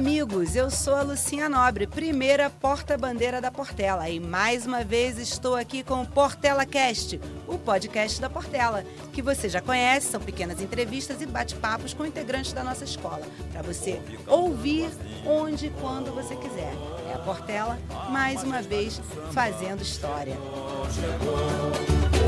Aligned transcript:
amigos, 0.00 0.56
eu 0.56 0.70
sou 0.70 0.94
a 0.94 1.02
Lucinha 1.02 1.46
Nobre, 1.46 1.86
primeira 1.86 2.48
porta-bandeira 2.48 3.38
da 3.38 3.50
Portela. 3.50 4.08
E 4.08 4.18
mais 4.18 4.64
uma 4.64 4.82
vez 4.82 5.18
estou 5.18 5.54
aqui 5.54 5.82
com 5.82 6.00
o 6.00 6.06
Portela 6.06 6.64
Cast, 6.64 7.20
o 7.46 7.58
podcast 7.58 8.18
da 8.18 8.30
Portela, 8.30 8.82
que 9.12 9.20
você 9.20 9.46
já 9.46 9.60
conhece, 9.60 10.10
são 10.10 10.18
pequenas 10.18 10.62
entrevistas 10.62 11.20
e 11.20 11.26
bate-papos 11.26 11.92
com 11.92 12.06
integrantes 12.06 12.54
da 12.54 12.64
nossa 12.64 12.82
escola, 12.82 13.20
para 13.52 13.60
você 13.60 14.00
ouvir 14.26 14.88
onde 15.26 15.66
e 15.66 15.70
quando 15.82 16.14
você 16.14 16.34
quiser. 16.34 16.72
É 17.10 17.12
a 17.12 17.18
Portela, 17.18 17.78
mais 18.08 18.42
uma 18.42 18.62
vez, 18.62 19.02
fazendo 19.32 19.82
história. 19.82 20.34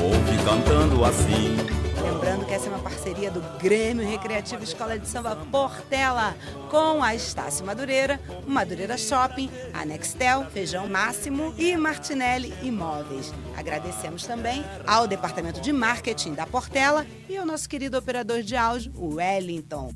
Ouve 0.04 0.44
cantando 0.44 1.06
assim. 1.06 1.91
Lembrando 2.02 2.44
que 2.46 2.52
essa 2.52 2.66
é 2.66 2.68
uma 2.68 2.78
parceria 2.78 3.30
do 3.30 3.40
Grêmio 3.58 4.06
Recreativo 4.06 4.64
Escola 4.64 4.98
de 4.98 5.06
Samba 5.08 5.36
Portela 5.50 6.36
com 6.70 7.02
a 7.02 7.14
Estácio 7.14 7.64
Madureira, 7.64 8.20
Madureira 8.46 8.98
Shopping, 8.98 9.48
a 9.72 9.84
Nextel, 9.84 10.44
Feijão 10.50 10.88
Máximo 10.88 11.54
e 11.56 11.76
Martinelli 11.76 12.52
Imóveis. 12.62 13.32
Agradecemos 13.56 14.26
também 14.26 14.64
ao 14.86 15.06
Departamento 15.06 15.60
de 15.60 15.72
Marketing 15.72 16.34
da 16.34 16.46
Portela 16.46 17.06
e 17.28 17.36
ao 17.36 17.46
nosso 17.46 17.68
querido 17.68 17.96
operador 17.96 18.42
de 18.42 18.56
áudio, 18.56 18.92
o 18.96 19.14
Wellington. 19.14 19.92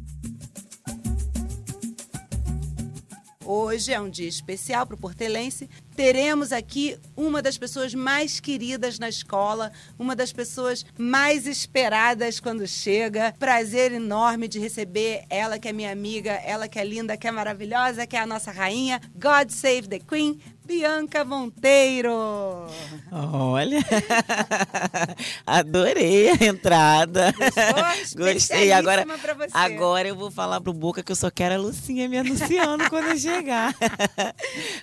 Hoje 3.44 3.92
é 3.92 4.00
um 4.00 4.10
dia 4.10 4.28
especial 4.28 4.84
para 4.84 4.96
o 4.96 4.98
Portelense. 4.98 5.70
Teremos 5.96 6.52
aqui 6.52 6.98
uma 7.16 7.40
das 7.40 7.56
pessoas 7.56 7.94
mais 7.94 8.38
queridas 8.38 8.98
na 8.98 9.08
escola, 9.08 9.72
uma 9.98 10.14
das 10.14 10.30
pessoas 10.30 10.84
mais 10.98 11.46
esperadas 11.46 12.38
quando 12.38 12.66
chega. 12.66 13.34
Prazer 13.38 13.92
enorme 13.92 14.46
de 14.46 14.58
receber 14.58 15.24
ela 15.30 15.58
que 15.58 15.68
é 15.68 15.72
minha 15.72 15.90
amiga, 15.90 16.32
ela 16.32 16.68
que 16.68 16.78
é 16.78 16.84
linda, 16.84 17.16
que 17.16 17.26
é 17.26 17.30
maravilhosa, 17.30 18.06
que 18.06 18.14
é 18.14 18.20
a 18.20 18.26
nossa 18.26 18.52
rainha. 18.52 19.00
God 19.14 19.48
Save 19.48 19.88
the 19.88 19.98
Queen, 19.98 20.38
Bianca 20.66 21.24
Monteiro. 21.24 22.12
Olha, 23.12 23.78
adorei 25.46 26.30
a 26.30 26.44
entrada. 26.44 27.32
Gostou? 27.32 28.24
Gostei. 28.34 28.72
Agora, 28.72 29.06
agora 29.54 30.08
eu 30.08 30.16
vou 30.16 30.30
falar 30.30 30.60
pro 30.60 30.72
Boca 30.72 31.02
que 31.04 31.12
eu 31.12 31.16
só 31.16 31.30
quero 31.30 31.54
a 31.54 31.58
Lucinha 31.58 32.08
me 32.08 32.18
anunciando 32.18 32.88
quando 32.90 33.06
eu 33.10 33.18
chegar. 33.18 33.74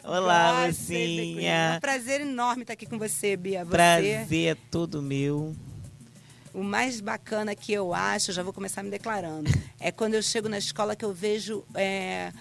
Olá, 0.04 0.68
the 0.68 0.74
Queen. 0.88 0.98
É 0.98 1.04
um 1.04 1.36
Lucinha. 1.36 1.78
prazer 1.82 2.22
enorme 2.22 2.62
estar 2.64 2.74
aqui 2.74 2.86
com 2.86 2.98
você, 2.98 3.36
Bia. 3.36 3.66
Você, 3.66 3.72
Prazer 3.72 4.52
é 4.52 4.56
todo 4.72 5.02
meu. 5.02 5.54
o 6.54 6.64
mais 6.64 7.02
bacana 7.02 7.54
que 7.56 7.74
eu 7.74 7.94
acho, 7.94 8.32
eu 8.32 8.36
já 8.36 8.44
vou 8.44 8.54
começar 8.54 8.84
me 8.84 8.90
declarando, 8.90 9.52
é 9.80 9.92
quando 9.92 10.14
eu 10.14 10.22
chego 10.24 10.48
na 10.48 10.58
escola 10.58 10.96
que 10.96 11.04
eu 11.04 11.12
vejo 11.14 11.64
é, 11.76 12.32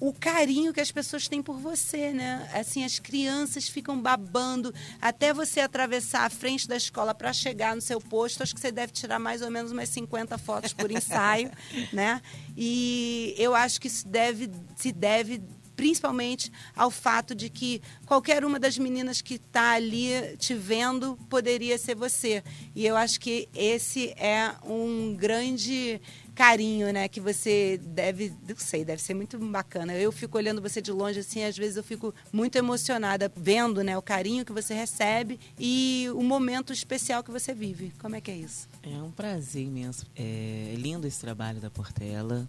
o 0.00 0.12
carinho 0.12 0.72
que 0.72 0.80
as 0.80 0.90
pessoas 0.90 1.28
têm 1.28 1.42
por 1.42 1.58
você, 1.58 2.12
né? 2.12 2.48
Assim, 2.52 2.84
as 2.84 2.98
crianças 2.98 3.68
ficam 3.68 4.00
babando 4.00 4.74
até 5.00 5.32
você 5.32 5.60
atravessar 5.60 6.24
a 6.24 6.30
frente 6.30 6.66
da 6.66 6.76
escola 6.76 7.14
para 7.14 7.32
chegar 7.32 7.74
no 7.74 7.80
seu 7.80 8.00
posto. 8.00 8.42
Acho 8.42 8.54
que 8.54 8.60
você 8.60 8.72
deve 8.72 8.92
tirar 8.92 9.18
mais 9.18 9.42
ou 9.42 9.50
menos 9.50 9.72
umas 9.72 9.88
50 9.88 10.36
fotos 10.38 10.72
por 10.72 10.90
ensaio, 10.90 11.50
né? 11.92 12.20
E 12.56 13.34
eu 13.38 13.54
acho 13.54 13.80
que 13.80 13.86
isso 13.86 14.06
deve 14.06 14.50
se 14.76 14.92
deve 14.92 15.42
principalmente 15.76 16.52
ao 16.74 16.90
fato 16.90 17.34
de 17.34 17.50
que 17.50 17.82
qualquer 18.06 18.44
uma 18.44 18.58
das 18.58 18.78
meninas 18.78 19.20
que 19.20 19.34
está 19.34 19.72
ali 19.72 20.36
te 20.38 20.54
vendo 20.54 21.18
poderia 21.28 21.76
ser 21.78 21.94
você. 21.94 22.42
E 22.74 22.86
eu 22.86 22.96
acho 22.96 23.20
que 23.20 23.48
esse 23.54 24.10
é 24.10 24.54
um 24.64 25.14
grande 25.14 26.00
carinho, 26.34 26.92
né, 26.92 27.08
que 27.08 27.20
você 27.20 27.80
deve, 27.82 28.32
não 28.48 28.56
sei, 28.56 28.84
deve 28.84 29.00
ser 29.00 29.14
muito 29.14 29.38
bacana. 29.38 29.94
Eu 29.94 30.10
fico 30.10 30.36
olhando 30.36 30.60
você 30.60 30.80
de 30.80 30.90
longe 30.90 31.20
assim, 31.20 31.44
às 31.44 31.56
vezes 31.56 31.76
eu 31.76 31.84
fico 31.84 32.14
muito 32.32 32.56
emocionada 32.56 33.32
vendo, 33.36 33.82
né, 33.82 33.96
o 33.96 34.02
carinho 34.02 34.44
que 34.44 34.52
você 34.52 34.74
recebe 34.74 35.38
e 35.58 36.08
o 36.14 36.22
momento 36.22 36.72
especial 36.72 37.22
que 37.22 37.30
você 37.30 37.54
vive. 37.54 37.92
Como 37.98 38.16
é 38.16 38.20
que 38.20 38.30
é 38.30 38.36
isso? 38.36 38.68
É 38.82 39.02
um 39.02 39.10
prazer 39.10 39.62
imenso. 39.62 40.06
É 40.16 40.74
lindo 40.76 41.06
esse 41.06 41.20
trabalho 41.20 41.60
da 41.60 41.70
Portela. 41.70 42.48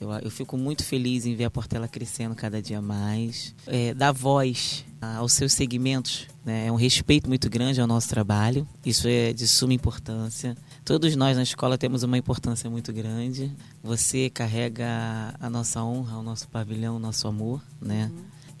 Eu, 0.00 0.10
eu 0.12 0.30
fico 0.30 0.56
muito 0.56 0.82
feliz 0.82 1.26
em 1.26 1.34
ver 1.36 1.44
a 1.44 1.50
Portela 1.50 1.86
crescendo 1.86 2.34
cada 2.34 2.60
dia 2.60 2.80
mais. 2.80 3.54
É, 3.66 3.92
dar 3.92 4.12
voz 4.12 4.84
aos 5.00 5.32
seus 5.32 5.52
segmentos 5.52 6.26
né? 6.44 6.66
é 6.66 6.72
um 6.72 6.74
respeito 6.74 7.28
muito 7.28 7.48
grande 7.48 7.80
ao 7.80 7.86
nosso 7.86 8.08
trabalho. 8.08 8.66
Isso 8.84 9.06
é 9.06 9.32
de 9.32 9.46
suma 9.46 9.74
importância. 9.74 10.56
Todos 10.90 11.14
nós 11.14 11.36
na 11.36 11.44
escola 11.44 11.78
temos 11.78 12.02
uma 12.02 12.18
importância 12.18 12.68
muito 12.68 12.92
grande. 12.92 13.52
Você 13.80 14.28
carrega 14.28 15.32
a 15.38 15.48
nossa 15.48 15.84
honra, 15.84 16.18
o 16.18 16.22
nosso 16.24 16.48
pavilhão, 16.48 16.96
o 16.96 16.98
nosso 16.98 17.28
amor, 17.28 17.62
né? 17.80 18.10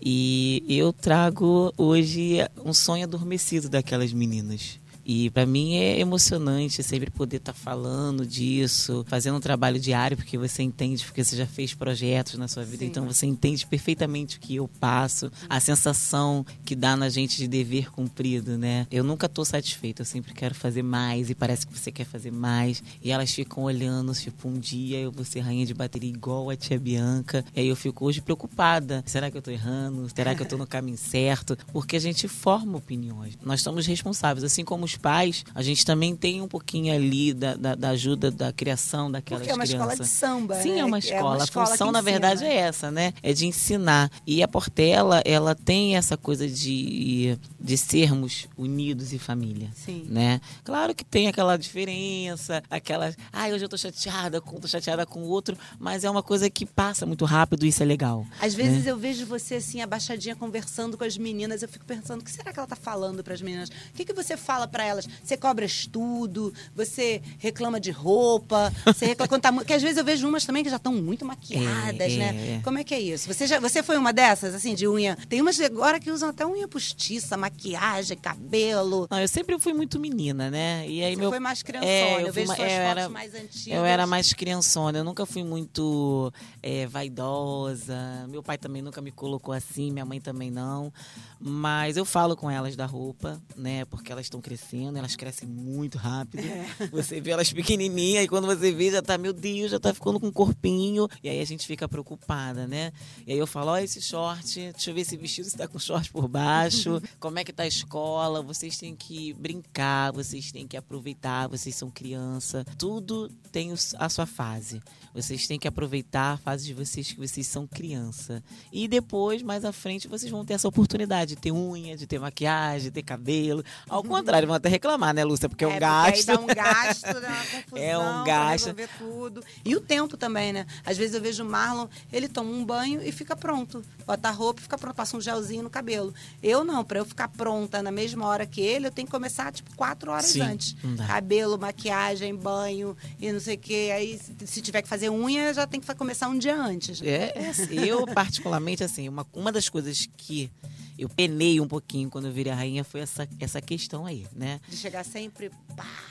E 0.00 0.64
eu 0.68 0.92
trago 0.92 1.74
hoje 1.76 2.36
um 2.64 2.72
sonho 2.72 3.02
adormecido 3.02 3.68
daquelas 3.68 4.12
meninas. 4.12 4.78
E 5.12 5.28
para 5.28 5.44
mim 5.44 5.74
é 5.74 5.98
emocionante 5.98 6.84
sempre 6.84 7.10
poder 7.10 7.38
estar 7.38 7.52
falando 7.52 8.24
disso, 8.24 9.04
fazendo 9.08 9.38
um 9.38 9.40
trabalho 9.40 9.80
diário, 9.80 10.16
porque 10.16 10.38
você 10.38 10.62
entende, 10.62 11.04
porque 11.04 11.24
você 11.24 11.36
já 11.36 11.46
fez 11.46 11.74
projetos 11.74 12.38
na 12.38 12.46
sua 12.46 12.62
vida, 12.62 12.84
Sim. 12.84 12.90
então 12.90 13.04
você 13.04 13.26
entende 13.26 13.66
perfeitamente 13.66 14.36
o 14.36 14.40
que 14.40 14.54
eu 14.54 14.68
passo, 14.68 15.28
a 15.48 15.58
sensação 15.58 16.46
que 16.64 16.76
dá 16.76 16.96
na 16.96 17.08
gente 17.08 17.38
de 17.38 17.48
dever 17.48 17.90
cumprido, 17.90 18.56
né? 18.56 18.86
Eu 18.88 19.02
nunca 19.02 19.28
tô 19.28 19.44
satisfeita, 19.44 20.02
eu 20.02 20.06
sempre 20.06 20.32
quero 20.32 20.54
fazer 20.54 20.84
mais 20.84 21.28
e 21.28 21.34
parece 21.34 21.66
que 21.66 21.76
você 21.76 21.90
quer 21.90 22.04
fazer 22.04 22.30
mais. 22.30 22.80
E 23.02 23.10
elas 23.10 23.32
ficam 23.32 23.64
olhando, 23.64 24.14
tipo, 24.14 24.46
um 24.46 24.60
dia 24.60 25.00
eu 25.00 25.10
vou 25.10 25.24
ser 25.24 25.40
rainha 25.40 25.66
de 25.66 25.74
bateria 25.74 26.08
igual 26.08 26.50
a 26.50 26.56
tia 26.56 26.78
Bianca. 26.78 27.44
E 27.56 27.58
aí 27.58 27.66
eu 27.66 27.74
fico 27.74 28.04
hoje 28.04 28.20
preocupada. 28.20 29.02
Será 29.04 29.28
que 29.28 29.36
eu 29.36 29.42
tô 29.42 29.50
errando? 29.50 30.08
Será 30.14 30.36
que 30.36 30.42
eu 30.42 30.46
tô 30.46 30.56
no 30.56 30.68
caminho 30.68 30.96
certo? 30.96 31.58
Porque 31.72 31.96
a 31.96 32.00
gente 32.00 32.28
forma 32.28 32.78
opiniões. 32.78 33.36
Nós 33.44 33.60
somos 33.60 33.84
responsáveis, 33.86 34.44
assim 34.44 34.64
como 34.64 34.84
os 34.84 34.99
pais, 35.00 35.44
a 35.54 35.62
gente 35.62 35.84
também 35.84 36.14
tem 36.14 36.40
um 36.40 36.48
pouquinho 36.48 36.94
ali 36.94 37.32
da, 37.32 37.54
da, 37.54 37.74
da 37.74 37.88
ajuda 37.90 38.30
da 38.30 38.52
criação 38.52 39.10
daquelas 39.10 39.42
Porque 39.42 39.52
é 39.52 39.54
uma 39.54 39.64
crianças. 39.66 39.90
escola 39.90 40.04
de 40.06 40.08
samba. 40.46 40.62
Sim, 40.62 40.72
né? 40.74 40.78
é 40.80 40.84
uma 40.84 40.96
É 40.98 41.00
escola. 41.00 41.36
uma 41.36 41.44
escola 41.44 41.66
a 41.66 41.68
função, 41.70 41.90
na 41.92 42.00
verdade, 42.00 42.44
é 42.44 42.54
essa, 42.54 42.90
né? 42.90 43.12
É 43.22 43.32
de 43.32 43.46
ensinar. 43.46 44.10
E 44.26 44.42
a 44.42 44.48
Portela, 44.48 45.22
ela 45.24 45.54
tem 45.54 45.96
essa 45.96 46.16
coisa 46.16 46.48
de, 46.48 47.38
de 47.58 47.76
sermos 47.78 48.46
unidos 48.56 49.12
e 49.12 49.18
família. 49.18 49.70
Sim. 49.74 50.06
Né? 50.08 50.40
Claro 50.64 50.94
que 50.94 51.04
tem 51.04 51.28
aquela 51.28 51.56
diferença, 51.56 52.62
aquela. 52.70 53.14
Ai, 53.32 53.52
hoje 53.52 53.64
eu 53.64 53.68
tô 53.68 53.76
chateada 53.78 54.40
com, 54.40 54.58
tô 54.60 54.68
chateada 54.68 55.06
com 55.06 55.20
o 55.22 55.28
outro, 55.28 55.56
mas 55.78 56.04
é 56.04 56.10
uma 56.10 56.22
coisa 56.22 56.48
que 56.50 56.66
passa 56.66 57.06
muito 57.06 57.24
rápido 57.24 57.64
e 57.64 57.68
isso 57.68 57.82
é 57.82 57.86
legal. 57.86 58.26
Às 58.40 58.54
vezes 58.54 58.84
né? 58.84 58.90
eu 58.90 58.96
vejo 58.98 59.26
você 59.26 59.56
assim, 59.56 59.80
abaixadinha, 59.80 60.36
conversando 60.36 60.96
com 60.98 61.04
as 61.04 61.16
meninas. 61.16 61.62
Eu 61.62 61.68
fico 61.68 61.84
pensando, 61.84 62.20
o 62.20 62.24
que 62.24 62.30
será 62.30 62.52
que 62.52 62.58
ela 62.58 62.68
tá 62.68 62.76
falando 62.76 63.22
para 63.22 63.34
as 63.34 63.40
meninas? 63.42 63.68
O 63.68 63.72
que, 63.94 64.04
que 64.04 64.12
você 64.12 64.36
fala 64.36 64.66
para 64.68 64.84
elas? 64.90 65.08
Você 65.22 65.36
cobra 65.36 65.64
estudo? 65.64 66.52
Você 66.74 67.22
reclama 67.38 67.80
de 67.80 67.90
roupa? 67.90 68.72
Você 68.86 69.06
reclama 69.06 69.28
quando 69.28 69.42
tá 69.42 69.64
Que 69.64 69.72
às 69.72 69.82
vezes 69.82 69.96
eu 69.98 70.04
vejo 70.04 70.28
umas 70.28 70.44
também 70.44 70.62
que 70.62 70.70
já 70.70 70.76
estão 70.76 70.92
muito 70.94 71.24
maquiadas, 71.24 72.12
É, 72.12 72.16
né? 72.16 72.56
é. 72.58 72.60
Como 72.62 72.78
é 72.78 72.84
que 72.84 72.94
é 72.94 73.00
isso? 73.00 73.26
Você, 73.32 73.46
já, 73.46 73.58
você 73.60 73.82
foi 73.82 73.96
uma 73.96 74.12
dessas, 74.12 74.54
assim, 74.54 74.74
de 74.74 74.86
unha? 74.86 75.16
Tem 75.28 75.40
umas 75.40 75.58
agora 75.60 75.98
que 76.00 76.10
usam 76.10 76.28
até 76.30 76.46
unha 76.46 76.66
postiça, 76.68 77.36
maquiagem, 77.36 78.16
cabelo. 78.16 79.06
Não, 79.10 79.20
eu 79.20 79.28
sempre 79.28 79.58
fui 79.58 79.72
muito 79.72 79.98
menina, 80.00 80.50
né? 80.50 80.84
E 80.88 81.02
aí 81.02 81.14
Você 81.14 81.20
meu 81.20 81.30
foi 81.30 81.38
mais 81.40 81.62
criançona. 81.62 81.90
É, 81.90 82.22
eu, 82.22 82.26
eu 82.28 82.32
vejo 82.32 82.48
ma- 82.48 82.56
suas 82.56 82.70
eu 82.72 82.76
fotos 82.78 82.90
era- 83.02 83.08
mais 83.08 83.34
antigas. 83.34 83.66
Eu 83.78 83.84
era 83.84 84.06
mais 84.06 84.32
criançona, 84.32 84.98
eu 84.98 85.04
nunca 85.04 85.24
fui 85.26 85.44
muito 85.44 86.32
é, 86.62 86.86
vaidosa. 86.86 88.26
Meu 88.28 88.42
pai 88.42 88.58
também 88.58 88.82
nunca 88.82 89.00
me 89.00 89.10
colocou 89.10 89.54
assim, 89.54 89.90
minha 89.90 90.04
mãe 90.04 90.20
também 90.20 90.50
não. 90.50 90.92
Mas 91.38 91.96
eu 91.96 92.04
falo 92.04 92.36
com 92.36 92.50
elas 92.50 92.76
da 92.76 92.84
roupa, 92.86 93.40
né? 93.56 93.84
Porque 93.86 94.12
elas 94.12 94.26
estão 94.26 94.40
crescendo, 94.40 94.69
elas 94.78 95.16
crescem 95.16 95.48
muito 95.48 95.98
rápido. 95.98 96.42
Você 96.92 97.20
vê 97.20 97.30
elas 97.30 97.52
pequenininhas 97.52 98.24
e 98.24 98.28
quando 98.28 98.46
você 98.46 98.72
vê 98.72 98.90
já 98.90 99.02
tá, 99.02 99.18
meu 99.18 99.32
Deus, 99.32 99.70
já 99.70 99.80
tá 99.80 99.92
ficando 99.92 100.20
com 100.20 100.28
um 100.28 100.32
corpinho. 100.32 101.08
E 101.22 101.28
aí 101.28 101.40
a 101.40 101.44
gente 101.44 101.66
fica 101.66 101.88
preocupada, 101.88 102.66
né? 102.66 102.92
E 103.26 103.32
aí 103.32 103.38
eu 103.38 103.46
falo, 103.46 103.70
ó, 103.70 103.78
esse 103.78 104.00
short, 104.00 104.72
deixa 104.72 104.90
eu 104.90 104.94
ver 104.94 105.00
esse 105.02 105.16
vestido 105.16 105.48
se 105.48 105.56
tá 105.56 105.66
com 105.66 105.78
short 105.78 106.10
por 106.10 106.28
baixo. 106.28 107.00
Como 107.18 107.38
é 107.38 107.44
que 107.44 107.52
tá 107.52 107.64
a 107.64 107.66
escola? 107.66 108.42
Vocês 108.42 108.76
têm 108.78 108.94
que 108.94 109.32
brincar, 109.34 110.12
vocês 110.12 110.52
têm 110.52 110.66
que 110.66 110.76
aproveitar, 110.76 111.48
vocês 111.48 111.74
são 111.74 111.90
criança. 111.90 112.64
Tudo 112.78 113.28
tem 113.50 113.72
a 113.98 114.08
sua 114.08 114.26
fase. 114.26 114.80
Vocês 115.12 115.46
têm 115.46 115.58
que 115.58 115.66
aproveitar 115.66 116.34
a 116.34 116.36
fase 116.36 116.64
de 116.64 116.74
vocês 116.74 117.12
que 117.12 117.18
vocês 117.18 117.46
são 117.46 117.66
criança. 117.66 118.42
E 118.72 118.86
depois, 118.86 119.42
mais 119.42 119.64
à 119.64 119.72
frente, 119.72 120.06
vocês 120.06 120.30
vão 120.30 120.44
ter 120.44 120.54
essa 120.54 120.68
oportunidade 120.68 121.34
de 121.34 121.36
ter 121.36 121.52
unha, 121.52 121.96
de 121.96 122.06
ter 122.06 122.18
maquiagem, 122.18 122.88
de 122.88 122.90
ter 122.90 123.02
cabelo. 123.02 123.64
Ao 123.88 124.02
contrário, 124.04 124.46
vão 124.46 124.59
até 124.60 124.68
reclamar, 124.68 125.12
né, 125.14 125.24
Lúcia? 125.24 125.48
Porque 125.48 125.64
é 125.64 125.68
um 125.68 125.72
É, 125.72 125.80
gasto. 125.80 126.14
Aí 126.14 126.24
dá 126.24 126.40
um 126.40 126.46
gasto, 126.46 127.02
dá 127.20 127.28
uma 127.28 127.44
confusão. 127.44 127.78
É 127.80 127.98
um 127.98 128.02
pra 128.02 128.24
gasto. 128.24 128.66
resolver 128.66 128.88
tudo. 128.98 129.44
E 129.64 129.74
o 129.74 129.80
tempo 129.80 130.16
também, 130.16 130.52
né? 130.52 130.66
Às 130.84 130.96
vezes 130.96 131.14
eu 131.14 131.20
vejo 131.20 131.42
o 131.42 131.46
Marlon, 131.46 131.86
ele 132.12 132.28
toma 132.28 132.50
um 132.50 132.64
banho 132.64 133.02
e 133.02 133.10
fica 133.10 133.34
pronto. 133.34 133.82
Bota 134.06 134.28
a 134.28 134.30
roupa 134.30 134.60
e 134.60 134.62
fica 134.62 134.78
pronto, 134.78 134.94
passa 134.94 135.16
um 135.16 135.20
gelzinho 135.20 135.62
no 135.62 135.70
cabelo. 135.70 136.14
Eu 136.42 136.62
não, 136.64 136.84
pra 136.84 136.98
eu 136.98 137.04
ficar 137.04 137.28
pronta 137.28 137.82
na 137.82 137.90
mesma 137.90 138.26
hora 138.26 138.46
que 138.46 138.60
ele, 138.60 138.86
eu 138.86 138.90
tenho 138.90 139.06
que 139.06 139.12
começar, 139.12 139.52
tipo, 139.52 139.74
quatro 139.76 140.10
horas 140.10 140.26
Sim, 140.26 140.42
antes. 140.42 140.76
Cabelo, 141.06 141.58
maquiagem, 141.58 142.34
banho 142.34 142.96
e 143.18 143.32
não 143.32 143.40
sei 143.40 143.56
o 143.56 143.58
quê. 143.58 143.90
Aí, 143.94 144.20
se, 144.44 144.60
tiver 144.60 144.82
que 144.82 144.88
fazer 144.88 145.10
unha, 145.10 145.52
já 145.54 145.66
tem 145.66 145.80
que 145.80 145.94
começar 145.94 146.28
um 146.28 146.38
dia 146.38 146.56
antes. 146.56 147.02
É, 147.02 147.32
é 147.36 147.52
eu 147.86 148.06
particularmente, 148.06 148.82
assim, 148.84 149.08
uma, 149.08 149.26
uma 149.32 149.52
das 149.52 149.68
coisas 149.68 150.08
que 150.16 150.50
eu 150.98 151.08
penei 151.08 151.60
um 151.60 151.68
pouquinho 151.68 152.10
quando 152.10 152.26
eu 152.26 152.32
virei 152.32 152.52
a 152.52 152.56
rainha 152.56 152.84
foi 152.84 153.00
essa, 153.00 153.28
essa 153.38 153.60
questão 153.60 154.04
aí, 154.04 154.26
né? 154.34 154.49
De 154.68 154.76
chegar 154.76 155.04
sempre. 155.04 155.50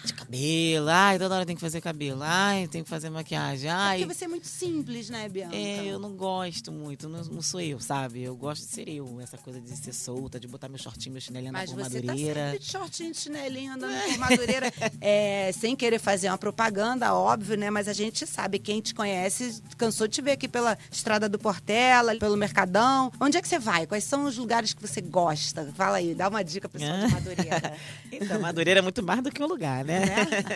De 0.03 0.13
cabelo, 0.13 0.87
ai, 0.89 1.19
toda 1.19 1.35
hora 1.35 1.45
tem 1.45 1.55
que 1.55 1.61
fazer 1.61 1.81
cabelo, 1.81 2.21
ai, 2.23 2.67
tem 2.67 2.83
que 2.83 2.89
fazer 2.89 3.09
maquiagem, 3.09 3.69
É 3.69 3.73
ai. 3.73 3.97
porque 3.99 4.13
você 4.13 4.25
é 4.25 4.27
muito 4.27 4.47
simples, 4.47 5.09
né, 5.09 5.27
Bianca? 5.27 5.55
É, 5.55 5.85
eu 5.85 5.99
não 5.99 6.11
gosto 6.15 6.71
muito, 6.71 7.07
não, 7.09 7.21
não 7.25 7.41
sou 7.41 7.59
eu, 7.59 7.79
sabe? 7.79 8.23
Eu 8.23 8.35
gosto 8.35 8.61
de 8.65 8.71
ser 8.73 8.89
eu, 8.89 9.19
essa 9.21 9.37
coisa 9.37 9.59
de 9.59 9.69
ser 9.75 9.93
solta, 9.93 10.39
de 10.39 10.47
botar 10.47 10.69
meu 10.69 10.77
shortinho, 10.77 11.13
meu 11.13 11.21
chinelinho 11.21 11.51
na 11.51 11.59
Mas 11.59 11.71
você 11.71 12.01
tá 12.01 12.07
madureira. 12.07 12.43
sempre 12.45 12.59
de 12.59 12.65
shortinho, 12.71 13.11
de 13.11 13.17
chinelinho, 13.17 13.73
andando 13.73 14.01
por 14.03 14.17
madureira. 14.17 14.71
É, 15.01 15.51
sem 15.53 15.75
querer 15.75 15.99
fazer 15.99 16.27
uma 16.29 16.37
propaganda, 16.37 17.13
óbvio, 17.13 17.57
né? 17.57 17.69
Mas 17.69 17.87
a 17.87 17.93
gente 17.93 18.25
sabe, 18.25 18.59
quem 18.59 18.81
te 18.81 18.93
conhece, 18.93 19.61
cansou 19.77 20.07
de 20.07 20.15
te 20.15 20.21
ver 20.21 20.31
aqui 20.31 20.47
pela 20.47 20.77
Estrada 20.91 21.27
do 21.29 21.37
Portela, 21.39 22.15
pelo 22.15 22.35
Mercadão. 22.35 23.11
Onde 23.19 23.37
é 23.37 23.41
que 23.41 23.47
você 23.47 23.59
vai? 23.59 23.85
Quais 23.87 24.03
são 24.03 24.25
os 24.25 24.37
lugares 24.37 24.73
que 24.73 24.81
você 24.81 25.01
gosta? 25.01 25.71
Fala 25.75 25.97
aí, 25.97 26.13
dá 26.15 26.27
uma 26.27 26.43
dica 26.43 26.67
pessoal 26.67 26.97
de 27.07 27.07
Madureira. 27.13 27.77
Então, 28.11 28.39
Madureira 28.41 28.79
é 28.79 28.81
muito 28.81 29.01
mais 29.03 29.21
do 29.23 29.31
que 29.31 29.41
um 29.43 29.47
lugar, 29.47 29.58
né? 29.59 30.01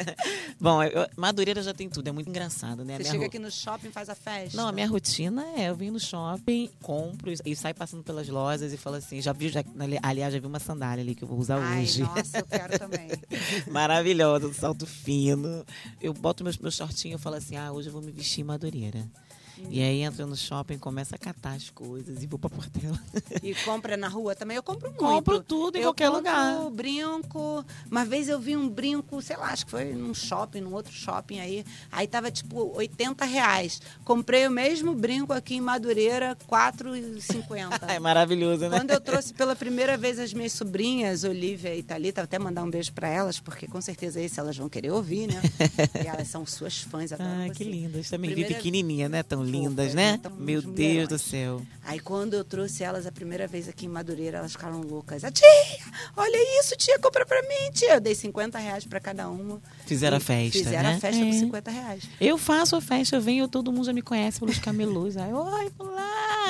Bom, 0.59 0.81
eu- 0.83 1.07
Madureira 1.17 1.61
já 1.61 1.73
tem 1.73 1.89
tudo, 1.89 2.07
é 2.07 2.11
muito 2.11 2.29
engraçado, 2.29 2.83
né? 2.85 2.97
Você 2.97 3.05
chega 3.05 3.17
ro- 3.19 3.25
aqui 3.25 3.39
no 3.39 3.51
shopping 3.51 3.87
e 3.89 3.91
faz 3.91 4.09
a 4.09 4.15
festa. 4.15 4.55
Não, 4.55 4.67
a 4.67 4.71
minha 4.71 4.87
rotina 4.87 5.43
é 5.57 5.69
eu 5.69 5.75
venho 5.75 5.93
no 5.93 5.99
shopping, 5.99 6.69
compro 6.81 7.31
e- 7.45 7.55
saio 7.55 7.75
passando 7.75 8.03
pelas 8.03 8.27
lojas 8.29 8.71
e 8.73 8.77
falo 8.77 8.95
assim, 8.95 9.21
já 9.21 9.33
vi, 9.33 9.49
já, 9.49 9.63
aliás, 10.01 10.33
já 10.33 10.39
vi 10.39 10.45
uma 10.47 10.59
sandália 10.59 11.03
ali 11.03 11.15
que 11.15 11.23
eu 11.23 11.27
vou 11.27 11.37
usar 11.37 11.57
Ai, 11.61 11.83
hoje. 11.83 12.01
nossa, 12.01 12.39
eu 12.39 12.45
quero 12.45 12.77
também. 12.79 13.09
Maravilhosa, 13.69 14.47
um 14.47 14.53
salto 14.53 14.85
fino. 14.85 15.65
Eu 16.01 16.13
boto 16.13 16.43
meus, 16.43 16.57
meu 16.57 16.71
shortinho 16.71 17.15
e 17.15 17.19
falo 17.19 17.35
assim, 17.35 17.55
ah, 17.57 17.71
hoje 17.71 17.89
eu 17.89 17.93
vou 17.93 18.01
me 18.01 18.11
vestir 18.11 18.41
em 18.41 18.43
E 19.69 19.81
aí 19.81 20.01
entra 20.01 20.25
no 20.25 20.35
shopping, 20.35 20.77
começa 20.77 21.15
a 21.15 21.17
catar 21.17 21.53
as 21.53 21.69
coisas 21.69 22.21
e 22.23 22.27
vou 22.27 22.39
pra 22.39 22.49
Portela. 22.49 22.99
E 23.41 23.53
compra 23.55 23.95
na 23.97 24.07
rua 24.07 24.35
também? 24.35 24.57
Eu 24.57 24.63
compro 24.63 24.89
muito. 24.89 24.99
Compro 24.99 25.41
tudo 25.41 25.75
em 25.77 25.81
eu 25.81 25.87
qualquer 25.89 26.09
lugar. 26.09 26.69
brinco. 26.71 27.65
Uma 27.89 28.03
vez 28.05 28.27
eu 28.29 28.39
vi 28.39 28.55
um 28.55 28.67
brinco, 28.69 29.21
sei 29.21 29.37
lá, 29.37 29.47
acho 29.47 29.65
que 29.65 29.71
foi 29.71 29.93
num 29.93 30.13
shopping, 30.13 30.61
num 30.61 30.73
outro 30.73 30.91
shopping 30.93 31.39
aí. 31.39 31.65
Aí 31.91 32.07
tava 32.07 32.31
tipo 32.31 32.75
80 32.75 33.25
reais. 33.25 33.81
Comprei 34.03 34.47
o 34.47 34.51
mesmo 34.51 34.93
brinco 34.93 35.33
aqui 35.33 35.55
em 35.55 35.61
Madureira, 35.61 36.35
4,50. 36.47 37.83
É 37.93 37.99
maravilhoso, 37.99 38.67
né? 38.69 38.77
Quando 38.79 38.91
eu 38.91 38.99
trouxe 39.01 39.33
pela 39.33 39.55
primeira 39.55 39.97
vez 39.97 40.17
as 40.19 40.33
minhas 40.33 40.53
sobrinhas, 40.53 41.23
Olivia 41.23 41.75
e 41.75 41.83
Thalita, 41.83 42.21
até 42.23 42.39
mandar 42.39 42.63
um 42.63 42.69
beijo 42.69 42.91
para 42.93 43.07
elas, 43.07 43.39
porque 43.39 43.67
com 43.67 43.81
certeza 43.81 44.19
esse 44.19 44.39
elas 44.39 44.57
vão 44.57 44.67
querer 44.69 44.91
ouvir, 44.91 45.27
né? 45.27 45.41
e 46.03 46.07
elas 46.07 46.27
são 46.27 46.45
suas 46.45 46.79
fãs, 46.81 47.11
você. 47.11 47.49
que 47.53 47.63
lindas. 47.63 48.09
Também 48.09 48.29
vi 48.29 48.35
Primeira- 48.35 48.55
pequenininha, 48.57 49.09
né? 49.09 49.21
Tão 49.23 49.42
lindas, 49.43 49.85
Fofas, 49.87 49.93
né? 49.93 50.11
né? 50.13 50.19
Tão 50.21 50.31
Meu 50.35 50.61
Deus 50.61 51.07
do 51.07 51.19
céu. 51.19 51.61
Aí 51.85 51.99
quando 51.99 52.33
eu 52.33 52.43
trouxe 52.43 52.83
elas 52.83 53.05
a 53.05 53.11
primeira 53.11 53.45
vez 53.47 53.67
aqui 53.67 53.85
em 53.85 53.89
Madureira, 53.89 54.37
elas 54.37 54.53
ficaram 54.53 54.81
loucas. 54.81 55.23
A 55.23 55.31
tia, 55.31 55.45
olha 56.15 56.59
isso, 56.61 56.75
tia, 56.77 56.97
compra 56.99 57.25
pra 57.25 57.41
mim, 57.41 57.71
tia. 57.73 57.95
Eu 57.95 58.01
dei 58.01 58.15
50 58.15 58.57
reais 58.57 58.85
pra 58.85 58.99
cada 58.99 59.29
uma. 59.29 59.61
Fizeram 59.85 60.17
a 60.17 60.19
festa, 60.19 60.57
Fizeram 60.59 60.89
né? 60.89 60.95
a 60.95 60.99
festa 60.99 61.21
É. 61.21 61.25
por 61.25 61.33
50 61.33 61.71
reais. 61.71 62.03
Eu 62.21 62.37
faço 62.37 62.75
a 62.75 62.81
festa, 62.81 63.15
eu 63.17 63.21
venho, 63.21 63.47
todo 63.47 63.71
mundo 63.71 63.85
já 63.85 63.93
me 63.93 64.01
conhece 64.01 64.39
pelos 64.39 64.57
camelôs. 64.59 65.17
Aí, 65.17 65.33
oi, 65.33 65.71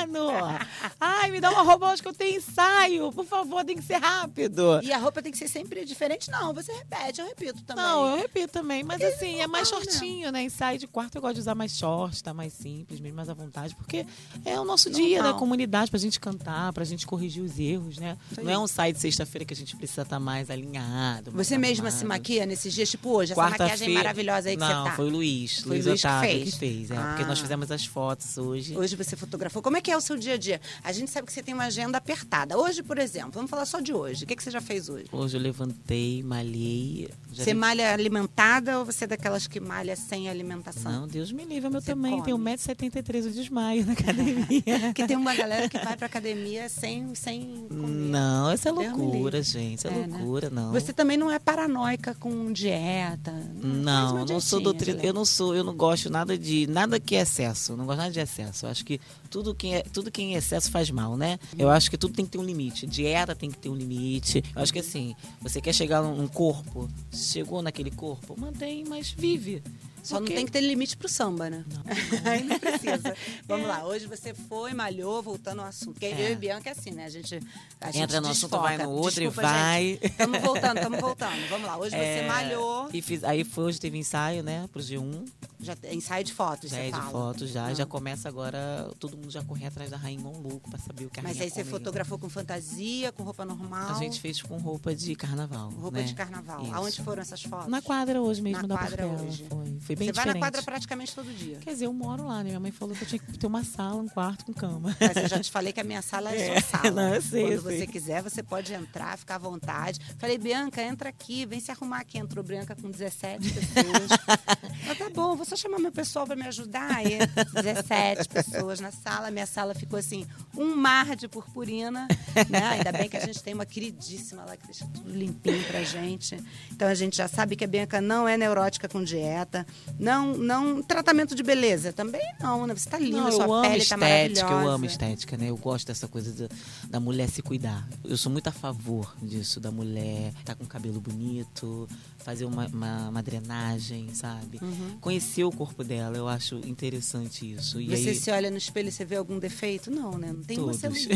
fulano! 0.08 0.60
Ai, 1.00 1.32
me 1.32 1.40
dá 1.40 1.52
uma 1.52 1.64
roupa, 1.64 1.88
acho 1.88 2.02
que 2.02 2.08
eu 2.08 2.14
tenho 2.14 2.38
ensaio. 2.38 3.12
Por 3.12 3.26
favor, 3.26 3.64
tem 3.64 3.76
que 3.78 3.84
ser 3.84 3.96
rápido. 3.98 4.80
E 4.84 4.92
a 4.92 4.98
roupa 4.98 5.22
tem 5.22 5.32
que 5.32 5.38
ser 5.38 5.48
sempre 5.48 5.84
diferente? 5.86 6.30
Não, 6.32 6.54
você 6.54 6.72
repete, 6.74 7.22
eu 7.22 7.28
repito 7.28 7.62
também. 7.64 7.84
Não, 7.84 8.08
eu 8.12 8.18
repito 8.18 8.52
também, 8.54 8.84
mas 8.84 9.00
Porque 9.00 9.14
assim, 9.14 9.40
é 9.40 9.44
é 9.44 9.48
mais 9.48 9.70
né? 9.72 9.78
shortinho, 9.78 10.32
né? 10.32 10.44
Ensaio 10.44 10.80
de 10.80 10.88
quarto 10.88 11.16
eu 11.16 11.22
gosto 11.22 11.36
de 11.36 11.40
usar 11.42 11.56
mais 11.56 11.78
short, 11.78 12.24
tá 12.24 12.34
mais 12.34 12.54
simples, 12.54 13.00
mesmo 13.00 13.16
mais 13.16 13.30
à 13.30 13.34
vontade, 13.34 13.76
porque 13.76 14.06
é 14.46 14.60
o 14.60 14.64
nosso 14.66 14.90
dia 14.90 15.18
Normal. 15.18 15.34
da 15.34 15.40
comunidade 15.40 15.90
pra 15.92 16.00
gente 16.00 16.20
cantar, 16.20 16.72
pra 16.74 16.84
gente 16.84 17.06
corrigir 17.06 17.44
os 17.44 17.60
erros, 17.60 17.98
né? 17.98 18.18
Não 18.42 18.50
é 18.52 18.58
um 18.58 18.64
ensaio 18.66 18.94
de 18.94 19.00
sexta-feira 19.00 19.46
que 19.46 19.54
a 19.54 19.58
gente 19.58 19.76
precisa 19.76 20.02
estar 20.04 20.20
mais 20.20 20.50
alinhado. 20.50 21.32
mais 21.32 21.48
Você 21.48 21.58
mesma 21.58 21.92
se 21.92 22.06
maquia 22.06 22.46
nesses 22.46 22.74
dias, 22.74 22.90
tipo 22.90 23.10
hoje, 23.10 23.34
essa 23.34 23.42
maquiagem 23.50 23.90
maravilhosa 23.90 24.50
aí 24.50 24.56
que 24.56 24.62
Não, 24.62 24.84
você 24.84 24.90
tá. 24.90 24.96
foi 24.96 25.06
o 25.06 25.10
Luiz. 25.10 25.60
Foi 25.62 25.70
Luiz 25.72 25.86
Luiz 25.86 26.02
que 26.02 26.08
Otávio 26.08 26.30
fez? 26.30 26.54
que 26.54 26.60
fez. 26.60 26.92
É, 26.92 26.96
porque 26.96 27.24
Ah. 27.24 27.28
nós 27.28 27.40
fizemos 27.40 27.72
as 27.72 27.86
fotos 27.86 28.38
hoje. 28.38 28.78
Hoje 28.78 28.96
você 28.96 29.16
fotografou. 29.16 29.62
Como 29.62 29.78
é 29.78 29.82
que 29.82 29.92
é 29.92 29.93
o 29.98 30.02
seu 30.02 30.18
dia 30.18 30.34
a 30.34 30.38
dia? 30.38 30.60
A 30.84 30.92
gente 30.92 31.10
sabe 31.12 31.28
que 31.28 31.34
você 31.34 31.42
tem 31.44 31.54
uma 31.54 31.66
agenda 31.66 31.98
apertada. 31.98 32.58
Hoje, 32.58 32.82
por 32.84 32.98
exemplo, 32.98 33.32
vamos 33.34 33.50
falar 33.50 33.66
só 33.66 33.80
de 33.80 33.94
hoje. 33.94 34.24
O 34.24 34.28
que, 34.28 34.36
que 34.36 34.44
você 34.44 34.52
já 34.52 34.62
fez 34.62 34.90
hoje? 34.90 35.06
Hoje 35.12 35.38
eu 35.38 35.42
levantei, 35.42 36.22
malhei. 36.24 37.10
você 37.32 37.46
dei- 37.46 37.54
malha 37.54 37.94
alimentada 37.94 38.80
ou 38.80 38.86
você 38.86 39.06
é 39.06 39.08
daquelas 39.08 39.48
que 39.48 39.60
malha 39.60 39.96
sem 39.96 40.30
alimentação? 40.30 40.92
Não, 40.92 41.08
Deus 41.08 41.32
me 41.32 41.44
livre, 41.46 41.68
é 41.68 41.70
meu 41.70 41.82
tamanho. 41.82 42.24
Tem 42.24 42.34
come. 42.34 42.52
1,73m, 42.52 43.26
eu 43.26 43.32
desmaio 43.32 43.86
na 43.86 43.94
academia. 43.94 44.46
Porque 44.88 45.06
tem 45.08 45.18
uma 45.18 45.34
galera 45.36 45.68
que 45.70 45.78
vai 45.78 45.96
pra 45.98 46.08
academia 46.08 46.70
sem, 46.70 47.14
sem 47.16 47.66
comer. 47.70 47.88
Não, 47.88 48.52
essa 48.52 48.70
é 48.70 48.72
loucura, 48.72 49.42
gente. 49.42 49.80
Isso 49.80 49.88
é, 49.88 49.92
É, 49.92 50.08
né? 50.08 50.18
loucura, 50.18 50.50
não. 50.50 50.72
Você 50.72 50.94
também 50.94 51.18
não 51.18 51.30
é 51.32 51.40
paranoica 51.40 52.16
com 52.16 52.52
dieta? 52.52 53.32
Não, 53.62 54.20
eu 54.20 54.26
não 54.26 54.40
sou 54.40 54.60
doutrina. 54.62 55.02
Eu 55.04 55.14
não 55.14 55.26
sou, 55.26 55.56
eu 55.56 55.64
não 55.64 55.76
gosto 55.76 56.10
nada 56.10 56.38
de 56.38 56.68
nada 56.68 57.00
que 57.00 57.16
é 57.16 57.22
excesso. 57.22 57.76
Não 57.76 57.86
gosto 57.86 57.98
nada 58.00 58.12
de 58.12 58.20
excesso. 58.20 58.66
Eu 58.66 58.70
acho 58.70 58.84
que 58.86 59.00
tudo 59.34 59.56
que 59.56 59.74
é, 59.74 59.82
tudo 59.82 60.12
que 60.12 60.22
é 60.22 60.26
em 60.26 60.36
excesso 60.36 60.70
faz 60.70 60.92
mal, 60.92 61.18
né? 61.18 61.40
Eu 61.58 61.68
acho 61.68 61.90
que 61.90 61.98
tudo 61.98 62.14
tem 62.14 62.24
que 62.24 62.30
ter 62.30 62.38
um 62.38 62.44
limite. 62.44 62.86
Dieta 62.86 63.34
tem 63.34 63.50
que 63.50 63.58
ter 63.58 63.68
um 63.68 63.74
limite. 63.74 64.44
Eu 64.56 64.62
acho 64.62 64.72
que 64.72 64.78
assim, 64.78 65.16
você 65.42 65.60
quer 65.60 65.74
chegar 65.74 66.04
num 66.04 66.28
corpo, 66.28 66.88
chegou 67.12 67.60
naquele 67.64 67.90
corpo, 67.90 68.40
mantém, 68.40 68.84
mas 68.88 69.10
vive. 69.10 69.64
Só 70.04 70.16
não 70.16 70.22
Porque- 70.24 70.36
tem 70.36 70.46
que 70.46 70.52
ter 70.52 70.60
limite 70.62 70.98
pro 70.98 71.08
samba, 71.08 71.50
né? 71.50 71.64
Aí 72.30 72.44
não 72.44 72.60
precisa. 72.60 73.16
Vamos 73.48 73.68
lá, 73.68 73.86
hoje 73.86 74.06
você 74.06 74.34
foi, 74.34 74.74
malhou, 74.74 75.24
voltando 75.24 75.62
ao 75.62 75.68
assunto. 75.68 75.94
Porque 75.94 76.08
É. 76.08 76.28
eu 76.28 76.34
e 76.34 76.36
Bianca 76.36 76.70
é 76.70 76.74
assim, 76.74 76.92
né? 76.92 77.06
A 77.06 77.10
gente, 77.10 77.40
a 77.80 77.86
gente 77.90 78.04
Entra 78.04 78.20
no 78.20 78.28
assunto, 78.28 78.60
vai 78.60 78.78
no 78.78 78.90
outro 78.90 79.22
e 79.24 79.28
Desculpa, 79.28 79.42
vai. 79.48 79.98
Estamos 80.02 80.42
voltando, 80.42 80.78
estamos 80.78 81.00
voltando. 81.00 81.50
Vamos 81.50 81.66
lá, 81.68 81.78
hoje 81.78 81.92
você 81.92 81.96
É, 81.96 82.28
malhou, 82.28 82.90
E 82.94 83.02
fiz, 83.02 83.24
aí 83.24 83.44
foi, 83.46 83.64
hoje 83.64 83.80
teve 83.80 83.98
ensaio, 83.98 84.44
né, 84.44 84.68
pro 84.74 84.82
G1. 84.82 85.26
já, 85.62 85.76
ensaio 85.92 86.24
de 86.26 86.34
fotos, 86.34 86.70
Já 86.70 86.76
você 86.78 86.82
é 86.84 86.86
de 86.88 86.92
fala. 86.92 87.10
foto, 87.12 87.48
já. 87.48 87.66
Ah. 87.68 87.74
Já 87.74 87.86
começa 87.86 88.28
agora, 88.28 88.92
todo 89.00 89.16
mundo 89.16 89.32
já 89.32 89.42
corre 89.44 89.66
atrás 89.66 89.90
da 89.90 89.96
rainha 89.98 90.20
um 90.28 90.42
louco 90.42 90.70
pra 90.70 90.78
saber 90.80 91.06
o 91.06 91.10
que 91.10 91.22
a 91.22 91.24
Mas 91.24 91.40
aí 91.40 91.50
você 91.50 91.64
comeu. 91.64 91.80
fotografou 91.80 92.20
com 92.20 92.28
fantasia, 92.30 93.12
com 93.14 93.24
roupa 93.24 93.46
normal? 93.46 93.96
A 93.96 94.00
gente 94.00 94.20
fez 94.20 94.42
com 94.42 94.58
roupa 94.58 94.94
de 94.94 95.16
carnaval. 95.16 95.70
Roupa 95.70 96.00
né? 96.00 96.04
de 96.04 96.14
carnaval. 96.14 96.62
Isso. 96.64 96.74
Aonde 96.76 97.02
foram 97.04 97.22
essas 97.22 97.42
fotos? 97.42 97.68
Na 97.70 97.82
quadra 97.82 98.22
hoje 98.22 98.42
mesmo, 98.42 98.64
Na 98.64 98.68
da 98.68 98.78
quadra 98.78 99.08
Portela. 99.08 99.30
hoje. 99.30 99.46
Foi, 99.50 99.78
foi 99.80 99.93
bem 99.96 100.08
Você 100.08 100.14
vai 100.14 100.24
diferente. 100.26 100.34
na 100.42 100.46
quadra 100.48 100.64
praticamente 100.64 101.14
todo 101.16 101.32
dia. 101.34 101.58
Quer 101.60 101.72
dizer, 101.72 101.86
eu 101.86 101.94
moro 101.94 102.26
lá, 102.28 102.38
né? 102.38 102.44
Minha 102.50 102.60
mãe 102.60 102.72
falou 102.72 102.96
que 102.96 103.04
eu 103.04 103.08
tinha 103.08 103.20
que 103.20 103.38
ter 103.38 103.48
uma 103.48 103.64
sala, 103.64 104.02
um 104.02 104.08
quarto 104.08 104.46
com 104.46 104.54
cama. 104.54 104.96
Mas 105.00 105.16
eu 105.18 105.28
já 105.28 105.40
te 105.40 105.52
falei 105.52 105.72
que 105.74 105.80
a 105.80 105.84
minha 105.84 106.02
sala 106.02 106.34
é, 106.34 106.44
É, 106.58 106.62
sua 106.62 106.80
sala. 106.80 106.92
não, 106.92 107.16
eu 107.16 107.22
sei, 107.22 107.42
Quando 107.44 107.54
eu 107.54 107.62
você 107.62 107.78
sei. 107.80 107.88
quiser, 107.88 108.22
você 108.22 108.44
pode 108.44 108.74
entrar, 108.74 109.18
ficar 109.18 109.36
à 109.36 109.38
vontade. 109.40 110.00
Falei, 110.18 110.38
Bianca, 110.38 110.82
entra 110.82 111.10
aqui, 111.10 111.46
vem 111.46 111.60
se 111.60 111.72
arrumar 111.72 112.00
aqui. 112.00 112.18
Entrou 112.18 112.44
Bianca 112.44 112.76
com 112.76 112.90
17 112.92 113.50
pessoas. 113.52 114.10
Mas 114.88 114.98
tá 114.98 115.10
bom, 115.10 115.36
vou 115.36 115.46
só 115.46 115.56
chamar 115.56 115.80
meu 115.80 115.92
pessoal 115.92 116.26
para 116.28 116.36
me 116.36 116.46
ajudar. 116.48 116.92
Aí, 116.96 117.20
17 117.62 118.28
pessoas 118.30 118.80
na 118.80 118.92
sala. 118.92 119.32
Minha 119.32 119.46
sala 119.46 119.74
ficou 119.74 119.98
assim, 119.98 120.26
um 120.58 120.76
mar 120.76 121.16
de 121.16 121.28
purpurina. 121.28 122.08
Né? 122.50 122.64
Ainda 122.68 122.92
bem 122.92 123.08
que 123.10 123.18
a 123.18 123.26
gente 123.26 123.42
tem 123.42 123.54
uma 123.54 123.66
queridíssima 123.66 124.44
lá 124.46 124.58
que 124.58 124.66
deixa 124.66 124.86
tudo 124.94 125.10
limpinho 125.12 125.64
pra 125.66 125.84
gente. 125.84 126.38
Então 126.72 126.88
a 126.88 126.94
gente 126.94 127.16
já 127.18 127.28
sabe 127.28 127.56
que 127.56 127.64
a 127.64 127.68
Bianca 127.68 128.02
não 128.02 128.28
é 128.28 128.36
neurótica 128.38 128.88
com 128.90 129.04
dieta. 129.04 129.66
Não, 130.00 130.34
não 130.38 130.82
tratamento 130.82 131.36
de 131.36 131.44
beleza 131.44 131.94
também 131.94 132.24
não, 132.40 132.68
né? 132.68 132.76
Você 132.76 132.90
tá 132.90 133.00
linda, 133.00 133.22
Não, 133.22 133.32
sua 133.32 133.46
eu 133.46 133.54
amo 133.54 133.62
pele 133.62 133.74
tá 133.86 133.96
estética, 133.96 133.98
maravilhosa. 133.98 134.54
eu 134.54 134.70
amo 134.70 134.86
estética, 134.86 135.38
né? 135.38 135.50
Eu 135.50 135.58
gosto 135.58 135.88
dessa 135.88 136.08
coisa 136.08 136.32
da, 136.34 136.56
da 136.90 137.00
mulher 137.00 137.30
se 137.30 137.42
cuidar. 137.42 137.88
Eu 138.04 138.18
sou 138.18 138.32
muito 138.32 138.48
a 138.48 138.52
favor 138.52 139.16
disso, 139.22 139.60
da 139.60 139.72
mulher 139.72 140.34
estar 140.40 140.56
com 140.56 140.66
cabelo 140.66 141.00
bonito, 141.00 141.88
fazer 142.18 142.46
uma, 142.46 142.68
uma, 142.68 143.10
uma 143.10 143.24
drenagem, 143.24 144.14
sabe? 144.14 144.60
Uhum. 144.62 144.98
conhecer 145.00 145.44
o 145.44 145.52
corpo 145.52 145.84
dela. 145.84 146.18
Eu 146.18 146.28
acho 146.28 146.56
interessante 146.66 147.54
isso. 147.54 147.80
E 147.80 147.88
você 147.88 148.10
aí, 148.10 148.16
se 148.16 148.32
olha 148.32 148.50
no 148.52 148.58
espelho 148.58 148.90
e 148.90 148.92
você 148.92 149.06
vê 149.06 149.16
algum 149.16 149.40
defeito? 149.40 149.90
Não, 149.92 150.18
né? 150.18 150.32
Não 150.34 150.44
tem 150.44 150.58
uma 150.58 150.74
Todos. 150.74 150.82
celulite. 150.82 151.10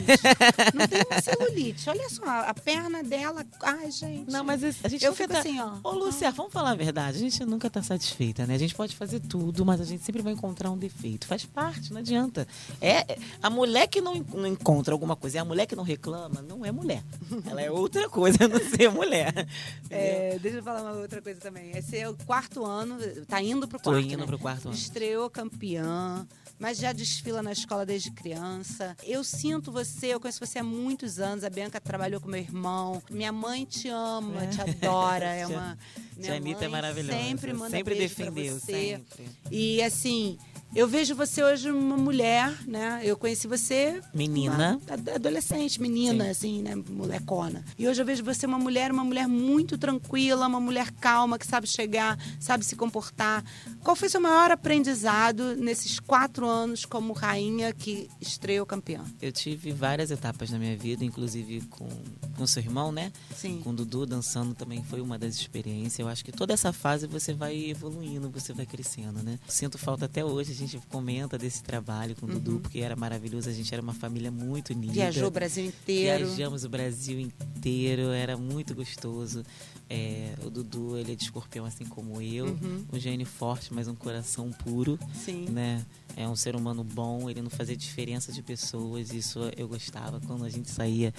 Não 0.74 0.88
tem 0.88 1.02
uma 1.10 1.22
celulite. 1.22 1.90
Olha 1.90 2.10
só, 2.10 2.24
a 2.26 2.54
perna 2.54 3.04
dela. 3.04 3.46
Ai, 3.62 3.92
gente. 3.92 4.32
Não, 4.32 4.44
mas 4.44 4.64
a 4.64 4.88
gente 4.88 5.04
Eu 5.04 5.14
fico 5.14 5.34
tá... 5.34 5.40
assim, 5.40 5.60
ó. 5.60 5.78
Ô, 5.84 5.92
Lúcia, 5.92 6.32
vamos 6.32 6.54
falar 6.54 6.72
a 6.72 6.76
verdade. 6.76 7.18
A 7.18 7.22
gente 7.22 7.44
nunca 7.46 7.70
tá 7.70 7.82
satisfeita, 7.82 8.46
né? 8.46 8.57
A 8.58 8.60
gente 8.60 8.74
pode 8.76 8.96
fazer 8.96 9.20
tudo, 9.20 9.64
mas 9.64 9.80
a 9.80 9.86
gente 9.86 10.04
sempre 10.04 10.22
vai 10.22 10.34
encontrar 10.34 10.72
um 10.72 10.78
defeito. 10.78 11.28
Faz 11.28 11.46
parte, 11.46 11.92
não 11.94 12.00
adianta. 12.00 12.48
É, 12.82 13.14
é- 13.14 13.18
a 13.42 13.50
mulher 13.50 13.88
que 13.88 14.02
não, 14.02 14.16
não 14.16 14.48
encontra 14.48 14.94
alguma 14.94 15.16
coisa, 15.16 15.38
é 15.38 15.42
a 15.42 15.46
mulher 15.46 15.68
que 15.68 15.76
não 15.76 15.84
reclama, 15.84 16.42
não 16.42 16.66
é 16.66 16.72
mulher. 16.72 17.04
Ela 17.46 17.62
é 17.62 17.70
outra 17.70 18.10
coisa, 18.10 18.46
a 18.46 18.48
não 18.50 18.60
ser 18.60 18.90
mulher. 18.90 19.48
É, 19.90 20.40
deixa 20.40 20.58
eu 20.58 20.64
falar 20.64 20.82
uma 20.82 21.00
outra 21.00 21.22
coisa 21.22 21.40
também. 21.40 21.70
Esse 21.78 21.98
é 21.98 22.10
o 22.10 22.16
quarto 22.26 22.66
ano, 22.66 22.98
tá 23.28 23.40
indo 23.42 23.68
pro 23.68 23.78
Tô 23.80 23.92
quarto. 23.92 24.06
indo 24.08 24.18
né? 24.18 24.26
pro 24.26 24.40
quarto 24.40 24.66
ano. 24.70 24.76
Estreou 24.76 25.30
campeã, 25.30 26.28
mas 26.58 26.80
já 26.80 26.92
desfila 26.92 27.44
na 27.44 27.52
escola 27.52 27.86
desde 27.86 28.10
criança. 28.12 28.98
Eu 29.04 29.24
sinto 29.24 29.72
você, 29.72 30.08
eu 30.08 30.20
conheço 30.20 30.40
você 30.44 30.58
há 30.60 30.64
muitos 30.64 31.20
anos. 31.20 31.44
A 31.44 31.50
Bianca 31.50 31.80
trabalhou 31.80 32.20
com 32.20 32.28
meu 32.28 32.40
irmão. 32.40 33.02
Minha 33.12 33.32
mãe 33.32 33.66
te 33.66 33.88
ama, 33.90 34.44
É. 34.44 34.48
te 34.48 34.62
adora. 34.62 35.26
É 35.26 35.46
uma. 35.46 35.78
Minha 36.18 36.36
Anitta 36.36 36.66
é 36.66 36.68
mãe 36.68 36.82
maravilhosa. 36.82 37.20
Sempre 37.20 37.54
manda 37.54 37.78
sempre 37.78 37.94
beijo 37.94 38.16
sempre. 38.54 39.26
E 39.52 39.82
assim, 39.82 40.38
eu 40.78 40.88
vejo 40.88 41.16
você 41.16 41.44
hoje 41.44 41.72
uma 41.72 41.98
mulher, 41.98 42.56
né? 42.68 43.02
Eu 43.04 43.18
conheci 43.18 43.48
você. 43.48 44.00
Menina. 44.14 44.80
adolescente, 45.16 45.82
menina, 45.82 46.26
Sim. 46.26 46.30
assim, 46.30 46.62
né? 46.62 46.76
Molecona. 46.76 47.66
E 47.80 47.88
hoje 47.88 48.00
eu 48.00 48.06
vejo 48.06 48.24
você 48.24 48.46
uma 48.46 48.60
mulher, 48.60 48.92
uma 48.92 49.04
mulher 49.04 49.28
muito 49.28 49.76
tranquila, 49.76 50.46
uma 50.46 50.60
mulher 50.60 50.92
calma, 50.92 51.40
que 51.40 51.48
sabe 51.48 51.66
chegar, 51.66 52.16
sabe 52.40 52.64
se 52.64 52.76
comportar. 52.76 53.44
Qual 53.84 53.96
foi 53.96 54.08
seu 54.08 54.22
maior 54.22 54.52
aprendizado 54.52 55.56
nesses 55.56 56.00
quatro 56.00 56.46
anos 56.46 56.86
como 56.86 57.12
rainha 57.12 57.74
que 57.74 58.08
estreou 58.22 58.64
campeã? 58.64 59.04
Eu 59.20 59.32
tive 59.32 59.72
várias 59.72 60.12
etapas 60.12 60.52
na 60.52 60.60
minha 60.60 60.78
vida, 60.78 61.04
inclusive 61.04 61.62
com, 61.72 61.90
com 62.38 62.46
seu 62.46 62.62
irmão, 62.62 62.92
né? 62.92 63.12
Sim. 63.36 63.62
Com 63.64 63.72
o 63.72 63.74
Dudu 63.74 64.06
dançando 64.06 64.54
também 64.54 64.84
foi 64.84 65.02
uma 65.02 65.18
das 65.18 65.34
experiências. 65.34 65.98
Eu 65.98 66.08
acho 66.08 66.24
que 66.24 66.32
toda 66.32 66.54
essa 66.54 66.72
fase 66.72 67.08
você 67.08 67.34
vai 67.34 67.72
evoluindo, 67.72 68.30
você 68.30 68.54
vai 68.54 68.68
crescendo, 68.68 69.24
né? 69.24 69.40
Sinto 69.48 69.80
falta 69.80 70.06
até 70.06 70.24
hoje, 70.24 70.52
a 70.52 70.56
gente 70.56 70.67
comenta 70.90 71.38
desse 71.38 71.64
trabalho 71.64 72.16
com 72.16 72.26
o 72.26 72.30
Dudu, 72.30 72.60
porque 72.60 72.80
era 72.80 72.96
maravilhoso, 72.96 73.50
a 73.50 73.54
gente 73.54 73.74
era 73.74 73.82
uma 73.82 73.94
família 73.94 74.32
muito 74.32 74.72
unida. 74.72 74.88
Uhum. 74.88 74.94
Viajou 74.94 75.28
o 75.28 75.32
Brasil 75.32 75.66
inteiro. 75.66 76.26
Viajamos 76.26 76.64
o 76.64 76.70
Brasil 76.70 77.20
inteiro, 77.20 78.12
era 78.12 78.38
muito 78.38 78.76
gostoso. 78.76 79.44
É, 79.90 80.34
o 80.44 80.50
Dudu, 80.50 80.98
ele 80.98 81.14
é 81.14 81.16
de 81.16 81.24
escorpião 81.24 81.66
assim 81.66 81.86
como 81.86 82.22
eu, 82.22 82.46
Uhum. 82.48 82.86
um 82.92 83.00
gênio 83.00 83.26
forte, 83.26 83.74
mas 83.74 83.88
um 83.88 83.96
coração 83.96 84.52
puro, 84.52 85.00
Sim. 85.14 85.46
né? 85.50 85.86
É 86.16 86.28
um 86.28 86.36
ser 86.36 86.56
humano 86.56 86.84
bom, 86.84 87.30
ele 87.30 87.42
não 87.44 87.50
fazia 87.50 87.76
diferença 87.78 88.32
de 88.32 88.42
pessoas, 88.42 89.14
isso 89.14 89.40
eu 89.56 89.68
gostava 89.68 90.20
quando 90.22 90.44
a 90.44 90.50
gente 90.50 90.70
saía. 90.70 91.14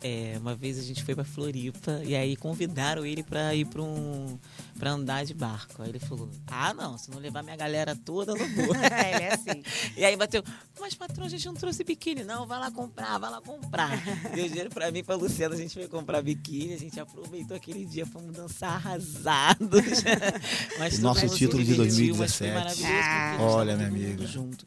É, 0.00 0.36
uma 0.40 0.54
vez 0.54 0.78
a 0.78 0.82
gente 0.82 1.02
foi 1.02 1.14
pra 1.14 1.24
Floripa 1.24 2.00
e 2.04 2.14
aí 2.14 2.36
convidaram 2.36 3.04
ele 3.04 3.22
pra 3.24 3.54
ir 3.54 3.64
pra 3.66 3.82
um 3.82 4.38
para 4.78 4.92
andar 4.92 5.24
de 5.24 5.34
barco. 5.34 5.82
Aí 5.82 5.88
ele 5.88 5.98
falou: 5.98 6.30
"Ah, 6.46 6.72
não, 6.72 6.96
se 6.96 7.10
não 7.10 7.18
levar 7.18 7.42
minha 7.42 7.56
galera 7.56 7.96
toda, 7.96 8.32
eu 8.32 8.36
não 8.38 8.48
vou". 8.48 8.74
Ele 9.14 9.22
é 9.24 9.34
assim. 9.34 9.62
E 9.96 10.04
aí 10.04 10.16
bateu, 10.16 10.42
mas 10.80 10.94
patrão, 10.94 11.26
a 11.26 11.28
gente 11.28 11.44
não 11.46 11.54
trouxe 11.54 11.82
biquíni. 11.84 12.22
Não, 12.24 12.46
vai 12.46 12.58
lá 12.60 12.70
comprar, 12.70 13.18
vai 13.18 13.30
lá 13.30 13.40
comprar. 13.40 13.90
Deu 14.34 14.46
dinheiro 14.48 14.70
pra 14.70 14.90
mim 14.92 15.00
e 15.00 15.02
pra 15.02 15.14
Luciana, 15.16 15.54
a 15.54 15.58
gente 15.58 15.74
foi 15.74 15.88
comprar 15.88 16.22
biquíni, 16.22 16.74
a 16.74 16.78
gente 16.78 16.98
aproveitou 17.00 17.56
aquele 17.56 17.84
dia, 17.84 18.06
fomos 18.14 18.32
dançar 18.36 18.76
arrasados. 18.76 19.82
Mas 20.78 20.98
Nosso 21.00 21.28
título 21.28 21.62
de 21.64 21.70
se 21.70 21.76
divertiu, 21.76 22.16
mas 22.16 22.38
2017. 22.38 22.38
foi 22.38 22.50
maravilhoso, 22.52 22.92
porque 22.92 23.04
Ah. 23.04 23.36
Olha, 23.40 23.76
minha 23.76 23.88
amiga. 23.88 24.26
junto. 24.26 24.64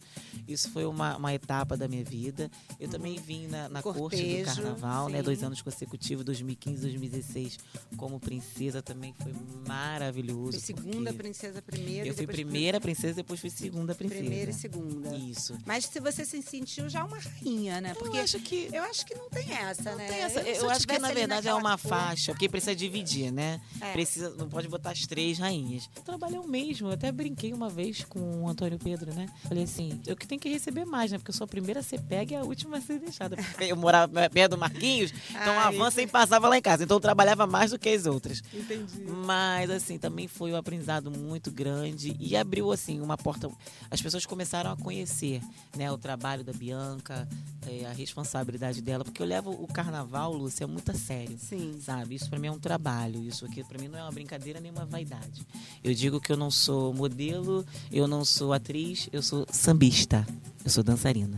Isso 0.47 0.69
foi 0.71 0.85
uma, 0.85 1.17
uma 1.17 1.33
etapa 1.33 1.75
da 1.75 1.89
minha 1.89 2.05
vida. 2.05 2.49
Eu 2.79 2.87
também 2.87 3.19
vim 3.19 3.47
na, 3.47 3.67
na 3.67 3.81
corte 3.81 4.15
do 4.39 4.45
carnaval, 4.45 5.09
né? 5.09 5.17
sim. 5.17 5.23
Dois 5.25 5.43
anos 5.43 5.61
consecutivos, 5.61 6.23
2015 6.23 6.81
2016, 6.83 7.57
como 7.97 8.17
princesa 8.17 8.81
também 8.81 9.13
foi 9.21 9.33
maravilhoso. 9.67 10.51
Foi 10.53 10.59
segunda 10.61 11.11
princesa 11.11 11.61
primeira. 11.61 12.07
Eu 12.07 12.13
fui 12.13 12.25
primeira 12.25 12.79
princesa, 12.79 13.15
depois 13.15 13.41
fui 13.41 13.49
segunda 13.49 13.93
princesa. 13.93 14.21
Primeira 14.21 14.51
e 14.51 14.53
segunda. 14.53 15.13
Isso. 15.17 15.57
Mas 15.65 15.83
se 15.85 15.99
você 15.99 16.23
se 16.23 16.41
sentiu 16.41 16.87
já 16.87 17.03
uma 17.03 17.17
rainha, 17.19 17.81
né? 17.81 17.93
Porque 17.95 18.17
eu 18.17 18.21
acho 18.23 18.39
que 18.39 18.69
eu 18.71 18.83
acho 18.83 19.05
que 19.05 19.15
não 19.15 19.29
tem 19.29 19.51
essa, 19.51 19.91
Não 19.91 19.97
né? 19.97 20.07
tem 20.07 20.19
essa- 20.21 20.43
se 20.43 20.49
eu 20.63 20.69
acho 20.69 20.87
que 20.87 20.97
na 20.97 21.11
verdade 21.11 21.49
é 21.49 21.53
uma 21.53 21.77
cor- 21.77 21.89
faixa, 21.89 22.31
porque 22.31 22.47
precisa 22.47 22.73
dividir, 22.73 23.33
né? 23.37 23.61
É. 23.79 23.93
Precisa, 23.93 24.31
não 24.31 24.49
pode 24.49 24.67
botar 24.67 24.89
as 24.89 25.05
três 25.05 25.37
rainhas. 25.37 25.87
Eu 25.95 26.01
trabalhei 26.01 26.39
o 26.39 26.47
mesmo, 26.47 26.87
eu 26.87 26.93
até 26.93 27.11
brinquei 27.11 27.53
uma 27.53 27.69
vez 27.69 28.03
com 28.03 28.19
o 28.41 28.49
Antônio 28.49 28.79
Pedro, 28.79 29.13
né? 29.13 29.27
Falei 29.43 29.63
assim, 29.63 30.01
eu 30.07 30.15
que 30.15 30.27
tenho 30.27 30.41
que 30.41 30.49
receber 30.49 30.85
mais, 30.85 31.11
né? 31.11 31.19
Porque 31.19 31.29
eu 31.29 31.35
sou 31.35 31.45
a 31.45 31.47
primeira 31.47 31.81
a 31.81 31.83
ser 31.83 32.01
pega 32.01 32.33
e 32.33 32.35
a 32.35 32.41
última 32.41 32.77
a 32.77 32.81
ser 32.81 32.99
deixada. 32.99 33.37
Eu 33.61 33.75
morava 33.75 34.29
perto 34.29 34.51
do 34.51 34.57
Marquinhos, 34.57 35.13
então 35.29 35.59
a 35.59 35.69
van 35.69 35.91
sempre 35.91 36.11
passava 36.11 36.47
lá 36.47 36.57
em 36.57 36.61
casa, 36.61 36.83
então 36.83 36.95
eu 36.95 37.01
trabalhava 37.01 37.45
mais 37.45 37.71
do 37.71 37.77
que 37.77 37.89
as 37.89 38.05
outras. 38.05 38.41
Entendi. 38.53 39.03
Mas, 39.25 39.69
assim, 39.69 39.97
também 39.97 40.27
foi 40.27 40.53
um 40.53 40.55
aprendizado 40.55 41.11
muito 41.11 41.51
grande 41.51 42.15
e 42.19 42.35
abriu, 42.35 42.71
assim, 42.71 43.01
uma 43.01 43.17
porta. 43.17 43.49
As 43.91 44.01
pessoas 44.01 44.25
começaram 44.25 44.71
a 44.71 44.77
conhecer, 44.77 45.41
né, 45.75 45.91
o 45.91 45.97
trabalho 45.97 46.43
da 46.43 46.53
Bianca, 46.53 47.27
eh, 47.67 47.85
a 47.85 47.91
responsabilidade 47.91 48.81
dela, 48.81 49.03
porque 49.03 49.21
eu 49.21 49.25
levo 49.25 49.51
o 49.51 49.67
carnaval, 49.67 50.33
Lúcia, 50.33 50.65
muito 50.65 50.91
a 50.91 50.95
sério. 50.95 51.37
Sim. 51.37 51.77
Sabe? 51.81 52.15
Isso 52.15 52.29
pra 52.29 52.39
mim 52.39 52.47
é 52.47 52.51
um 52.51 52.59
trabalho. 52.59 53.26
Isso 53.27 53.45
aqui 53.45 53.63
pra 53.63 53.79
mim 53.79 53.87
não 53.87 53.99
é 53.99 54.03
uma 54.03 54.11
brincadeira 54.11 54.59
nem 54.59 54.71
uma 54.71 54.85
vaidade. 54.85 55.45
Eu 55.83 55.93
digo 55.93 56.19
que 56.19 56.31
eu 56.31 56.37
não 56.37 56.49
sou 56.51 56.93
modelo, 56.93 57.65
eu 57.91 58.07
não 58.07 58.23
sou 58.25 58.53
atriz, 58.53 59.09
eu 59.11 59.21
sou 59.21 59.45
sambista. 59.51 60.25
Eu 60.63 60.69
sou 60.71 60.83
dançarina. 60.83 61.37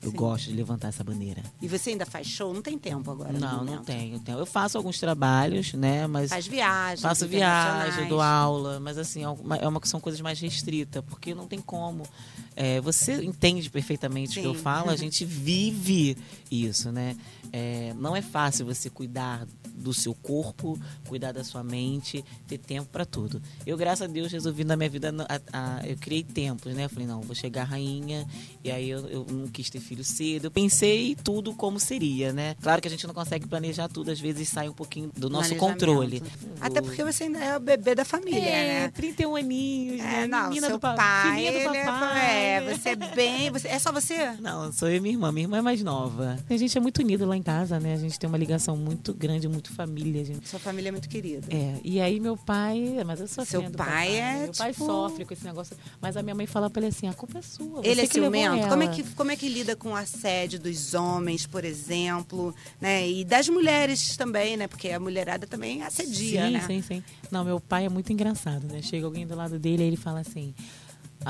Eu 0.00 0.12
Sim. 0.12 0.16
gosto 0.16 0.44
de 0.50 0.52
levantar 0.54 0.88
essa 0.88 1.02
bandeira. 1.02 1.42
E 1.60 1.66
você 1.66 1.90
ainda 1.90 2.06
faz 2.06 2.24
show? 2.28 2.54
Não 2.54 2.62
tem 2.62 2.78
tempo 2.78 3.10
agora? 3.10 3.32
Não, 3.32 3.64
não 3.64 3.82
tenho, 3.82 4.20
tenho. 4.20 4.38
Eu 4.38 4.46
faço 4.46 4.78
alguns 4.78 5.00
trabalhos, 5.00 5.72
né? 5.72 6.06
Mas 6.06 6.30
Faz 6.30 6.46
viagens. 6.46 7.00
Faço 7.00 7.26
viagem, 7.26 8.06
dou 8.08 8.20
aula, 8.20 8.78
mas 8.78 8.96
assim, 8.96 9.24
é 9.24 9.28
uma, 9.28 9.56
é 9.56 9.66
uma- 9.66 9.80
são 9.84 9.98
coisas 9.98 10.20
mais 10.20 10.38
restritas, 10.38 11.02
porque 11.04 11.34
não 11.34 11.48
tem 11.48 11.60
como. 11.60 12.04
É, 12.54 12.80
você 12.80 13.24
entende 13.24 13.68
perfeitamente 13.68 14.38
o 14.38 14.42
que 14.42 14.46
eu 14.48 14.54
Sim. 14.54 14.60
falo, 14.62 14.90
a 14.90 14.94
gente 14.96 15.24
vive 15.24 16.16
isso, 16.48 16.92
né? 16.92 17.16
É, 17.52 17.92
não 17.98 18.14
é 18.14 18.22
fácil 18.22 18.66
você 18.66 18.88
cuidar 18.88 19.48
do 19.78 19.92
seu 19.94 20.14
corpo, 20.14 20.78
cuidar 21.06 21.32
da 21.32 21.42
sua 21.44 21.62
mente, 21.62 22.24
ter 22.46 22.58
tempo 22.58 22.88
para 22.90 23.04
tudo. 23.04 23.40
Eu, 23.66 23.76
graças 23.76 24.08
a 24.08 24.12
Deus, 24.12 24.30
resolvi 24.32 24.64
na 24.64 24.76
minha 24.76 24.90
vida, 24.90 25.12
a- 25.28 25.40
a- 25.52 25.86
eu 25.86 25.96
criei 25.96 26.22
tempos, 26.22 26.74
né? 26.74 26.84
Eu 26.84 26.88
falei, 26.88 27.06
não, 27.06 27.20
vou 27.20 27.34
chegar 27.34 27.64
rainha, 27.64 28.26
e 28.62 28.70
aí 28.70 28.90
eu, 28.90 29.06
eu 29.08 29.26
não 29.30 29.46
quis 29.48 29.70
ter 29.70 29.80
filho 29.80 30.04
cedo. 30.04 30.46
Eu 30.46 30.50
pensei 30.50 31.14
tudo 31.22 31.54
como 31.54 31.78
seria, 31.80 32.32
né? 32.32 32.54
Claro 32.60 32.80
que 32.82 32.88
a 32.88 32.90
gente 32.90 33.06
não 33.06 33.14
consegue 33.14 33.46
planejar 33.46 33.88
tudo, 33.88 34.10
às 34.10 34.20
vezes 34.20 34.48
sai 34.48 34.68
um 34.68 34.72
pouquinho 34.74 35.10
do 35.16 35.30
nosso 35.30 35.54
controle. 35.56 36.22
Até 36.60 36.80
porque 36.82 37.02
você 37.04 37.24
ainda 37.24 37.38
é 37.38 37.56
o 37.56 37.60
bebê 37.60 37.94
da 37.94 38.04
família, 38.04 38.38
É, 38.38 38.80
né? 38.82 38.88
31 38.88 39.36
aninhos, 39.36 39.98
né? 39.98 40.24
É, 40.24 40.26
não, 40.26 40.48
Menina 40.48 40.66
seu 40.66 40.76
do 40.76 40.80
pa- 40.80 40.94
pai, 40.94 41.42
do 41.42 41.48
ele 41.48 41.58
é- 41.58 41.84
papai. 41.84 42.36
é, 42.36 42.74
você 42.76 42.88
é 42.90 42.96
bem... 42.96 43.50
Você, 43.50 43.68
é 43.68 43.78
só 43.78 43.92
você? 43.92 44.32
Não, 44.40 44.72
sou 44.72 44.88
eu 44.88 44.96
e 44.96 45.00
minha 45.00 45.14
irmã. 45.14 45.30
Minha 45.32 45.44
irmã 45.44 45.58
é 45.58 45.62
mais 45.62 45.82
nova. 45.82 46.36
A 46.48 46.56
gente 46.56 46.76
é 46.76 46.80
muito 46.80 46.98
unido 47.02 47.24
lá 47.26 47.36
em 47.36 47.42
casa, 47.42 47.78
né? 47.78 47.94
A 47.94 47.96
gente 47.96 48.18
tem 48.18 48.28
uma 48.28 48.38
ligação 48.38 48.76
muito 48.76 49.12
grande, 49.14 49.46
muito 49.48 49.67
família. 49.68 50.24
gente. 50.24 50.48
Sua 50.48 50.58
família 50.58 50.88
é 50.88 50.92
muito 50.92 51.08
querida. 51.08 51.46
É, 51.50 51.78
e 51.84 52.00
aí 52.00 52.18
meu 52.20 52.36
pai, 52.36 53.02
mas 53.06 53.20
eu 53.20 53.28
sou 53.28 53.44
Seu 53.44 53.62
pai 53.62 53.70
papai. 53.72 54.16
é, 54.16 54.42
Meu 54.44 54.52
pai 54.52 54.72
tipo- 54.72 54.86
sofre 54.86 55.24
com 55.24 55.32
esse 55.34 55.44
negócio, 55.44 55.76
mas 56.00 56.16
a 56.16 56.22
minha 56.22 56.34
mãe 56.34 56.46
fala 56.46 56.68
pra 56.70 56.80
ele 56.80 56.88
assim: 56.88 57.08
"A 57.08 57.14
culpa 57.14 57.38
é 57.38 57.42
sua". 57.42 57.80
Ele 57.84 58.00
é 58.00 58.06
ciumento? 58.06 58.68
Como 58.68 58.82
é, 58.82 58.86
ela." 58.86 58.94
que, 58.94 59.02
como 59.14 59.30
é 59.30 59.36
que 59.36 59.48
lida 59.48 59.76
com 59.76 59.90
o 59.90 59.96
assédio 59.96 60.58
dos 60.58 60.94
homens, 60.94 61.46
por 61.46 61.64
exemplo, 61.64 62.54
né? 62.80 63.08
E 63.08 63.24
das 63.24 63.48
mulheres 63.48 64.16
também, 64.16 64.56
né? 64.56 64.66
Porque 64.68 64.88
a 64.90 64.98
mulherada 65.00 65.46
também 65.46 65.82
assedia, 65.82 66.46
sim, 66.46 66.52
né? 66.52 66.64
Sim, 66.66 66.82
sim. 66.82 67.02
Não, 67.30 67.44
meu 67.44 67.60
pai 67.60 67.86
é 67.86 67.88
muito 67.88 68.12
engraçado, 68.12 68.66
né? 68.66 68.80
Chega 68.82 69.06
alguém 69.06 69.26
do 69.26 69.34
lado 69.36 69.58
dele 69.58 69.82
aí 69.82 69.88
ele 69.88 69.96
fala 69.96 70.20
assim. 70.20 70.54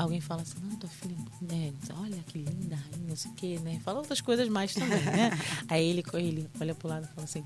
Alguém 0.01 0.21
fala 0.21 0.41
assim, 0.41 0.55
não, 0.63 0.75
tua 0.77 0.89
filha, 0.89 1.15
né? 1.41 1.73
Olha 1.99 2.17
que 2.27 2.37
linda, 2.37 2.75
rainha, 2.75 3.09
não 3.09 3.15
sei 3.15 3.31
o 3.31 3.33
quê, 3.35 3.59
né? 3.63 3.79
Fala 3.83 3.99
outras 3.99 4.21
coisas 4.21 4.47
mais 4.47 4.73
também, 4.73 5.01
né? 5.03 5.31
aí 5.67 5.89
ele, 5.89 6.03
ele 6.13 6.49
olha 6.59 6.73
pro 6.73 6.87
lado 6.87 7.03
e 7.05 7.15
fala 7.15 7.23
assim, 7.25 7.43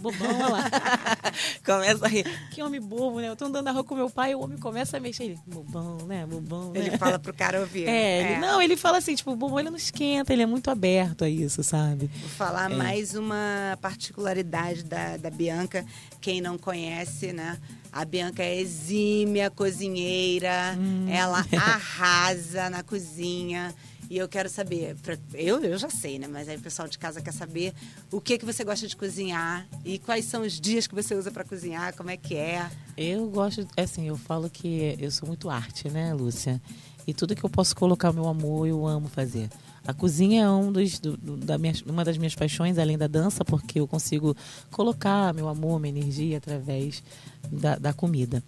bobão, 0.00 0.28
olha 0.34 0.48
lá. 0.48 0.64
começa 1.64 2.04
a 2.04 2.08
rir. 2.08 2.24
Que 2.52 2.62
homem 2.62 2.80
bobo, 2.80 3.20
né? 3.20 3.28
Eu 3.28 3.36
tô 3.36 3.46
andando 3.46 3.64
na 3.64 3.72
rua 3.72 3.84
com 3.84 3.94
meu 3.94 4.10
pai 4.10 4.32
e 4.32 4.34
o 4.34 4.40
homem 4.40 4.58
começa 4.58 4.96
a 4.96 5.00
mexer. 5.00 5.24
Ele, 5.24 5.38
bobão, 5.46 5.96
né? 6.06 6.26
Bobão, 6.26 6.70
né? 6.72 6.80
Ele 6.80 6.98
fala 6.98 7.18
pro 7.18 7.32
cara 7.34 7.60
ouvir. 7.60 7.88
É, 7.88 8.32
ele, 8.32 8.40
não, 8.40 8.60
ele 8.62 8.76
fala 8.76 8.98
assim, 8.98 9.14
tipo, 9.14 9.32
o 9.32 9.36
bobão 9.36 9.58
ele 9.60 9.70
não 9.70 9.76
esquenta, 9.76 10.32
ele 10.32 10.42
é 10.42 10.46
muito 10.46 10.70
aberto 10.70 11.24
a 11.24 11.28
isso, 11.28 11.62
sabe? 11.62 12.06
Vou 12.20 12.28
falar 12.30 12.70
É. 12.70 12.74
mais 12.76 13.14
uma 13.14 13.76
particularidade 13.80 14.84
da, 14.84 15.16
da 15.16 15.30
Bianca. 15.30 15.84
Quem 16.20 16.40
não 16.40 16.56
conhece, 16.58 17.32
né? 17.32 17.58
A 17.92 18.04
Bianca 18.06 18.42
é 18.42 18.58
exímia 18.58 19.50
cozinheira, 19.50 20.76
Hum. 20.78 21.06
ela 21.08 21.44
arrasa 21.56 22.70
na 22.70 22.82
cozinha. 22.82 23.74
E 24.10 24.18
eu 24.18 24.28
quero 24.28 24.48
saber, 24.48 24.94
pra- 24.96 25.16
eu, 25.32 25.62
eu 25.62 25.78
já 25.78 25.88
sei, 25.88 26.18
né? 26.18 26.26
Mas 26.26 26.46
aí 26.48 26.56
o 26.56 26.60
pessoal 26.60 26.86
de 26.86 26.98
casa 26.98 27.20
quer 27.22 27.32
saber 27.32 27.72
o 28.10 28.20
que 28.20 28.36
que 28.36 28.44
você 28.44 28.62
gosta 28.62 28.86
de 28.86 28.94
cozinhar 28.96 29.66
e 29.84 29.98
quais 29.98 30.26
são 30.26 30.42
os 30.42 30.60
dias 30.60 30.86
que 30.86 30.94
você 30.94 31.14
usa 31.14 31.30
para 31.30 31.44
cozinhar, 31.44 31.94
como 31.96 32.10
é 32.10 32.16
que 32.16 32.34
é. 32.34 32.68
Eu 32.96 33.26
gosto, 33.30 33.66
assim, 33.76 34.08
eu 34.08 34.16
falo 34.18 34.50
que 34.50 34.96
eu 34.98 35.10
sou 35.10 35.26
muito 35.26 35.48
arte, 35.48 35.88
né, 35.88 36.12
Lúcia? 36.12 36.60
E 37.06 37.14
tudo 37.14 37.34
que 37.34 37.42
eu 37.42 37.48
posso 37.50 37.74
colocar 37.74 38.12
meu 38.12 38.28
amor, 38.28 38.66
eu 38.68 38.86
amo 38.86 39.08
fazer. 39.08 39.48
A 39.84 39.92
cozinha 39.94 40.44
é 40.44 40.50
um 40.50 40.70
dos, 40.70 40.98
do- 41.00 41.16
do- 41.16 41.36
da 41.38 41.56
minha, 41.58 41.72
uma 41.86 42.04
das 42.04 42.16
minhas 42.18 42.34
paixões, 42.34 42.78
além 42.78 42.98
da 42.98 43.06
dança, 43.08 43.44
porque 43.44 43.80
eu 43.80 43.88
consigo 43.88 44.36
colocar 44.70 45.32
meu 45.32 45.48
amor, 45.48 45.80
minha 45.80 45.96
energia 45.98 46.36
através 46.36 47.02
da, 47.50 47.76
da 47.76 47.92
comida. 47.92 48.42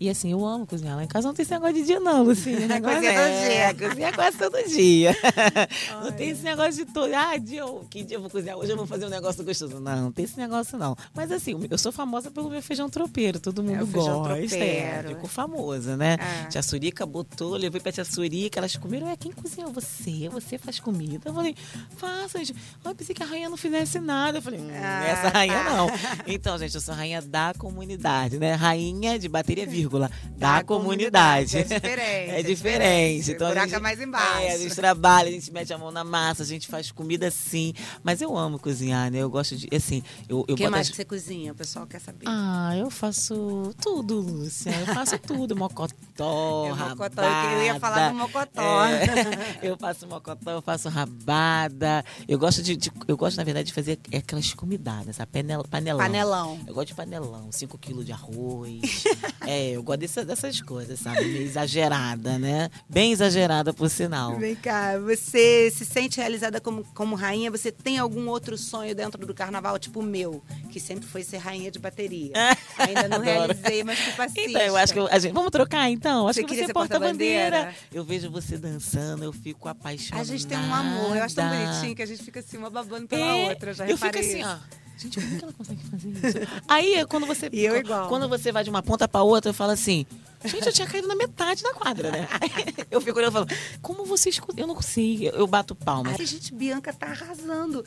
E 0.00 0.08
assim, 0.08 0.30
eu 0.30 0.46
amo 0.46 0.64
cozinhar. 0.64 0.94
Lá 0.94 1.02
em 1.02 1.08
casa 1.08 1.26
não 1.26 1.34
tem 1.34 1.42
esse 1.42 1.50
negócio 1.50 1.74
de 1.74 1.82
dia, 1.82 1.98
não, 1.98 2.22
Lucinha. 2.22 2.60
Negócio 2.68 2.98
Cozinha 2.98 3.12
todo 3.14 3.26
é, 3.28 3.74
dia. 3.74 3.88
cozinha 3.88 4.12
quase 4.12 4.38
todo 4.38 4.68
dia. 4.68 5.16
Não 6.04 6.12
tem 6.12 6.30
esse 6.30 6.42
negócio 6.44 6.86
de 6.86 6.92
todo. 6.92 7.12
Ah, 7.12 7.36
dia, 7.36 7.62
que 7.90 8.04
dia 8.04 8.16
eu 8.16 8.20
vou 8.20 8.30
cozinhar? 8.30 8.56
Hoje 8.56 8.70
eu 8.70 8.76
vou 8.76 8.86
fazer 8.86 9.06
um 9.06 9.08
negócio 9.08 9.42
gostoso. 9.44 9.80
Não, 9.80 10.02
não 10.02 10.12
tem 10.12 10.24
esse 10.24 10.38
negócio, 10.38 10.78
não. 10.78 10.96
Mas 11.12 11.32
assim, 11.32 11.58
eu 11.68 11.76
sou 11.76 11.90
famosa 11.90 12.30
pelo 12.30 12.48
meu 12.48 12.62
feijão 12.62 12.88
tropeiro. 12.88 13.40
Todo 13.40 13.60
mundo 13.60 13.80
É, 13.80 13.82
o 13.82 13.86
feijão 13.88 14.18
gosta. 14.22 14.34
É, 14.56 14.92
tropeiro. 14.92 15.08
ficou 15.16 15.28
famosa, 15.28 15.96
né? 15.96 16.16
É. 16.44 16.46
Tia 16.46 16.62
Surica 16.62 17.04
botou, 17.04 17.56
levei 17.56 17.80
pra 17.80 17.90
tia 17.90 18.04
Surica, 18.04 18.60
elas 18.60 18.76
comeram. 18.76 19.08
É, 19.08 19.16
quem 19.16 19.32
cozinhou? 19.32 19.72
Você? 19.72 20.28
Você 20.28 20.58
faz 20.58 20.78
comida? 20.78 21.28
Eu 21.28 21.34
falei, 21.34 21.56
faça, 21.96 22.38
gente. 22.38 22.54
Ah, 22.84 22.90
eu 22.90 22.94
pensei 22.94 23.16
que 23.16 23.22
a 23.24 23.26
rainha 23.26 23.48
não 23.48 23.56
fizesse 23.56 23.98
nada. 23.98 24.38
Eu 24.38 24.42
falei, 24.42 24.60
hum, 24.60 24.70
Ah, 24.72 25.04
essa 25.08 25.28
rainha 25.30 25.64
tá. 25.64 25.76
não. 25.76 25.88
Então, 26.28 26.56
gente, 26.56 26.74
eu 26.76 26.80
sou 26.80 26.94
rainha 26.94 27.20
da 27.20 27.52
comunidade, 27.58 28.37
né? 28.38 28.54
Rainha 28.54 29.18
de 29.18 29.28
bateria, 29.28 29.66
vírgula, 29.66 30.10
da, 30.36 30.62
comunidade. 30.64 31.58
É 31.58 31.62
diferente. 31.62 31.98
É 32.38 32.42
diferente. 32.42 33.30
O 33.30 33.34
Então, 33.34 33.46
a 33.46 33.50
buraco 33.50 33.68
gente, 33.68 33.76
é 33.76 33.80
mais 33.80 34.00
embaixo. 34.00 34.38
É, 34.42 34.52
a 34.52 34.58
gente 34.58 34.74
trabalha, 34.74 35.28
a 35.28 35.32
gente 35.32 35.52
mete 35.52 35.72
a 35.72 35.78
mão 35.78 35.90
na 35.90 36.04
massa, 36.04 36.42
a 36.42 36.46
gente 36.46 36.66
faz 36.68 36.90
comida 36.90 37.30
sim. 37.30 37.72
Mas 38.02 38.20
eu 38.20 38.36
amo 38.36 38.58
cozinhar, 38.58 39.10
né? 39.10 39.18
Eu 39.18 39.30
gosto 39.30 39.56
de. 39.56 39.68
Assim, 39.74 40.02
O 40.30 40.44
que 40.54 40.68
mais 40.68 40.86
as- 40.86 40.90
que 40.90 40.96
você 40.96 41.04
cozinha? 41.04 41.52
O 41.52 41.54
pessoal 41.54 41.86
quer 41.86 42.00
saber. 42.00 42.24
ah, 42.26 42.74
eu 42.76 42.90
faço 42.90 43.74
tudo, 43.82 44.20
Lúcia. 44.20 44.70
Eu 44.70 44.86
faço 44.94 45.18
tudo. 45.18 45.56
Mocotó, 45.58 46.66
É 46.66 46.70
rabada. 46.72 46.94
mocotó, 46.94 47.22
eu 47.52 47.62
ia 47.64 47.80
falar 47.80 48.08
do 48.10 48.14
mocotó. 48.16 48.84
É, 48.84 49.58
eu 49.62 49.76
faço 49.76 50.06
mocotó, 50.06 50.50
eu 50.50 50.62
faço 50.62 50.88
rabada. 50.88 52.04
Eu 52.26 52.38
gosto 52.38 52.62
de, 52.62 52.76
de- 52.76 52.92
eu 53.06 53.16
gosto, 53.16 53.36
na 53.36 53.44
verdade, 53.44 53.66
de 53.68 53.72
fazer 53.72 53.98
aquelas 54.16 54.52
comidadas, 54.54 55.16
sabe? 55.16 55.30
Panel, 55.32 55.64
panelão. 55.64 55.98
Panelão. 56.04 56.60
Eu 56.66 56.74
gosto 56.74 56.88
de 56.88 56.94
panelão, 56.94 57.50
5 57.50 57.76
quilos 57.78 58.04
de 58.04 58.12
arroz. 58.12 58.27
é, 59.46 59.70
eu 59.70 59.82
gosto 59.82 60.00
dessa- 60.00 60.24
dessas 60.24 60.60
coisas, 60.60 60.98
sabe? 61.00 61.24
Meio 61.24 61.42
exagerada, 61.44 62.38
né? 62.38 62.70
Bem 62.88 63.12
exagerada, 63.12 63.72
por 63.72 63.88
sinal. 63.88 64.36
Vem 64.38 64.54
cá, 64.54 64.98
você 64.98 65.70
se 65.70 65.84
sente 65.84 66.18
realizada 66.18 66.60
como, 66.60 66.84
como 66.94 67.14
rainha? 67.16 67.50
Você 67.50 67.72
tem 67.72 67.98
algum 67.98 68.28
outro 68.28 68.56
sonho 68.58 68.94
dentro 68.94 69.24
do 69.26 69.34
carnaval, 69.34 69.78
tipo 69.78 70.00
o 70.00 70.02
meu, 70.02 70.42
que 70.70 70.78
sempre 70.78 71.06
foi 71.08 71.22
ser 71.22 71.38
rainha 71.38 71.70
de 71.70 71.78
bateria? 71.78 72.32
Ainda 72.78 73.08
não 73.08 73.20
realizei, 73.20 73.82
mas 73.84 73.98
tipo 73.98 74.20
assim. 74.22 74.46
Então, 74.48 74.60
eu 74.62 74.76
acho 74.76 74.92
que 74.92 74.98
eu- 74.98 75.08
a 75.10 75.18
gente, 75.18 75.32
vamos 75.32 75.50
trocar 75.50 75.88
então. 75.90 76.28
Acho 76.28 76.40
Você 76.40 76.44
que 76.46 76.54
você 76.66 76.72
porta-bandeira. 76.72 77.56
porta-bandeira? 77.56 77.74
Eu 77.92 78.04
vejo 78.04 78.30
você 78.30 78.56
dançando, 78.58 79.24
eu 79.24 79.32
fico 79.32 79.68
apaixonada. 79.68 80.20
A 80.22 80.24
gente 80.24 80.46
tem 80.46 80.58
um 80.58 80.74
amor, 80.74 81.16
eu 81.16 81.22
acho 81.22 81.34
tão 81.34 81.48
bonitinho 81.48 81.94
que 81.96 82.02
a 82.02 82.06
gente 82.06 82.22
fica 82.22 82.40
assim, 82.40 82.56
uma 82.56 82.70
babando 82.70 83.06
pela 83.08 83.24
É, 83.24 83.48
outra, 83.50 83.72
já 83.72 83.84
Eu 83.88 83.96
fico 83.96 84.06
reparei 84.06 84.28
assim, 84.28 84.40
isso. 84.40 84.48
ó. 84.48 84.87
Gente, 84.98 85.20
como 85.20 85.38
que 85.38 85.44
ela 85.44 85.52
consegue 85.52 85.80
fazer 85.84 86.08
isso? 86.10 86.62
Aí, 86.66 87.06
quando 87.06 87.26
você. 87.26 87.48
E 87.52 87.64
eu 87.64 87.76
igual. 87.76 88.08
Quando 88.08 88.28
você 88.28 88.50
vai 88.50 88.64
de 88.64 88.70
uma 88.70 88.82
ponta 88.82 89.06
pra 89.06 89.22
outra, 89.22 89.50
eu 89.50 89.54
falo 89.54 89.70
assim. 89.70 90.04
Gente, 90.44 90.66
eu 90.66 90.72
tinha 90.72 90.86
caído 90.86 91.08
na 91.08 91.16
metade 91.16 91.62
da 91.62 91.74
quadra, 91.74 92.10
né? 92.10 92.28
Aí 92.40 92.48
eu 92.90 93.00
fico 93.00 93.18
olhando 93.18 93.30
e 93.30 93.34
falo, 93.34 93.46
como 93.82 94.04
vocês. 94.04 94.38
co- 94.38 94.52
Eu 94.56 94.66
não 94.66 94.74
consigo, 94.74 95.24
eu 95.24 95.46
bato 95.46 95.74
palmas. 95.74 96.16
Ai, 96.18 96.26
gente, 96.26 96.54
Bianca 96.54 96.92
tá 96.92 97.06
arrasando. 97.06 97.84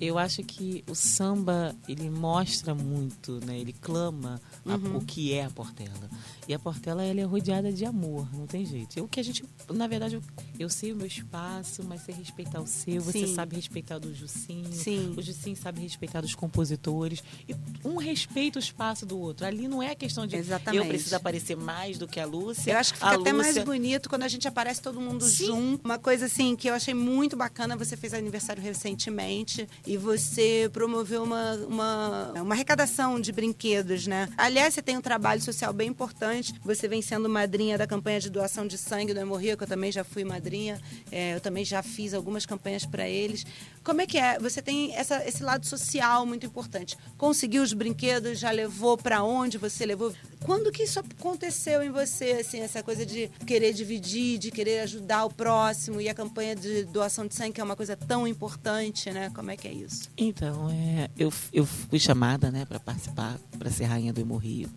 Eu 0.00 0.18
acho 0.18 0.42
que 0.42 0.82
o 0.88 0.94
samba, 0.94 1.74
ele 1.88 2.08
mostra 2.10 2.74
muito, 2.74 3.38
né? 3.44 3.58
Ele 3.58 3.72
clama 3.72 4.40
a- 4.66 4.74
Uhum. 4.74 4.96
o 4.96 5.04
que 5.04 5.32
é 5.34 5.44
a 5.44 5.50
Portela. 5.50 6.10
E 6.48 6.54
a 6.54 6.58
Portela, 6.58 7.02
ela 7.02 7.20
é 7.20 7.24
rodeada 7.24 7.72
de 7.72 7.84
amor, 7.84 8.28
não 8.34 8.46
tem 8.46 8.64
jeito. 8.66 8.98
Eu 8.98 9.06
que 9.06 9.20
a 9.20 9.22
gente, 9.22 9.44
na 9.72 9.86
verdade, 9.86 10.16
eu, 10.16 10.22
eu 10.58 10.68
sei 10.68 10.92
o 10.92 10.96
meu 10.96 11.06
espaço, 11.06 11.82
mas 11.84 12.02
sei 12.02 12.14
respeitar 12.14 12.60
o 12.60 12.66
seu. 12.66 13.00
Você 13.00 13.26
Sim. 13.26 13.34
sabe 13.34 13.56
respeitar 13.56 13.96
o 13.96 14.00
do 14.00 14.14
Jucinho. 14.14 14.72
Sim. 14.72 15.14
O 15.16 15.22
Jucinho 15.22 15.56
sabe 15.56 15.80
respeitar 15.80 16.20
dos 16.20 16.34
compositores. 16.34 17.22
E 17.48 17.54
um 17.86 17.96
respeita 17.96 18.58
o 18.58 18.62
espaço 18.62 19.06
do 19.06 19.18
outro. 19.18 19.46
Ali 19.46 19.68
não 19.68 19.82
é 19.82 19.94
questão 19.94 20.26
de 20.26 20.36
Exatamente. 20.36 20.82
eu 20.82 20.88
preciso 20.88 21.14
aparecer 21.16 21.56
mais 21.56 21.73
do 21.98 22.06
que 22.08 22.18
a 22.20 22.24
Lúcia. 22.26 22.72
Eu 22.72 22.78
acho 22.78 22.94
que 22.94 23.02
a 23.02 23.10
fica 23.10 23.20
até 23.20 23.32
mais 23.32 23.48
Lúcia- 23.48 23.64
bonito 23.64 24.08
quando 24.08 24.22
a 24.22 24.28
gente 24.28 24.46
aparece 24.48 24.80
todo 24.80 25.00
mundo 25.00 25.24
Sim. 25.24 25.46
junto. 25.46 25.84
Uma 25.84 25.98
coisa 25.98 26.26
assim 26.26 26.54
que 26.56 26.68
eu 26.68 26.74
achei 26.74 26.94
muito 26.94 27.36
bacana, 27.36 27.76
você 27.76 27.96
fez 27.96 28.14
aniversário 28.14 28.62
recentemente 28.62 29.68
e 29.86 29.96
você 29.96 30.70
promoveu 30.72 31.22
uma, 31.22 31.54
uma, 31.68 32.32
uma 32.42 32.54
arrecadação 32.54 33.20
de 33.20 33.32
brinquedos, 33.32 34.06
né? 34.06 34.28
Aliás, 34.36 34.74
você 34.74 34.82
tem 34.82 34.96
um 34.96 35.00
trabalho 35.00 35.42
social 35.42 35.72
bem 35.72 35.88
importante. 35.88 36.54
Você 36.64 36.86
vem 36.88 37.02
sendo 37.02 37.28
madrinha 37.28 37.76
da 37.76 37.86
campanha 37.86 38.20
de 38.20 38.30
doação 38.30 38.66
de 38.66 38.78
sangue 38.78 39.12
do 39.12 39.20
Hemorria, 39.20 39.56
que 39.56 39.62
eu 39.64 39.68
também 39.68 39.90
já 39.90 40.04
fui 40.04 40.24
madrinha. 40.24 40.80
É, 41.10 41.34
eu 41.34 41.40
também 41.40 41.64
já 41.64 41.82
fiz 41.82 42.14
algumas 42.14 42.46
campanhas 42.46 42.86
para 42.86 43.08
eles. 43.08 43.44
Como 43.82 44.00
é 44.00 44.06
que 44.06 44.16
é? 44.18 44.38
Você 44.38 44.62
tem 44.62 44.94
essa, 44.94 45.26
esse 45.28 45.42
lado 45.42 45.66
social 45.66 46.24
muito 46.24 46.46
importante. 46.46 46.96
Conseguiu 47.18 47.62
os 47.62 47.72
brinquedos, 47.72 48.38
já 48.38 48.50
levou 48.50 48.96
para 48.96 49.22
onde 49.22 49.58
você 49.58 49.84
levou? 49.84 50.12
Quando 50.44 50.70
que 50.70 50.82
isso 50.82 51.00
aconteceu 51.00 51.82
em 51.82 51.90
você, 51.90 52.32
assim, 52.32 52.60
essa 52.60 52.82
coisa 52.82 53.06
de 53.06 53.28
querer 53.46 53.72
dividir, 53.72 54.36
de 54.38 54.50
querer 54.50 54.80
ajudar 54.80 55.24
o 55.24 55.30
próximo 55.30 56.02
e 56.02 56.08
a 56.08 56.12
campanha 56.12 56.54
de 56.54 56.84
doação 56.84 57.26
de 57.26 57.34
sangue, 57.34 57.54
que 57.54 57.60
é 57.62 57.64
uma 57.64 57.74
coisa 57.74 57.96
tão 57.96 58.28
importante, 58.28 59.10
né? 59.10 59.30
Como 59.34 59.50
é 59.50 59.56
que 59.56 59.66
é 59.66 59.72
isso? 59.72 60.10
Então, 60.18 60.68
é, 60.70 61.08
eu, 61.16 61.32
eu 61.50 61.64
fui 61.64 61.98
chamada, 61.98 62.50
né, 62.50 62.66
para 62.66 62.78
participar, 62.78 63.38
para 63.58 63.70
ser 63.70 63.84
rainha 63.84 64.12
do 64.12 64.20
Hemorrio. 64.20 64.68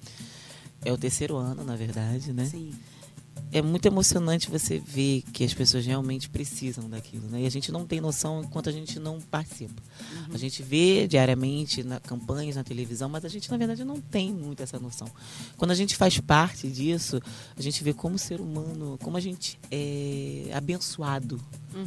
É 0.85 0.93
o 0.93 0.97
terceiro 0.97 1.35
ano, 1.35 1.65
na 1.65 1.75
verdade, 1.75 2.31
né? 2.31 2.45
Sim. 2.45 2.71
É 3.51 3.61
muito 3.61 3.85
emocionante 3.85 4.49
você 4.49 4.77
ver 4.77 5.23
que 5.31 5.43
as 5.43 5.53
pessoas 5.53 5.85
realmente 5.85 6.29
precisam 6.29 6.89
daquilo, 6.89 7.27
né? 7.29 7.43
E 7.43 7.45
a 7.45 7.49
gente 7.49 7.71
não 7.71 7.85
tem 7.85 8.01
noção 8.01 8.43
enquanto 8.43 8.67
a 8.67 8.71
gente 8.71 8.99
não 8.99 9.21
participa. 9.21 9.81
A 10.33 10.37
gente 10.37 10.61
vê 10.61 11.07
diariamente 11.07 11.81
na 11.81 11.99
campanhas 11.99 12.57
na 12.57 12.63
televisão, 12.63 13.07
mas 13.07 13.23
a 13.23 13.29
gente 13.29 13.49
na 13.49 13.57
verdade 13.57 13.85
não 13.85 14.01
tem 14.01 14.33
muito 14.33 14.61
essa 14.61 14.77
noção. 14.79 15.07
Quando 15.55 15.71
a 15.71 15.75
gente 15.75 15.95
faz 15.95 16.19
parte 16.19 16.67
disso, 16.67 17.21
a 17.55 17.61
gente 17.61 17.83
vê 17.83 17.93
como 17.93 18.17
ser 18.17 18.41
humano, 18.41 18.97
como 19.01 19.15
a 19.15 19.21
gente 19.21 19.57
é 19.71 20.49
abençoado, 20.53 21.39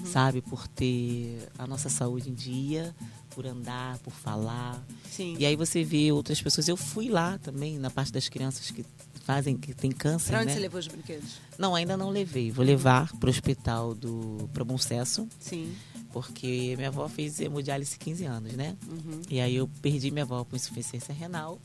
sabe, 0.07 0.41
por 0.41 0.67
ter 0.67 1.49
a 1.59 1.67
nossa 1.67 1.89
saúde 1.89 2.31
em 2.31 2.35
dia, 2.35 2.95
por 3.31 3.47
andar, 3.47 3.99
por 3.99 4.13
falar. 4.13 4.83
Sim. 5.11 5.37
E 5.39 5.45
aí 5.45 5.57
você 5.57 5.85
vê 5.85 6.11
outras 6.11 6.41
pessoas. 6.41 6.69
Eu 6.69 6.77
fui 6.77 7.09
lá 7.09 7.39
também 7.39 7.79
na 7.79 7.91
parte 7.91 8.13
das 8.13 8.29
crianças 8.29 8.71
que 8.71 8.85
fazem, 9.25 9.57
que 9.57 9.73
tem 9.75 9.91
câncer, 9.91 10.31
Pra 10.31 10.39
onde 10.41 10.49
né? 10.49 10.55
você 10.55 10.59
levou 10.61 10.79
os 10.81 10.89
brinquedos? 10.89 11.39
Não, 11.59 11.75
ainda 11.75 11.97
não 11.97 12.11
levei. 12.11 12.51
Vou 12.51 12.65
levar 12.65 13.13
pro 13.19 13.31
hospital 13.31 13.95
do 13.95 14.49
para 14.53 14.65
Bom 14.65 14.77
Sucesso, 14.79 15.29
Sim. 15.39 15.73
porque 16.13 16.75
minha 16.77 16.89
avó 16.89 17.09
fez 17.09 17.41
hemodiálise 17.41 17.99
15 17.99 18.25
anos, 18.25 18.53
né? 18.55 18.77
Uhum. 18.89 19.21
E 19.29 19.41
aí 19.41 19.57
eu 19.57 19.69
perdi 19.81 20.11
minha 20.11 20.25
avó 20.25 20.45
com 20.45 20.57
insuficiência 20.57 21.15
renal. 21.15 21.59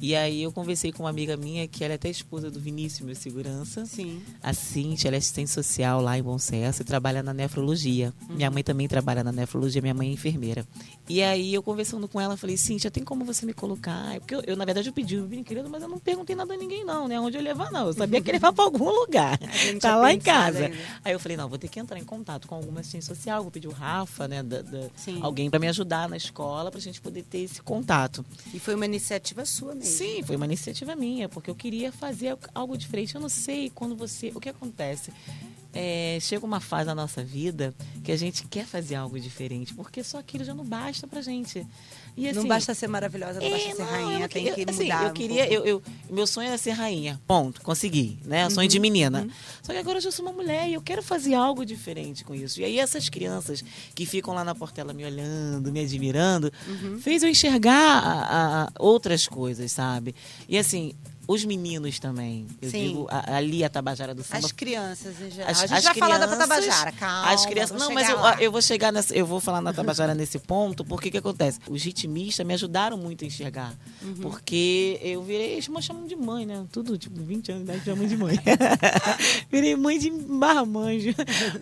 E 0.00 0.16
aí 0.16 0.42
eu 0.42 0.50
conversei 0.52 0.90
com 0.92 1.04
uma 1.04 1.10
amiga 1.10 1.36
minha, 1.36 1.66
que 1.68 1.84
ela 1.84 1.92
é 1.92 1.96
até 1.96 2.10
esposa 2.10 2.50
do 2.50 2.58
Vinícius, 2.58 3.06
meu 3.06 3.14
segurança. 3.14 3.86
Sim. 3.86 4.20
A 4.42 4.52
Cintia, 4.52 5.08
ela 5.08 5.16
é 5.16 5.18
assistente 5.18 5.48
social 5.50 6.00
lá 6.00 6.18
em 6.18 6.22
Bom 6.22 6.36
Sucesso 6.38 6.82
e 6.82 6.84
trabalha 6.84 7.22
na 7.22 7.32
nefrologia. 7.32 8.12
Minha 8.28 8.50
mãe 8.50 8.64
também 8.64 8.88
trabalha 8.88 9.22
na 9.22 9.30
nefrologia, 9.30 9.80
minha 9.80 9.94
mãe 9.94 10.08
é 10.08 10.12
enfermeira. 10.12 10.66
E 11.08 11.22
aí 11.22 11.54
eu 11.54 11.62
conversando 11.62 12.08
com 12.08 12.20
ela, 12.20 12.36
falei, 12.36 12.56
Cintia, 12.56 12.90
tem 12.90 13.04
como 13.04 13.24
você 13.24 13.46
me 13.46 13.52
colocar? 13.54 14.18
Porque 14.18 14.34
eu, 14.34 14.42
eu, 14.46 14.56
na 14.56 14.64
verdade, 14.64 14.88
eu 14.88 14.92
pedi 14.92 15.16
o 15.16 15.26
brinquedo, 15.26 15.68
mas 15.70 15.82
eu 15.82 15.88
não 15.88 15.98
perguntei 15.98 16.34
nada 16.34 16.54
a 16.54 16.56
ninguém, 16.56 16.84
não, 16.84 17.06
né? 17.06 17.20
Onde 17.20 17.36
eu 17.36 17.42
levar, 17.42 17.70
não. 17.70 17.86
Eu 17.86 17.92
sabia 17.92 18.20
que 18.20 18.28
ele 18.30 18.36
levar 18.38 18.52
pra 18.52 18.64
algum 18.64 18.90
lugar. 18.90 19.38
tá 19.80 19.94
lá 19.96 20.12
em 20.12 20.18
casa. 20.18 20.64
ainda. 20.66 20.76
Aí 21.04 21.12
eu 21.12 21.20
falei, 21.20 21.36
não, 21.36 21.48
vou 21.48 21.58
ter 21.58 21.68
que 21.68 21.78
entrar 21.78 21.98
em 21.98 22.04
contato 22.04 22.48
com 22.48 22.54
alguma 22.56 22.80
assistente 22.80 23.04
social, 23.04 23.42
vou 23.42 23.50
pedir 23.52 23.68
o 23.68 23.72
Rafa, 23.72 24.26
né? 24.26 24.42
da- 24.42 24.62
da- 24.62 24.88
alguém 25.22 25.48
para 25.48 25.58
me 25.60 25.68
ajudar 25.68 26.08
na 26.08 26.16
escola, 26.16 26.70
pra 26.70 26.80
gente 26.80 27.00
poder 27.00 27.22
ter 27.22 27.38
esse 27.38 27.62
contato. 27.62 28.24
E 28.52 28.58
foi 28.58 28.74
uma 28.74 28.84
iniciativa 28.84 29.44
sua 29.44 29.74
mesmo. 29.74 29.90
Sim, 29.90 30.22
foi 30.24 30.34
uma 30.36 30.44
iniciativa 30.46 30.96
minha, 30.96 31.28
porque 31.28 31.48
eu 31.50 31.54
queria 31.54 31.92
fazer 31.92 32.36
algo 32.54 32.76
diferente. 32.76 33.14
Eu 33.14 33.20
não 33.20 33.28
sei 33.28 33.70
quando 33.74 33.94
você. 33.96 34.32
O 34.34 34.40
que 34.40 34.48
acontece? 34.48 35.12
É, 35.76 36.18
chega 36.20 36.44
uma 36.44 36.60
fase 36.60 36.86
na 36.86 36.94
nossa 36.94 37.22
vida 37.22 37.74
que 38.02 38.10
a 38.12 38.16
gente 38.16 38.46
quer 38.46 38.64
fazer 38.66 38.94
algo 38.94 39.18
diferente, 39.20 39.74
porque 39.74 40.02
só 40.02 40.18
aquilo 40.18 40.44
já 40.44 40.54
não 40.54 40.64
basta 40.64 41.06
pra 41.06 41.20
gente. 41.20 41.66
E, 42.16 42.32
não 42.32 42.38
assim, 42.40 42.48
basta 42.48 42.74
ser 42.74 42.88
maravilhosa, 42.88 43.40
não 43.40 43.46
É, 43.46 43.50
basta 43.50 43.70
ser 43.76 43.78
não, 43.82 43.84
rainha, 43.90 44.24
eu 44.24 44.28
tem 44.28 44.44
queria- 44.44 44.54
que 44.64 44.70
assim, 44.70 44.82
mudar. 44.84 45.02
Eu 45.04 45.10
um 45.10 45.12
queria, 45.12 45.46
pouco. 45.48 45.54
eu, 45.54 45.66
eu- 45.66 45.82
meu 46.08 46.26
sonho 46.26 46.48
era 46.48 46.56
ser 46.56 46.70
rainha. 46.70 47.20
Ponto, 47.26 47.60
consegui, 47.60 48.18
né? 48.24 48.48
Sonho 48.48 48.62
Uhum, 48.66 48.68
de 48.68 48.78
menina. 48.80 49.28
Só 49.62 49.72
que 49.72 49.78
agora 49.78 49.98
eu 49.98 50.02
já 50.02 50.10
sou 50.10 50.24
uma 50.24 50.32
mulher 50.32 50.66
e 50.68 50.74
eu 50.74 50.80
quero 50.80 51.02
fazer 51.02 51.34
algo 51.34 51.64
diferente 51.66 52.24
com 52.24 52.34
isso. 52.34 52.60
E 52.60 52.64
aí 52.64 52.78
essas 52.78 53.08
crianças 53.10 53.62
que 53.94 54.06
ficam 54.06 54.32
lá 54.32 54.42
na 54.44 54.54
portela 54.54 54.94
me 54.94 55.04
olhando, 55.04 55.70
me 55.70 55.80
admirando, 55.80 56.50
Uhum. 56.66 56.98
fez 56.98 57.22
eu 57.22 57.28
enxergar 57.28 57.74
a- 57.74 58.62
a- 58.64 58.72
outras 58.78 59.26
coisas, 59.28 59.70
sabe? 59.72 60.14
E 60.48 60.56
assim, 60.56 60.94
os 61.28 61.44
meninos 61.44 61.98
também. 61.98 62.46
Eu 62.62 62.70
Sim. 62.70 62.88
digo, 62.88 63.06
a- 63.10 63.36
ali 63.36 63.64
a 63.64 63.68
Tabajara 63.68 64.14
do 64.14 64.22
Samba 64.22 64.46
As 64.46 64.52
crianças 64.52 65.20
em 65.20 65.30
geral. 65.30 65.50
as, 65.50 65.62
a 65.62 65.66
gente 65.66 65.76
as 65.78 65.84
vai 65.84 65.94
falar 65.94 66.18
da 66.18 66.26
crianças- 66.28 66.48
Tabajara, 66.48 66.92
calma. 66.92 67.30
As 67.32 67.46
crianças, 67.46 67.80
não, 67.80 67.92
mas 67.92 68.08
eu, 68.08 68.18
eu 68.40 68.52
vou 68.52 68.62
chegar 68.62 68.92
nessa, 68.92 69.14
eu 69.14 69.26
vou 69.26 69.40
falar 69.40 69.60
na 69.60 69.72
Tabajara 69.72 70.14
nesse 70.14 70.38
ponto, 70.38 70.84
porque 70.84 71.10
que 71.10 71.18
acontece? 71.18 71.58
Os 71.68 71.82
ritmistas 71.82 72.46
me 72.46 72.54
ajudaram 72.54 72.96
muito 72.96 73.24
a 73.24 73.26
enxergar, 73.26 73.74
Uhum. 74.02 74.14
porque 74.22 74.98
eu 75.02 75.22
virei, 75.22 75.52
eles 75.52 75.68
me 75.68 75.82
chamam 75.82 76.06
de 76.06 76.14
mãe, 76.16 76.46
né? 76.46 76.64
Tudo 76.70 76.96
tipo 76.96 77.20
20 77.20 77.50
anos 77.52 77.64
de 77.66 77.72
idade 77.72 77.98
mãe 77.98 78.08
de 78.08 78.16
mãe. 78.16 78.36
virei 79.50 79.76
mãe 79.76 79.98
de 79.98 80.10
barramanjo. 80.10 81.14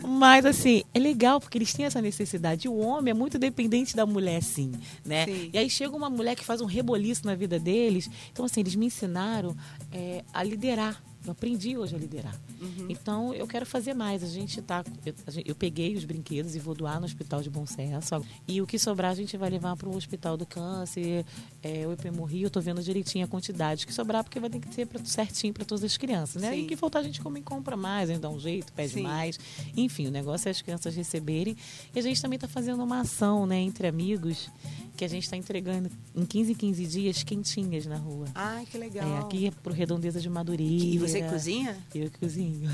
Mas 0.06 0.44
assim, 0.44 0.82
é 0.92 0.98
legal 0.98 1.40
porque 1.40 1.58
eles 1.58 1.72
têm 1.72 1.86
essa 1.86 2.00
necessidade. 2.00 2.68
O 2.68 2.76
homem 2.78 3.10
é 3.10 3.14
muito 3.14 3.38
dependente 3.38 3.96
da 3.96 4.04
mulher, 4.06 4.42
sim, 4.42 4.72
né? 5.04 5.24
Sim. 5.26 5.50
E 5.52 5.58
aí 5.58 5.70
chega 5.70 5.94
uma 5.96 6.10
mulher 6.10 6.34
que 6.34 6.44
faz 6.44 6.60
um 6.60 6.66
reboliço 6.66 7.26
na 7.26 7.34
vida 7.34 7.58
deles. 7.58 8.08
Então 8.32 8.44
assim, 8.44 8.60
eles 8.60 8.74
me 8.74 8.86
ensinaram 8.86 9.53
é, 9.92 10.24
a 10.32 10.42
liderar. 10.42 11.02
Eu 11.24 11.32
aprendi 11.32 11.74
hoje 11.74 11.94
a 11.96 11.98
liderar. 11.98 12.38
Uhum. 12.60 12.86
Então, 12.90 13.32
eu 13.32 13.46
quero 13.46 13.64
fazer 13.64 13.94
mais. 13.94 14.22
A 14.22 14.26
gente 14.26 14.60
tá. 14.60 14.84
Eu, 15.06 15.14
gente- 15.32 15.48
eu 15.48 15.54
peguei 15.54 15.96
os 15.96 16.04
brinquedos 16.04 16.54
e 16.54 16.58
vou 16.58 16.74
doar 16.74 17.00
no 17.00 17.06
Hospital 17.06 17.40
de 17.40 17.48
Bom 17.48 17.64
Sucesso. 17.64 18.22
E 18.46 18.60
o 18.60 18.66
que 18.66 18.78
sobrar, 18.78 19.10
a 19.12 19.14
gente 19.14 19.34
vai 19.38 19.48
levar 19.48 19.74
para 19.74 19.88
o 19.88 19.96
Hospital 19.96 20.36
do 20.36 20.44
Câncer, 20.44 21.24
é, 21.62 21.86
o 21.86 21.94
IPMO 21.94 22.28
eu 22.30 22.50
tô 22.50 22.60
vendo 22.60 22.82
direitinho 22.82 23.24
a 23.24 23.28
quantidade 23.28 23.86
que 23.86 23.94
sobrar, 23.94 24.22
porque 24.22 24.38
vai 24.38 24.50
ter 24.50 24.60
que 24.60 24.74
ser 24.74 24.86
pra, 24.86 25.02
certinho 25.02 25.54
para 25.54 25.64
todas 25.64 25.82
as 25.82 25.96
crianças, 25.96 26.42
né? 26.42 26.50
Sim. 26.50 26.64
E 26.64 26.66
que 26.66 26.76
faltar, 26.76 27.00
a 27.00 27.04
gente 27.06 27.22
come 27.22 27.40
e 27.40 27.42
compra 27.42 27.74
mais, 27.74 28.10
a 28.10 28.18
dá 28.18 28.28
um 28.28 28.38
jeito, 28.38 28.70
pede 28.74 28.92
Sim. 28.92 29.02
mais. 29.02 29.38
Enfim, 29.74 30.08
o 30.08 30.10
negócio 30.10 30.48
é 30.48 30.50
as 30.50 30.60
crianças 30.60 30.94
receberem. 30.94 31.56
E 31.94 31.98
a 31.98 32.02
gente 32.02 32.20
também 32.20 32.36
está 32.36 32.46
fazendo 32.46 32.84
uma 32.84 33.00
ação, 33.00 33.46
né, 33.46 33.58
entre 33.60 33.86
amigos, 33.86 34.50
que 34.96 35.04
a 35.04 35.08
gente 35.08 35.24
está 35.24 35.36
entregando 35.36 35.90
em 36.14 36.24
15 36.24 36.52
em 36.52 36.54
15 36.54 36.86
dias 36.86 37.22
quentinhas 37.22 37.86
na 37.86 37.96
rua. 37.96 38.26
Ai, 38.34 38.64
que 38.66 38.78
legal. 38.78 39.08
É, 39.08 39.18
aqui 39.18 39.46
é 39.48 39.50
pro 39.50 39.72
Redondeza 39.72 40.20
de 40.20 40.28
Madureira. 40.30 40.84
E 40.84 40.98
você 40.98 41.22
cozinha? 41.22 41.76
Eu 41.94 42.10
que 42.10 42.18
cozinho. 42.18 42.70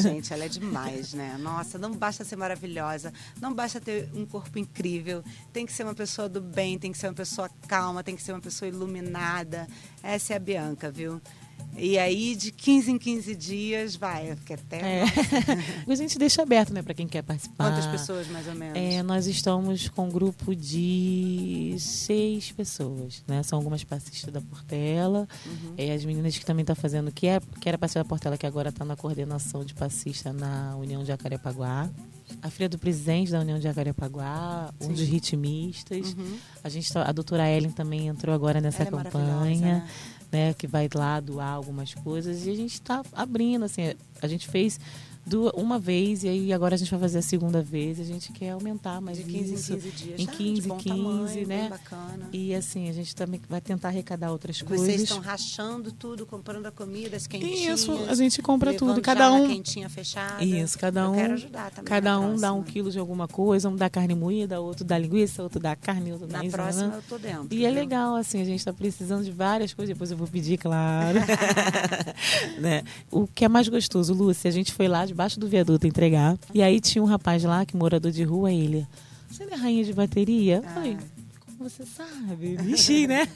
Gente, 0.00 0.32
ela 0.32 0.44
é 0.44 0.48
demais, 0.48 1.14
né? 1.14 1.36
Nossa, 1.38 1.78
não 1.78 1.92
basta 1.92 2.24
ser 2.24 2.36
maravilhosa, 2.36 3.12
não 3.40 3.54
basta 3.54 3.80
ter 3.80 4.08
um 4.14 4.26
corpo 4.26 4.58
incrível, 4.58 5.22
tem 5.52 5.64
que 5.64 5.72
ser 5.72 5.84
uma 5.84 5.94
pessoa 5.94 6.28
do 6.28 6.40
bem, 6.40 6.78
tem 6.78 6.92
que 6.92 6.98
ser 6.98 7.08
uma 7.08 7.14
pessoa 7.14 7.50
calma, 7.66 8.04
tem 8.04 8.14
que 8.14 8.22
ser 8.22 8.32
uma 8.32 8.40
pessoa 8.40 8.68
iluminada. 8.68 9.66
Essa 10.02 10.34
é 10.34 10.36
a 10.36 10.40
Bianca, 10.40 10.90
viu? 10.90 11.20
E 11.76 11.98
aí, 11.98 12.36
de 12.36 12.52
15 12.52 12.92
em 12.92 12.96
15 12.98 13.34
dias, 13.34 13.96
vai, 13.96 14.36
porque 14.36 14.52
até. 14.52 15.00
É. 15.00 15.04
a 15.90 15.94
gente 15.96 16.16
deixa 16.18 16.40
aberto, 16.40 16.72
né, 16.72 16.82
para 16.82 16.94
quem 16.94 17.08
quer 17.08 17.22
participar. 17.22 17.68
Quantas 17.72 17.86
pessoas, 17.86 18.28
mais 18.28 18.46
ou 18.46 18.54
menos? 18.54 18.78
É, 18.78 19.02
nós 19.02 19.26
estamos 19.26 19.88
com 19.88 20.06
um 20.06 20.08
grupo 20.08 20.54
de 20.54 21.74
seis 21.80 22.52
pessoas, 22.52 23.24
né? 23.26 23.42
São 23.42 23.58
algumas 23.58 23.82
passistas 23.82 24.32
da 24.32 24.40
Portela, 24.40 25.26
Uhum. 25.44 25.74
é, 25.76 25.92
as 25.92 26.04
meninas 26.04 26.38
que 26.38 26.46
também 26.46 26.62
estão 26.62 26.76
fazendo, 26.76 27.10
que, 27.10 27.26
é, 27.26 27.40
que 27.60 27.68
era 27.68 27.76
passista 27.76 27.98
da 28.00 28.04
Portela, 28.08 28.38
que 28.38 28.46
agora 28.46 28.68
está 28.68 28.84
na 28.84 28.94
coordenação 28.94 29.64
de 29.64 29.74
passista 29.74 30.32
na 30.32 30.76
União 30.76 31.02
de 31.02 31.08
Jacarepaguá. 31.08 31.90
A 32.40 32.50
filha 32.50 32.68
do 32.68 32.78
presidente 32.78 33.30
da 33.30 33.40
União 33.40 33.58
de 33.58 33.64
Jacarepaguá, 33.64 34.72
um 34.80 34.86
Sim. 34.86 34.92
dos 34.92 35.02
ritmistas. 35.02 36.14
Uhum. 36.14 36.38
A, 36.62 36.68
gente 36.68 36.90
tá- 36.92 37.02
a 37.06 37.12
doutora 37.12 37.48
Ellen 37.50 37.70
também 37.70 38.06
entrou 38.08 38.34
agora 38.34 38.60
nessa 38.60 38.82
Ela 38.82 39.00
é 39.00 39.04
campanha 39.04 39.56
né? 39.60 39.88
Né, 40.34 40.52
que 40.52 40.66
vai 40.66 40.88
lá 40.92 41.20
doar 41.20 41.50
algumas 41.50 41.94
coisas 41.94 42.44
e 42.44 42.50
a 42.50 42.56
gente 42.56 42.74
está 42.74 43.04
abrindo, 43.12 43.64
assim, 43.64 43.94
a 44.20 44.26
gente 44.26 44.48
fez 44.48 44.80
uma 45.54 45.78
vez 45.78 46.22
e 46.24 46.28
aí 46.28 46.52
agora 46.52 46.74
a 46.74 46.78
gente 46.78 46.90
vai 46.90 47.00
fazer 47.00 47.18
a 47.18 47.22
segunda 47.22 47.62
vez 47.62 47.98
a 47.98 48.04
gente 48.04 48.30
quer 48.32 48.50
aumentar 48.50 49.00
mais 49.00 49.16
De 49.18 49.24
15 49.24 49.54
isso. 49.54 49.72
em 49.72 49.76
15 49.76 49.90
dias. 49.90 50.20
Em 50.20 50.26
tá? 50.26 50.32
15, 50.32 50.60
de 50.62 50.68
bom 50.68 50.76
15, 50.76 50.88
tamanho, 50.96 51.46
né? 51.46 51.68
Bacana. 51.70 52.28
E 52.32 52.54
assim, 52.54 52.88
a 52.88 52.92
gente 52.92 53.14
também 53.16 53.40
vai 53.48 53.60
tentar 53.60 53.88
arrecadar 53.88 54.30
outras 54.30 54.60
Vocês 54.60 54.80
coisas. 54.80 55.00
estão 55.02 55.20
rachando 55.20 55.90
tudo, 55.92 56.26
comprando 56.26 56.66
a 56.66 56.70
comida, 56.70 57.16
as 57.16 57.26
quentinhas. 57.26 57.80
Isso, 57.80 57.92
a 58.08 58.14
gente 58.14 58.42
compra 58.42 58.74
tudo, 58.74 59.00
cada 59.00 59.32
um. 59.32 59.48
quentinha 59.48 59.88
fechada. 59.88 60.44
Isso, 60.44 60.78
cada 60.78 61.00
Eu 61.02 61.10
um. 61.10 61.14
quero 61.14 61.32
ajudar 61.34 61.70
também. 61.70 61.84
Cada 61.84 62.18
um 62.20 62.36
dá 62.36 62.52
um 62.52 62.62
quilo 62.62 62.90
de 62.90 62.98
alguma 62.98 63.26
coisa, 63.26 63.68
um 63.68 63.76
dá 63.76 63.88
carne 63.88 64.14
moída, 64.14 64.60
outro 64.60 64.84
dá 64.84 64.98
linguiça, 64.98 65.42
outro 65.42 65.58
dá 65.58 65.74
carne, 65.74 66.12
outro 66.12 66.26
dá 66.26 66.38
Na 66.38 66.44
isso, 66.44 66.56
próxima 66.56 66.88
né? 66.88 66.96
eu 66.96 67.02
tô 67.08 67.18
dentro. 67.18 67.48
E 67.50 67.64
é 67.64 67.70
viu? 67.70 67.80
legal, 67.80 68.16
assim, 68.16 68.40
a 68.40 68.44
gente 68.44 68.58
está 68.58 68.72
precisando 68.72 69.24
de 69.24 69.30
várias 69.32 69.72
coisas, 69.72 69.94
depois 69.94 70.10
eu 70.10 70.16
vou 70.16 70.26
pedir, 70.26 70.58
claro. 70.58 71.18
né? 72.60 72.82
O 73.10 73.26
que 73.26 73.44
é 73.44 73.48
mais 73.48 73.68
gostoso, 73.68 74.12
Lúcia, 74.12 74.48
a 74.48 74.52
gente 74.52 74.72
foi 74.72 74.88
lá 74.88 75.06
debaixo 75.14 75.38
do 75.38 75.46
viaduto 75.46 75.86
entregar, 75.86 76.36
e 76.52 76.60
aí 76.60 76.80
tinha 76.80 77.00
um 77.02 77.06
rapaz 77.06 77.44
lá, 77.44 77.64
que 77.64 77.76
morador 77.76 78.10
de 78.10 78.24
rua, 78.24 78.52
ele, 78.52 78.84
você 79.30 79.46
não 79.46 79.52
é 79.52 79.56
rainha 79.56 79.84
de 79.84 79.92
bateria? 79.92 80.56
Eu 80.56 80.64
Ah. 80.68 80.72
falei, 80.74 80.98
como 81.46 81.70
você 81.70 81.86
sabe? 81.86 82.58
Mexi, 82.62 83.06
né? 83.06 83.28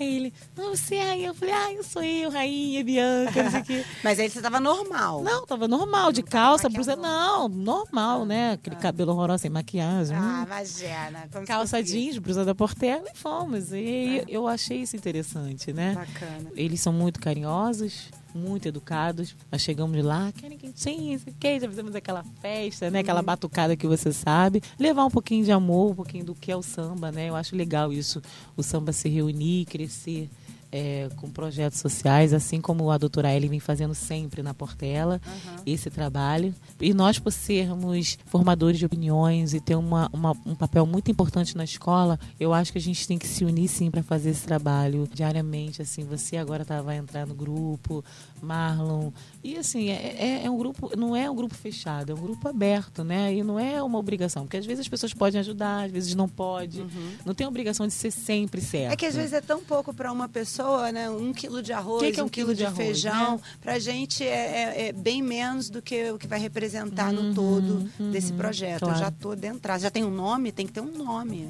aí 0.00 0.16
ele, 0.16 0.32
não, 0.56 0.74
você 0.74 0.96
é 0.96 1.04
rainha. 1.10 1.28
Eu 1.28 1.34
falei, 1.34 1.54
ah, 1.54 1.72
eu 1.72 1.84
sou 1.84 2.02
eu, 2.02 2.28
rainha, 2.28 2.82
Bianca, 2.84 3.44
não 3.44 3.50
sei 3.52 3.60
o 3.60 3.64
quê. 3.64 3.84
Mas 4.02 4.18
aí 4.18 4.28
você 4.28 4.40
tava 4.40 4.58
normal. 4.58 5.22
Não, 5.22 5.46
tava 5.46 5.68
normal, 5.68 6.10
de 6.10 6.22
Não 6.22 6.28
calça, 6.28 6.68
blusa, 6.68 6.96
não, 6.96 7.48
normal, 7.48 8.26
né? 8.26 8.52
Aquele 8.54 8.74
cabelo 8.76 9.12
horroroso, 9.12 9.42
sem 9.42 9.50
maquiagem. 9.50 10.16
Ah, 10.16 10.40
hum 10.40 10.46
imagina. 10.46 11.28
como 11.32 11.46
calça 11.46 11.80
jeans, 11.80 12.18
blusa 12.18 12.44
da 12.44 12.54
Portela 12.54 13.04
e 13.14 13.16
fomos. 13.16 13.72
E 13.72 14.18
É. 14.18 14.24
eu 14.28 14.48
achei 14.48 14.82
isso 14.82 14.96
interessante, 14.96 15.72
né? 15.72 15.94
Bacana. 15.94 16.50
Eles 16.56 16.80
são 16.80 16.92
muito 16.92 17.20
carinhosos, 17.20 18.08
muito 18.34 18.66
educados. 18.66 19.36
Nós 19.50 19.62
chegamos 19.62 20.02
lá, 20.04 20.32
querem 20.32 20.58
quentinha, 20.58 21.16
isso 21.16 21.28
aqui, 21.28 21.60
já 21.60 21.68
fizemos 21.68 21.94
aquela 21.94 22.24
festa, 22.40 22.90
né? 22.90 22.98
Uhum. 22.98 23.02
Aquela 23.02 23.22
batucada 23.22 23.76
que 23.76 23.86
você 23.86 24.12
sabe. 24.12 24.62
Levar 24.78 25.04
um 25.04 25.10
pouquinho 25.10 25.44
de 25.44 25.52
amor, 25.52 25.92
um 25.92 25.94
pouquinho 25.96 26.24
do 26.24 26.34
que 26.34 26.50
é 26.50 26.56
o 26.56 26.62
samba, 26.62 27.10
né? 27.10 27.28
Eu 27.28 27.36
acho 27.36 27.56
legal 27.56 27.92
isso, 27.92 28.22
o 28.56 28.62
samba 28.62 28.92
se 28.92 29.08
reunir, 29.08 29.66
crescer. 29.66 30.28
É, 30.72 31.08
com 31.16 31.28
projetos 31.30 31.78
sociais, 31.80 32.32
assim 32.32 32.60
como 32.60 32.90
a 32.90 32.98
doutora 32.98 33.34
Ellen 33.34 33.50
vem 33.50 33.60
fazendo 33.60 33.94
sempre 33.94 34.42
na 34.42 34.54
Portela, 34.54 35.20
Aham. 35.26 35.56
esse 35.66 35.90
trabalho. 35.90 36.54
E 36.80 36.94
nós, 36.94 37.18
por 37.18 37.32
sermos 37.32 38.18
formadores 38.26 38.78
de 38.78 38.86
opiniões 38.86 39.52
e 39.54 39.60
ter 39.60 39.74
uma, 39.74 40.08
uma- 40.12 40.36
um 40.46 40.54
papel 40.54 40.86
muito 40.86 41.10
importante 41.10 41.56
na 41.56 41.64
escola, 41.64 42.18
eu 42.38 42.52
acho 42.54 42.72
que 42.72 42.78
a 42.78 42.80
gente 42.80 43.06
tem 43.06 43.18
que 43.18 43.26
se 43.26 43.44
unir 43.44 43.68
sim 43.68 43.90
para 43.90 44.02
fazer 44.02 44.30
esse 44.30 44.46
trabalho 44.46 45.08
diariamente. 45.12 45.82
Assim, 45.82 46.04
você 46.04 46.36
agora 46.36 46.64
tá, 46.64 46.80
vai 46.80 46.96
entrar 46.98 47.26
no 47.26 47.34
grupo, 47.34 48.04
Marlon. 48.42 49.10
E 49.42 49.56
assim, 49.56 49.88
é, 49.90 50.16
é- 50.18 50.42
é 50.44 50.50
um 50.50 50.56
grupo, 50.58 50.90
não 50.96 51.14
é 51.16 51.30
um 51.30 51.34
grupo 51.34 51.54
fechado, 51.54 52.12
é 52.12 52.14
um 52.14 52.18
grupo 52.20 52.46
aberto, 52.48 53.02
né? 53.04 53.34
E 53.34 53.42
não 53.42 53.58
é 53.58 53.82
uma 53.82 53.98
obrigação, 53.98 54.42
porque 54.44 54.56
às 54.58 54.66
vezes 54.66 54.80
as 54.80 54.88
pessoas 54.88 55.14
podem 55.14 55.40
ajudar, 55.40 55.84
às 55.86 55.90
vezes 55.90 56.14
não 56.14 56.28
pode. 56.28 56.84
Não 57.24 57.34
tem 57.34 57.46
obrigação 57.46 57.86
de 57.86 57.92
ser 57.94 58.10
sempre 58.10 58.60
certo. 58.60 58.86
Uhum. 58.88 58.92
É 58.92 58.96
que 58.96 59.06
às 59.06 59.14
vezes 59.14 59.32
é 59.32 59.40
tão 59.40 59.60
pouco 59.62 59.92
para 59.94 60.12
uma 60.12 60.28
pessoa, 60.28 60.92
né? 60.92 61.08
Um 61.10 61.32
quilo 61.32 61.62
de 61.62 61.72
arroz, 61.72 62.02
Que 62.02 62.12
que 62.12 62.20
é 62.20 62.22
um, 62.22 62.26
um 62.26 62.28
quilo 62.28 62.48
quilo 62.48 62.54
de, 62.54 62.60
de 62.60 62.66
arroz, 62.66 62.78
feijão. 62.78 63.36
né? 63.36 63.42
Pra 63.60 63.78
gente 63.78 64.24
é, 64.24 64.28
é- 64.76 64.88
é 64.88 64.92
bem 64.92 65.22
menos 65.22 65.70
do 65.70 65.80
que 65.80 66.10
o 66.10 66.18
que 66.18 66.26
vai 66.26 66.38
representar 66.38 67.12
no 67.12 67.20
Uhum, 67.22 67.34
todo 67.34 67.90
desse 68.12 68.32
uhum, 68.32 68.38
projeto. 68.38 68.82
Eu 68.82 68.88
claro. 68.88 68.98
já 68.98 69.10
tô 69.10 69.34
dentro. 69.34 69.78
Já 69.78 69.90
tem 69.90 70.04
um 70.04 70.10
nome? 70.10 70.52
Tem 70.52 70.66
que 70.66 70.72
ter 70.72 70.80
um 70.80 70.92
nome. 70.96 71.48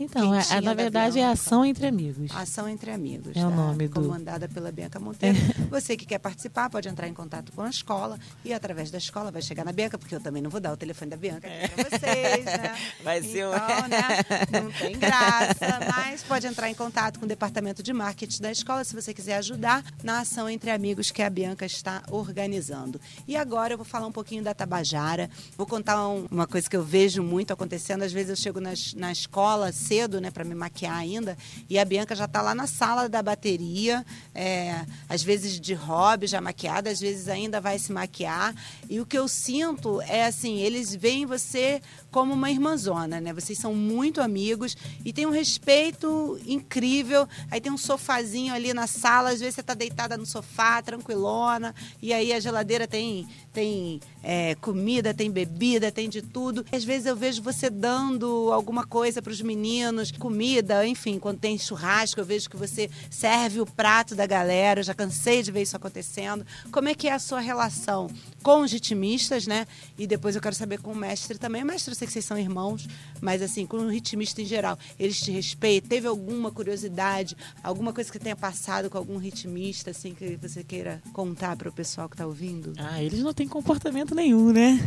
Então, 0.00 0.34
é- 0.34 0.42
na 0.54 0.60
da 0.60 0.74
verdade, 0.74 1.18
é 1.18 1.22
Bianca. 1.22 1.32
ação 1.32 1.64
entre 1.64 1.86
amigos. 1.86 2.30
Ação 2.34 2.68
entre 2.68 2.90
Amigos. 2.90 3.36
É 3.36 3.46
o 3.46 3.50
tá? 3.50 3.54
nome 3.56 3.86
do- 3.86 4.00
Comandada 4.00 4.48
pela 4.48 4.72
Bianca 4.72 4.98
Monteiro. 4.98 5.38
Você 5.70 5.96
que 5.96 6.04
quer 6.06 6.18
participar 6.18 6.31
pode 6.70 6.88
entrar 6.88 7.08
em 7.08 7.14
contato 7.14 7.52
com 7.52 7.62
a 7.62 7.70
escola 7.70 8.18
e 8.44 8.52
através 8.52 8.90
da 8.90 8.98
escola 8.98 9.30
vai 9.30 9.42
chegar 9.42 9.64
na 9.64 9.72
Bianca, 9.72 9.98
porque 9.98 10.14
eu 10.14 10.20
também 10.20 10.42
não 10.42 10.50
vou 10.50 10.60
dar 10.60 10.72
o 10.72 10.76
telefone 10.76 11.10
da 11.10 11.16
Bianca 11.16 11.48
aqui 11.48 11.68
pra 11.74 11.84
vocês, 11.98 12.44
né? 12.44 12.78
Vai 13.02 13.22
ser 13.22 13.46
um- 13.46 13.52
então, 13.54 13.88
né? 13.88 14.60
Não 14.62 14.70
tem 14.72 14.98
graça, 14.98 15.80
mas 15.90 16.22
pode 16.22 16.46
entrar 16.46 16.68
em 16.70 16.74
contato 16.74 17.18
com 17.18 17.24
o 17.24 17.28
departamento 17.28 17.82
de 17.82 17.92
marketing 17.92 18.42
da 18.42 18.50
escola 18.50 18.84
se 18.84 18.94
você 18.94 19.12
quiser 19.12 19.36
ajudar 19.36 19.84
na 20.02 20.20
ação 20.20 20.48
entre 20.48 20.70
amigos 20.70 21.10
que 21.10 21.22
a 21.22 21.28
Bianca 21.30 21.64
está 21.66 22.02
organizando. 22.10 23.00
E 23.26 23.36
agora 23.36 23.74
eu 23.74 23.78
vou 23.78 23.84
falar 23.84 24.06
um 24.06 24.12
pouquinho 24.12 24.42
da 24.42 24.54
Tabajara. 24.54 25.28
Vou 25.56 25.66
contar 25.66 26.06
um- 26.08 26.26
uma 26.30 26.46
coisa 26.46 26.68
que 26.68 26.76
eu 26.76 26.82
vejo 26.84 27.22
muito 27.22 27.52
acontecendo. 27.52 28.02
Às 28.02 28.12
vezes 28.12 28.30
eu 28.30 28.36
chego 28.36 28.60
nas- 28.60 28.94
na 28.94 29.10
escola 29.12 29.72
cedo, 29.72 30.20
né, 30.20 30.30
para 30.30 30.44
me 30.44 30.54
maquiar 30.54 30.96
ainda, 30.96 31.36
e 31.68 31.78
a 31.78 31.84
Bianca 31.84 32.14
já 32.14 32.24
está 32.24 32.40
lá 32.42 32.54
na 32.54 32.66
sala 32.66 33.08
da 33.08 33.22
bateria, 33.22 34.04
é, 34.34 34.84
às 35.08 35.22
vezes 35.22 35.60
de 35.60 35.74
hobby, 35.74 36.21
já 36.26 36.40
maquiada, 36.40 36.90
às 36.90 37.00
vezes 37.00 37.28
ainda 37.28 37.60
vai 37.60 37.78
se 37.78 37.92
maquiar. 37.92 38.54
E 38.88 39.00
o 39.00 39.06
que 39.06 39.18
eu 39.18 39.28
sinto 39.28 40.00
é 40.02 40.24
assim, 40.24 40.58
eles 40.60 40.94
veem 40.94 41.26
você 41.26 41.80
como 42.12 42.34
uma 42.34 42.50
irmãzona, 42.50 43.20
né? 43.20 43.32
Vocês 43.32 43.58
são 43.58 43.74
muito 43.74 44.20
amigos 44.20 44.76
e 45.02 45.12
tem 45.12 45.26
um 45.26 45.30
respeito 45.30 46.38
incrível. 46.46 47.26
Aí 47.50 47.58
tem 47.58 47.72
um 47.72 47.78
sofazinho 47.78 48.54
ali 48.54 48.74
na 48.74 48.86
sala, 48.86 49.30
às 49.30 49.40
vezes 49.40 49.54
você 49.54 49.62
está 49.62 49.72
deitada 49.72 50.16
no 50.16 50.26
sofá, 50.26 50.82
tranquilona, 50.82 51.74
e 52.00 52.12
aí 52.12 52.32
a 52.32 52.38
geladeira 52.38 52.86
tem, 52.86 53.26
tem 53.50 53.98
é, 54.22 54.54
comida, 54.56 55.14
tem 55.14 55.30
bebida, 55.30 55.90
tem 55.90 56.08
de 56.08 56.20
tudo. 56.20 56.64
Às 56.70 56.84
vezes 56.84 57.06
eu 57.06 57.16
vejo 57.16 57.42
você 57.42 57.70
dando 57.70 58.52
alguma 58.52 58.86
coisa 58.86 59.22
para 59.22 59.32
os 59.32 59.40
meninos, 59.40 60.12
comida, 60.12 60.86
enfim, 60.86 61.18
quando 61.18 61.38
tem 61.38 61.58
churrasco, 61.58 62.20
eu 62.20 62.24
vejo 62.26 62.50
que 62.50 62.56
você 62.56 62.90
serve 63.10 63.60
o 63.60 63.66
prato 63.66 64.14
da 64.14 64.26
galera, 64.26 64.80
eu 64.80 64.84
já 64.84 64.92
cansei 64.94 65.42
de 65.42 65.50
ver 65.50 65.62
isso 65.62 65.76
acontecendo. 65.76 66.46
Como 66.70 66.88
é 66.88 66.94
que 66.94 67.08
é 67.08 67.12
a 67.12 67.18
sua 67.18 67.40
relação 67.40 68.10
com 68.42 68.62
os 68.62 68.72
ritmistas, 68.72 69.46
né? 69.46 69.66
E 69.98 70.06
depois 70.06 70.34
eu 70.34 70.42
quero 70.42 70.54
saber 70.54 70.80
com 70.80 70.92
o 70.92 70.96
mestre 70.96 71.38
também. 71.38 71.64
Mestre, 71.64 71.92
eu 71.92 71.96
sei 71.96 72.06
que 72.06 72.12
vocês 72.12 72.24
são 72.24 72.36
irmãos, 72.36 72.88
mas 73.20 73.40
assim, 73.40 73.64
com 73.64 73.78
o 73.78 73.88
ritmista 73.88 74.42
em 74.42 74.44
geral, 74.44 74.78
eles 74.98 75.20
te 75.20 75.30
respeitam? 75.30 75.88
Teve 75.88 76.06
alguma 76.06 76.50
curiosidade, 76.50 77.36
alguma 77.62 77.92
coisa 77.92 78.10
que 78.10 78.18
tenha 78.18 78.36
passado 78.36 78.90
com 78.90 78.98
algum 78.98 79.16
ritmista, 79.16 79.90
assim, 79.90 80.14
que 80.14 80.36
você 80.36 80.64
queira 80.64 81.02
contar 81.12 81.56
para 81.56 81.68
o 81.68 81.72
pessoal 81.72 82.08
que 82.08 82.14
está 82.14 82.26
ouvindo? 82.26 82.72
Ah, 82.78 83.02
eles 83.02 83.20
não 83.20 83.32
têm 83.32 83.46
comportamento 83.46 84.14
nenhum, 84.14 84.52
né? 84.52 84.78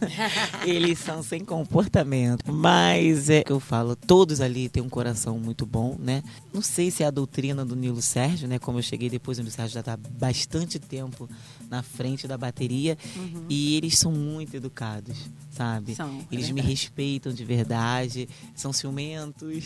eles 0.66 0.98
são 0.98 1.22
sem 1.22 1.44
comportamento. 1.44 2.52
Mas 2.52 3.30
é 3.30 3.42
que 3.42 3.52
eu 3.52 3.60
falo, 3.60 3.96
todos 3.96 4.40
ali 4.40 4.68
têm 4.68 4.82
um 4.82 4.88
coração 4.88 5.38
muito 5.38 5.64
bom, 5.64 5.96
né? 5.98 6.22
Não 6.52 6.62
sei 6.62 6.90
se 6.90 7.02
é 7.02 7.06
a 7.06 7.10
doutrina 7.10 7.64
do 7.64 7.74
Nilo 7.74 8.02
Sérgio, 8.02 8.46
né? 8.46 8.58
Como 8.58 8.78
eu 8.78 8.82
cheguei 8.82 9.08
depois, 9.08 9.38
o 9.38 9.42
Nilo 9.42 9.54
Sérgio 9.54 9.74
já 9.74 9.80
está 9.80 9.96
bastante 9.96 10.78
tempo 10.78 11.28
na 11.70 11.84
frente 11.84 12.26
da 12.26 12.36
bateria 12.36 12.98
uhum. 13.16 13.46
e 13.48 13.76
eles 13.76 13.96
são 13.96 14.10
muito 14.10 14.56
educados, 14.56 15.16
sabe? 15.50 15.94
São, 15.94 16.18
é 16.20 16.34
eles 16.34 16.50
é 16.50 16.52
me 16.52 16.60
respeitam 16.60 17.32
de 17.32 17.44
verdade, 17.44 18.28
são 18.56 18.72
ciumentos. 18.72 19.64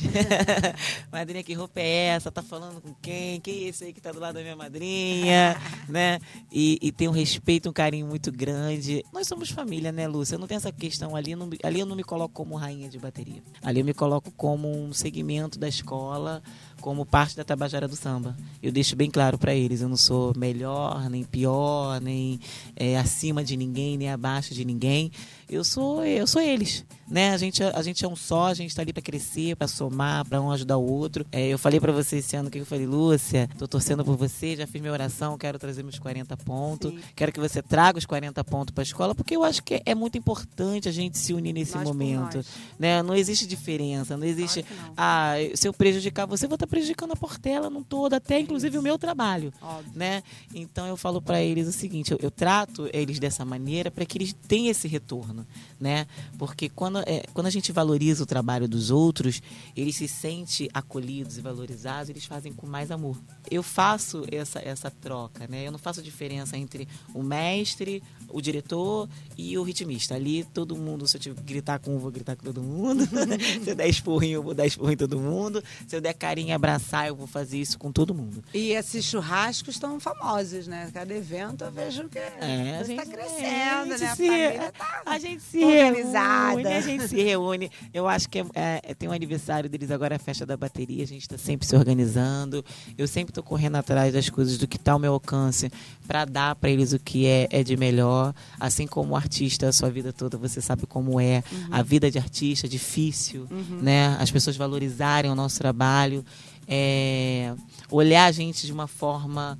madrinha, 1.10 1.42
que 1.42 1.54
roupa 1.54 1.80
é 1.80 2.08
essa? 2.08 2.30
Tá 2.30 2.42
falando 2.42 2.82
com 2.82 2.92
quem? 3.00 3.40
Quem 3.40 3.64
é 3.64 3.68
esse 3.68 3.84
aí 3.84 3.92
que 3.92 4.02
tá 4.02 4.12
do 4.12 4.20
lado 4.20 4.34
da 4.34 4.42
minha 4.42 4.54
madrinha? 4.54 5.56
né? 5.88 6.20
E, 6.52 6.78
e 6.82 6.92
tem 6.92 7.08
um 7.08 7.12
respeito, 7.12 7.70
um 7.70 7.72
carinho 7.72 8.06
muito 8.06 8.30
grande. 8.30 9.02
Nós 9.10 9.26
somos 9.26 9.50
família, 9.50 9.90
né, 9.90 10.06
Lúcia? 10.06 10.34
Eu 10.34 10.38
não 10.38 10.46
tenho 10.46 10.58
essa 10.58 10.72
questão 10.72 11.16
ali, 11.16 11.34
não, 11.34 11.48
ali 11.62 11.80
eu 11.80 11.86
não 11.86 11.96
me 11.96 12.04
coloco 12.04 12.34
como 12.34 12.54
rainha 12.54 12.90
de 12.90 12.98
bateria. 12.98 13.42
Ali 13.62 13.80
eu 13.80 13.84
me 13.84 13.94
coloco 13.94 14.30
como 14.32 14.68
um 14.68 14.92
segmento 14.92 15.58
da 15.58 15.68
escola, 15.68 16.42
como 16.84 17.06
parte 17.06 17.34
da 17.34 17.42
Tabajara 17.42 17.88
do 17.88 17.96
Samba. 17.96 18.36
Eu 18.62 18.70
deixo 18.70 18.94
bem 18.94 19.10
claro 19.10 19.38
para 19.38 19.54
eles, 19.54 19.80
eu 19.80 19.88
não 19.88 19.96
sou 19.96 20.34
melhor, 20.36 21.08
nem 21.08 21.24
pior, 21.24 21.98
nem 21.98 22.38
é, 22.76 22.98
acima 22.98 23.42
de 23.42 23.56
ninguém, 23.56 23.96
nem 23.96 24.10
abaixo 24.10 24.52
de 24.52 24.66
ninguém. 24.66 25.10
Eu 25.54 25.62
sou, 25.62 26.04
eu 26.04 26.26
sou 26.26 26.42
eles 26.42 26.84
né? 27.08 27.32
A 27.32 27.36
gente, 27.36 27.62
a 27.62 27.82
gente 27.82 28.04
é 28.04 28.08
um 28.08 28.16
só, 28.16 28.46
a 28.46 28.54
gente 28.54 28.70
está 28.70 28.82
ali 28.82 28.92
para 28.92 29.02
crescer, 29.02 29.56
para 29.56 29.68
somar, 29.68 30.24
para 30.26 30.40
um 30.40 30.50
ajudar 30.50 30.76
o 30.76 30.84
outro. 30.84 31.26
É, 31.30 31.46
eu 31.46 31.58
falei 31.58 31.80
para 31.80 31.92
você 31.92 32.16
esse 32.16 32.34
ano 32.36 32.50
que 32.50 32.58
eu 32.58 32.66
falei, 32.66 32.86
Lúcia, 32.86 33.48
tô 33.58 33.68
torcendo 33.68 34.04
por 34.04 34.16
você, 34.16 34.56
já 34.56 34.66
fiz 34.66 34.80
minha 34.80 34.92
oração, 34.92 35.36
quero 35.36 35.58
trazer 35.58 35.82
meus 35.82 35.98
40 35.98 36.36
pontos, 36.38 36.92
Sim. 36.92 37.00
quero 37.14 37.32
que 37.32 37.40
você 37.40 37.62
traga 37.62 37.98
os 37.98 38.06
40 38.06 38.42
pontos 38.44 38.72
para 38.74 38.82
a 38.82 38.84
escola, 38.84 39.14
porque 39.14 39.36
eu 39.36 39.44
acho 39.44 39.62
que 39.62 39.82
é 39.84 39.94
muito 39.94 40.16
importante 40.16 40.88
a 40.88 40.92
gente 40.92 41.18
se 41.18 41.32
unir 41.32 41.52
nesse 41.52 41.76
nós 41.76 41.84
momento, 41.84 42.44
né? 42.78 43.02
Não 43.02 43.14
existe 43.14 43.46
diferença, 43.46 44.16
não 44.16 44.26
existe, 44.26 44.64
não. 44.76 44.94
ah, 44.96 45.34
se 45.54 45.68
eu 45.68 45.72
prejudicar 45.72 46.26
você, 46.26 46.46
vou 46.46 46.54
estar 46.54 46.66
tá 46.66 46.70
prejudicando 46.70 47.12
a 47.12 47.16
Portela 47.16 47.68
não 47.68 47.82
toda, 47.82 48.16
até 48.16 48.38
inclusive 48.38 48.78
o 48.78 48.82
meu 48.82 48.98
trabalho, 48.98 49.52
Óbvio. 49.60 49.92
né? 49.94 50.22
Então 50.54 50.86
eu 50.86 50.96
falo 50.96 51.20
para 51.20 51.42
eles 51.42 51.68
o 51.68 51.72
seguinte, 51.72 52.12
eu, 52.12 52.18
eu 52.20 52.30
trato 52.30 52.88
eles 52.92 53.18
dessa 53.18 53.44
maneira 53.44 53.90
para 53.90 54.04
que 54.04 54.18
eles 54.18 54.34
tenham 54.48 54.70
esse 54.70 54.88
retorno, 54.88 55.43
né? 55.80 56.06
Porque 56.38 56.68
quando 56.68 56.98
é, 57.00 57.24
quando 57.32 57.46
a 57.46 57.50
gente 57.50 57.72
valoriza 57.72 58.22
o 58.22 58.26
trabalho 58.26 58.68
dos 58.68 58.90
outros, 58.90 59.42
eles 59.76 59.96
se 59.96 60.08
sentem 60.08 60.68
acolhidos 60.72 61.38
e 61.38 61.40
valorizados, 61.40 62.08
eles 62.10 62.24
fazem 62.24 62.52
com 62.52 62.66
mais 62.66 62.90
amor. 62.90 63.16
Eu 63.50 63.62
faço 63.62 64.24
essa, 64.30 64.60
essa 64.60 64.90
troca, 64.90 65.46
né? 65.46 65.66
Eu 65.66 65.72
não 65.72 65.78
faço 65.78 66.02
diferença 66.02 66.56
entre 66.56 66.88
o 67.12 67.22
mestre, 67.22 68.02
o 68.28 68.40
diretor 68.40 69.08
e 69.36 69.56
o 69.58 69.62
ritmista. 69.62 70.14
Ali 70.14 70.44
todo 70.44 70.76
mundo, 70.76 71.06
se 71.06 71.16
eu 71.16 71.20
tiver 71.20 71.42
gritar 71.42 71.78
com 71.78 71.96
um, 71.96 71.98
vou 71.98 72.10
gritar 72.10 72.36
com 72.36 72.44
todo 72.44 72.62
mundo. 72.62 73.06
se 73.62 73.70
eu 73.70 73.74
der 73.74 73.88
esporrinho, 73.88 74.38
eu 74.38 74.42
vou 74.42 74.54
dar 74.54 74.66
esporrinho 74.66 74.94
em 74.94 74.98
todo 74.98 75.18
mundo. 75.18 75.62
Se 75.86 75.96
eu 75.96 76.00
der 76.00 76.14
carinho 76.14 76.54
abraçar, 76.54 77.08
eu 77.08 77.16
vou 77.16 77.26
fazer 77.26 77.58
isso 77.58 77.78
com 77.78 77.92
todo 77.92 78.14
mundo. 78.14 78.42
E 78.52 78.72
esses 78.72 79.04
churrascos 79.04 79.74
estão 79.74 79.98
famosos, 80.00 80.66
né? 80.66 80.90
Cada 80.92 81.14
evento 81.14 81.64
eu 81.64 81.70
vejo 81.70 82.08
que 82.08 82.18
é, 82.18 82.80
está 82.80 83.06
crescendo, 83.06 83.98
né? 83.98 84.06
A 84.06 84.16
família 84.16 84.72
tá 84.72 85.02
gente 85.24 85.42
se 85.42 85.64
organizada. 85.64 86.56
Reúne, 86.56 86.72
a 86.72 86.80
gente 86.80 87.08
se 87.08 87.22
reúne. 87.22 87.70
Eu 87.92 88.08
acho 88.08 88.28
que 88.28 88.38
é, 88.38 88.44
é, 88.54 88.94
tem 88.94 89.08
um 89.08 89.12
aniversário 89.12 89.68
deles 89.68 89.90
agora, 89.90 90.16
a 90.16 90.18
festa 90.18 90.44
da 90.44 90.56
bateria. 90.56 91.02
A 91.02 91.06
gente 91.06 91.22
está 91.22 91.38
sempre 91.38 91.66
se 91.66 91.74
organizando. 91.74 92.64
Eu 92.96 93.06
sempre 93.08 93.30
estou 93.30 93.42
correndo 93.42 93.76
atrás 93.76 94.12
das 94.12 94.28
coisas 94.28 94.58
do 94.58 94.66
que 94.66 94.76
está 94.76 94.92
ao 94.92 94.98
meu 94.98 95.12
alcance 95.12 95.70
para 96.06 96.24
dar 96.24 96.54
para 96.54 96.70
eles 96.70 96.92
o 96.92 96.98
que 96.98 97.26
é, 97.26 97.48
é 97.50 97.62
de 97.62 97.76
melhor. 97.76 98.34
Assim 98.58 98.86
como 98.86 99.16
artista, 99.16 99.68
a 99.68 99.72
sua 99.72 99.90
vida 99.90 100.12
toda, 100.12 100.36
você 100.36 100.60
sabe 100.60 100.86
como 100.86 101.20
é 101.20 101.42
uhum. 101.50 101.68
a 101.70 101.82
vida 101.82 102.10
de 102.10 102.18
artista, 102.18 102.68
difícil, 102.68 103.46
uhum. 103.50 103.80
né? 103.82 104.16
As 104.20 104.30
pessoas 104.30 104.56
valorizarem 104.56 105.30
o 105.30 105.34
nosso 105.34 105.58
trabalho, 105.58 106.24
é, 106.68 107.54
olhar 107.90 108.26
a 108.26 108.32
gente 108.32 108.66
de 108.66 108.72
uma 108.72 108.86
forma 108.86 109.58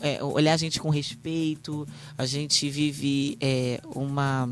é, 0.00 0.22
olhar 0.22 0.54
a 0.54 0.56
gente 0.56 0.80
com 0.80 0.90
respeito. 0.90 1.86
A 2.16 2.26
gente 2.26 2.68
vive 2.70 3.36
é, 3.40 3.80
uma. 3.94 4.48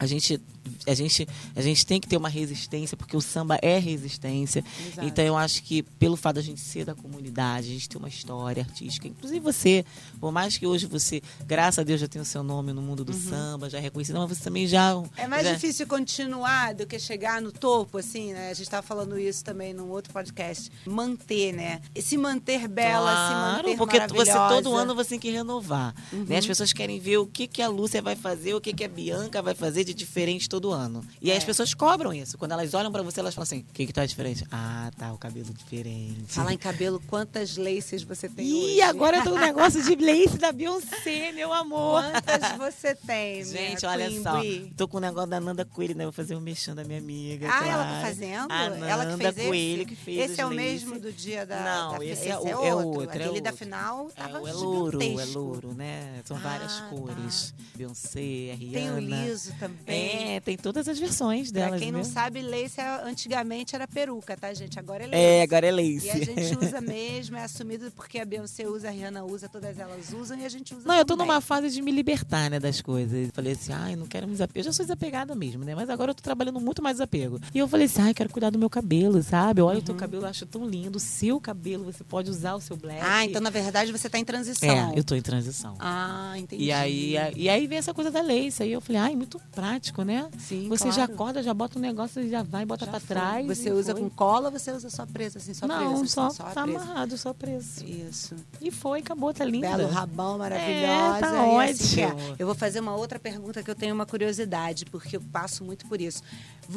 A 0.00 0.06
gente 0.06 0.40
a 0.86 0.94
gente, 0.94 1.26
a 1.54 1.60
gente 1.60 1.84
tem 1.84 2.00
que 2.00 2.08
ter 2.08 2.16
uma 2.16 2.28
resistência, 2.28 2.96
porque 2.96 3.16
o 3.16 3.20
samba 3.20 3.58
é 3.62 3.78
resistência. 3.78 4.64
Exato. 4.86 5.06
Então 5.06 5.24
eu 5.24 5.36
acho 5.36 5.62
que 5.62 5.82
pelo 5.82 6.16
fato 6.16 6.36
da 6.36 6.42
gente 6.42 6.60
ser 6.60 6.84
da 6.84 6.94
comunidade, 6.94 7.68
a 7.68 7.72
gente 7.72 7.88
ter 7.88 7.98
uma 7.98 8.08
história 8.08 8.62
artística, 8.62 9.06
inclusive 9.06 9.40
você, 9.40 9.84
por 10.18 10.32
mais 10.32 10.56
que 10.56 10.66
hoje 10.66 10.86
você, 10.86 11.22
graças 11.46 11.78
a 11.78 11.82
Deus, 11.82 12.00
já 12.00 12.08
tenha 12.08 12.22
o 12.22 12.26
seu 12.26 12.42
nome 12.42 12.72
no 12.72 12.82
mundo 12.82 13.04
do 13.04 13.12
uhum. 13.12 13.30
samba, 13.30 13.70
já 13.70 13.78
é 13.78 13.80
reconhecido, 13.80 14.18
mas 14.18 14.28
você 14.28 14.44
também 14.44 14.66
já. 14.66 14.92
É 15.16 15.26
mais 15.26 15.44
já... 15.44 15.54
difícil 15.54 15.86
continuar 15.86 16.74
do 16.74 16.86
que 16.86 16.98
chegar 16.98 17.40
no 17.40 17.52
topo, 17.52 17.98
assim, 17.98 18.32
né? 18.32 18.50
A 18.50 18.54
gente 18.54 18.64
estava 18.64 18.86
falando 18.86 19.18
isso 19.18 19.44
também 19.44 19.72
num 19.72 19.88
outro 19.90 20.12
podcast. 20.12 20.70
Manter, 20.86 21.52
né? 21.52 21.80
Se 21.96 22.16
manter 22.16 22.68
bela, 22.68 23.12
claro, 23.12 23.28
se 23.28 23.74
manter 23.74 23.76
porque 23.76 23.98
você 24.14 24.32
todo 24.32 24.74
ano 24.74 24.94
você 24.94 25.10
tem 25.10 25.18
que 25.18 25.30
renovar. 25.30 25.94
Uhum. 26.12 26.24
Né? 26.28 26.38
As 26.38 26.46
pessoas 26.46 26.72
querem 26.72 26.98
ver 26.98 27.18
o 27.18 27.26
que, 27.26 27.46
que 27.46 27.62
a 27.62 27.68
Lúcia 27.68 28.02
vai 28.02 28.16
fazer, 28.16 28.54
o 28.54 28.60
que, 28.60 28.72
que 28.72 28.84
a 28.84 28.88
Bianca 28.88 29.40
vai 29.40 29.54
fazer 29.54 29.84
de 29.84 29.94
diferente 29.94 30.48
todo 30.50 30.72
ano. 30.72 31.02
E 31.22 31.30
é. 31.30 31.32
aí 31.32 31.38
as 31.38 31.44
pessoas 31.44 31.72
cobram 31.72 32.12
isso. 32.12 32.36
Quando 32.36 32.52
elas 32.52 32.74
olham 32.74 32.90
para 32.90 33.02
você, 33.02 33.20
elas 33.20 33.34
falam 33.34 33.44
assim: 33.44 33.60
o 33.60 33.72
que, 33.72 33.86
que 33.86 33.92
tá 33.92 34.04
diferente? 34.04 34.44
Ah, 34.50 34.90
tá, 34.98 35.12
o 35.12 35.18
cabelo 35.18 35.54
diferente. 35.54 36.24
Falar 36.26 36.52
em 36.52 36.58
cabelo, 36.58 37.00
quantas 37.06 37.56
laces 37.56 38.02
você 38.02 38.28
tem 38.28 38.46
Ih, 38.46 38.82
agora 38.82 39.18
eu 39.18 39.24
tô 39.24 39.34
um 39.34 39.38
negócio 39.40 39.82
de 39.82 39.94
lace 39.94 40.36
da 40.36 40.52
Beyoncé, 40.52 41.32
meu 41.32 41.52
amor. 41.52 42.02
Quantas 42.02 42.58
você 42.58 42.94
tem, 42.94 43.44
Gente, 43.44 43.86
olha 43.86 44.08
Queen 44.08 44.22
só. 44.22 44.40
Bee. 44.40 44.72
Tô 44.76 44.88
com 44.88 44.96
o 44.96 45.00
negócio 45.00 45.30
da 45.30 45.40
Nanda 45.40 45.64
Coelho, 45.64 45.94
né? 45.94 46.04
Vou 46.04 46.12
fazer 46.12 46.34
um 46.34 46.40
mexão 46.40 46.74
da 46.74 46.82
minha 46.82 46.98
amiga. 46.98 47.48
Ah, 47.48 47.58
claro. 47.58 47.70
ela 47.70 47.84
tá 47.84 48.00
fazendo? 48.02 48.52
A 48.52 48.70
Nanda 48.70 48.86
ela 48.86 49.06
que 49.06 49.16
fez 49.16 49.46
Coelho 49.46 49.82
esse? 49.82 49.84
que 49.86 49.96
fez 49.96 50.30
Esse 50.30 50.40
é 50.40 50.46
o 50.46 50.50
mesmo 50.50 50.98
do 50.98 51.12
dia 51.12 51.46
da. 51.46 51.60
Não, 51.60 51.98
da, 51.98 52.04
esse, 52.04 52.22
esse, 52.22 52.28
é, 52.28 52.32
é, 52.32 52.50
é 52.50 52.56
outro. 52.74 53.00
outro. 53.00 53.10
Aquele 53.10 53.38
é 53.38 53.40
da 53.40 53.52
final 53.52 54.10
tava 54.10 54.38
é, 54.38 54.50
é 54.50 54.52
louro, 54.52 54.98
é 55.02 55.24
louro, 55.26 55.74
né? 55.74 56.20
São 56.24 56.36
ah, 56.36 56.40
várias 56.40 56.80
cores. 56.80 57.54
Tá. 57.56 57.64
Beyoncé, 57.76 58.54
Rihanna. 58.54 58.72
Tem 58.72 58.90
o 58.90 58.98
liso 58.98 59.54
também. 59.58 60.36
É, 60.36 60.39
tem 60.40 60.56
todas 60.56 60.88
as 60.88 60.98
versões 60.98 61.50
delas. 61.50 61.70
Pra 61.70 61.78
quem 61.78 61.92
não 61.92 62.04
sabe, 62.04 62.40
lace 62.42 62.80
antigamente 63.04 63.74
era 63.74 63.86
peruca, 63.86 64.36
tá, 64.36 64.52
gente? 64.54 64.78
Agora 64.78 65.04
é 65.04 65.06
lace. 65.06 65.22
É, 65.22 65.42
agora 65.42 65.66
é 65.66 65.70
lace. 65.70 66.06
E 66.06 66.10
a 66.10 66.16
gente 66.16 66.58
usa 66.58 66.80
mesmo, 66.80 67.36
é 67.36 67.44
assumido 67.44 67.90
porque 67.92 68.18
a 68.18 68.24
Beyoncé 68.24 68.66
usa, 68.66 68.88
a 68.88 68.90
Rihanna 68.90 69.24
usa, 69.24 69.48
todas 69.48 69.78
elas 69.78 70.12
usam 70.12 70.38
e 70.38 70.44
a 70.44 70.48
gente 70.48 70.74
usa 70.74 70.80
Não, 70.80 70.86
também. 70.86 70.98
eu 71.00 71.04
tô 71.04 71.16
numa 71.16 71.40
fase 71.40 71.70
de 71.70 71.82
me 71.82 71.90
libertar, 71.90 72.50
né, 72.50 72.58
das 72.58 72.80
coisas. 72.80 73.30
Falei 73.32 73.52
assim, 73.52 73.72
ai, 73.72 73.96
não 73.96 74.06
quero 74.06 74.26
me 74.26 74.32
desapegar. 74.32 74.60
Eu 74.60 74.64
já 74.64 74.72
sou 74.72 74.84
desapegada 74.84 75.34
mesmo, 75.34 75.64
né? 75.64 75.74
Mas 75.74 75.88
agora 75.90 76.10
eu 76.10 76.14
tô 76.14 76.22
trabalhando 76.22 76.60
muito 76.60 76.82
mais 76.82 76.96
desapego. 76.96 77.40
E 77.54 77.58
eu 77.58 77.68
falei 77.68 77.86
assim, 77.86 78.02
ai, 78.02 78.14
quero 78.14 78.30
cuidar 78.30 78.50
do 78.50 78.58
meu 78.58 78.70
cabelo, 78.70 79.22
sabe? 79.22 79.60
Olha 79.60 79.76
uhum. 79.76 79.82
o 79.82 79.84
teu 79.84 79.94
uhum. 79.94 80.00
cabelo, 80.00 80.24
eu 80.24 80.28
acho 80.28 80.46
tão 80.46 80.66
lindo. 80.66 80.96
O 80.96 81.00
seu 81.00 81.40
cabelo, 81.40 81.84
você 81.84 82.04
pode 82.04 82.30
usar 82.30 82.54
o 82.54 82.60
seu 82.60 82.76
black. 82.76 83.00
Ah, 83.02 83.24
então 83.24 83.40
na 83.40 83.50
verdade 83.50 83.92
você 83.92 84.08
tá 84.08 84.18
em 84.18 84.24
transição. 84.24 84.92
É, 84.94 84.98
eu 84.98 85.04
tô 85.04 85.14
em 85.14 85.22
transição. 85.22 85.76
Ah, 85.78 86.34
entendi. 86.36 86.64
E 86.64 86.72
aí, 86.72 87.14
e 87.36 87.48
aí 87.48 87.66
vem 87.66 87.78
essa 87.78 87.92
coisa 87.92 88.10
da 88.10 88.22
lace. 88.22 88.62
Aí 88.62 88.72
eu 88.72 88.80
falei, 88.80 89.00
ai, 89.00 89.16
muito 89.16 89.40
prático, 89.52 90.02
né? 90.02 90.29
Sim, 90.38 90.68
Você 90.68 90.84
claro. 90.84 90.96
já 90.96 91.04
acorda, 91.04 91.42
já 91.42 91.52
bota 91.54 91.78
um 91.78 91.82
negócio, 91.82 92.28
já 92.28 92.42
vai, 92.42 92.64
bota 92.64 92.86
para 92.86 93.00
trás. 93.00 93.46
Você 93.46 93.70
usa 93.70 93.92
foi. 93.92 94.00
com 94.02 94.10
cola 94.10 94.46
ou 94.46 94.52
você 94.52 94.70
usa 94.72 94.90
só 94.90 95.06
preso, 95.06 95.38
assim, 95.38 95.54
só 95.54 95.66
Não, 95.66 95.94
preso? 95.96 96.06
só, 96.08 96.26
assim, 96.26 96.36
só 96.36 96.44
tá 96.44 96.62
amarrado, 96.62 97.18
só 97.18 97.32
preso. 97.32 97.84
Isso. 97.84 98.34
E 98.60 98.70
foi, 98.70 99.00
acabou, 99.00 99.32
tá 99.32 99.44
linda. 99.44 99.76
Belo 99.76 99.88
rabão, 99.88 100.38
maravilhosa. 100.38 101.16
É, 101.16 101.20
tá 101.20 101.42
ótimo. 101.44 101.70
Assim, 101.70 102.34
eu 102.38 102.46
vou 102.46 102.54
fazer 102.54 102.80
uma 102.80 102.94
outra 102.94 103.18
pergunta 103.18 103.62
que 103.62 103.70
eu 103.70 103.74
tenho 103.74 103.94
uma 103.94 104.06
curiosidade, 104.06 104.84
porque 104.86 105.16
eu 105.16 105.20
passo 105.20 105.64
muito 105.64 105.86
por 105.86 106.00
isso. 106.00 106.22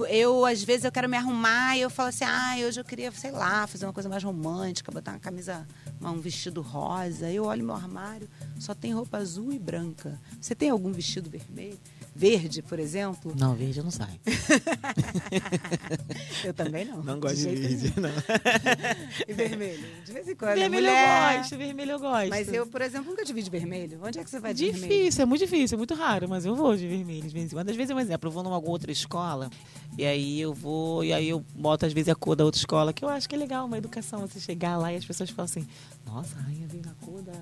Eu, 0.09 0.45
às 0.45 0.63
vezes, 0.63 0.85
eu 0.85 0.91
quero 0.91 1.07
me 1.07 1.17
arrumar 1.17 1.77
e 1.77 1.81
eu 1.81 1.89
falo 1.89 2.09
assim, 2.09 2.23
ah, 2.25 2.55
hoje 2.67 2.79
eu 2.79 2.85
queria, 2.85 3.11
sei 3.11 3.31
lá, 3.31 3.67
fazer 3.67 3.85
uma 3.85 3.93
coisa 3.93 4.09
mais 4.09 4.23
romântica, 4.23 4.91
botar 4.91 5.11
uma 5.11 5.19
camisa, 5.19 5.67
um 6.01 6.19
vestido 6.19 6.61
rosa. 6.61 7.29
Eu 7.29 7.45
olho 7.45 7.63
meu 7.63 7.75
armário, 7.75 8.27
só 8.59 8.73
tem 8.73 8.93
roupa 8.93 9.17
azul 9.17 9.53
e 9.53 9.59
branca. 9.59 10.19
Você 10.41 10.55
tem 10.55 10.69
algum 10.69 10.91
vestido 10.91 11.29
vermelho? 11.29 11.79
Verde, 12.15 12.61
por 12.61 12.79
exemplo? 12.79 13.33
Não, 13.35 13.55
verde 13.55 13.79
eu 13.79 13.83
não 13.83 13.91
saio. 13.91 14.19
eu 16.45 16.53
também 16.53 16.85
não. 16.85 17.03
Não 17.03 17.19
gosto 17.19 17.37
de, 17.37 17.55
de 17.55 17.57
verde, 17.75 17.93
não. 17.99 18.09
e 19.27 19.33
vermelho? 19.33 19.83
De 20.05 20.13
vez 20.13 20.27
em 20.27 20.35
quando. 20.35 20.55
Vermelho 20.55 20.83
mulher... 20.83 21.33
eu 21.33 21.39
gosto, 21.39 21.57
vermelho 21.57 21.91
eu 21.91 21.99
gosto. 21.99 22.29
Mas 22.29 22.53
eu, 22.53 22.67
por 22.67 22.81
exemplo, 22.81 23.09
nunca 23.09 23.25
te 23.25 23.33
vi 23.33 23.41
de 23.41 23.49
vermelho. 23.49 23.99
Onde 24.03 24.19
é 24.19 24.23
que 24.23 24.29
você 24.29 24.39
vai 24.39 24.53
de 24.53 24.65
difícil, 24.65 24.81
vermelho? 24.81 25.01
Difícil, 25.01 25.23
é 25.23 25.25
muito 25.25 25.41
difícil, 25.41 25.75
é 25.75 25.77
muito 25.77 25.93
raro, 25.95 26.29
mas 26.29 26.45
eu 26.45 26.55
vou 26.55 26.75
de 26.75 26.87
vermelho. 26.87 27.27
De 27.27 27.33
vez 27.33 27.51
em 27.51 27.55
quando. 27.55 27.69
Às 27.69 27.75
vezes, 27.75 27.95
um 27.95 27.99
exemplo, 27.99 28.27
eu 28.27 28.31
vou 28.31 28.43
numa 28.43 28.59
outra 28.59 28.91
escola 28.91 29.49
e 29.97 30.05
aí 30.05 30.41
eu 30.41 30.53
vou, 30.53 31.03
e 31.03 31.13
aí 31.13 31.29
eu 31.29 31.43
boto 31.55 31.85
às 31.85 31.93
vezes 31.93 32.09
a 32.09 32.15
cor 32.15 32.35
da 32.35 32.43
outra 32.43 32.59
escola, 32.59 32.91
que 32.91 33.05
eu 33.05 33.09
acho 33.09 33.29
que 33.29 33.35
é 33.35 33.37
legal, 33.37 33.65
uma 33.65 33.77
educação, 33.77 34.21
você 34.21 34.39
chegar 34.39 34.77
lá 34.77 34.91
e 34.91 34.95
as 34.95 35.05
pessoas 35.05 35.29
falam 35.29 35.45
assim, 35.45 35.67
nossa, 36.05 36.35
a 36.37 36.41
rainha 36.41 36.67
veio 36.67 36.83
na 36.83 36.93
cor 37.05 37.21
da 37.21 37.33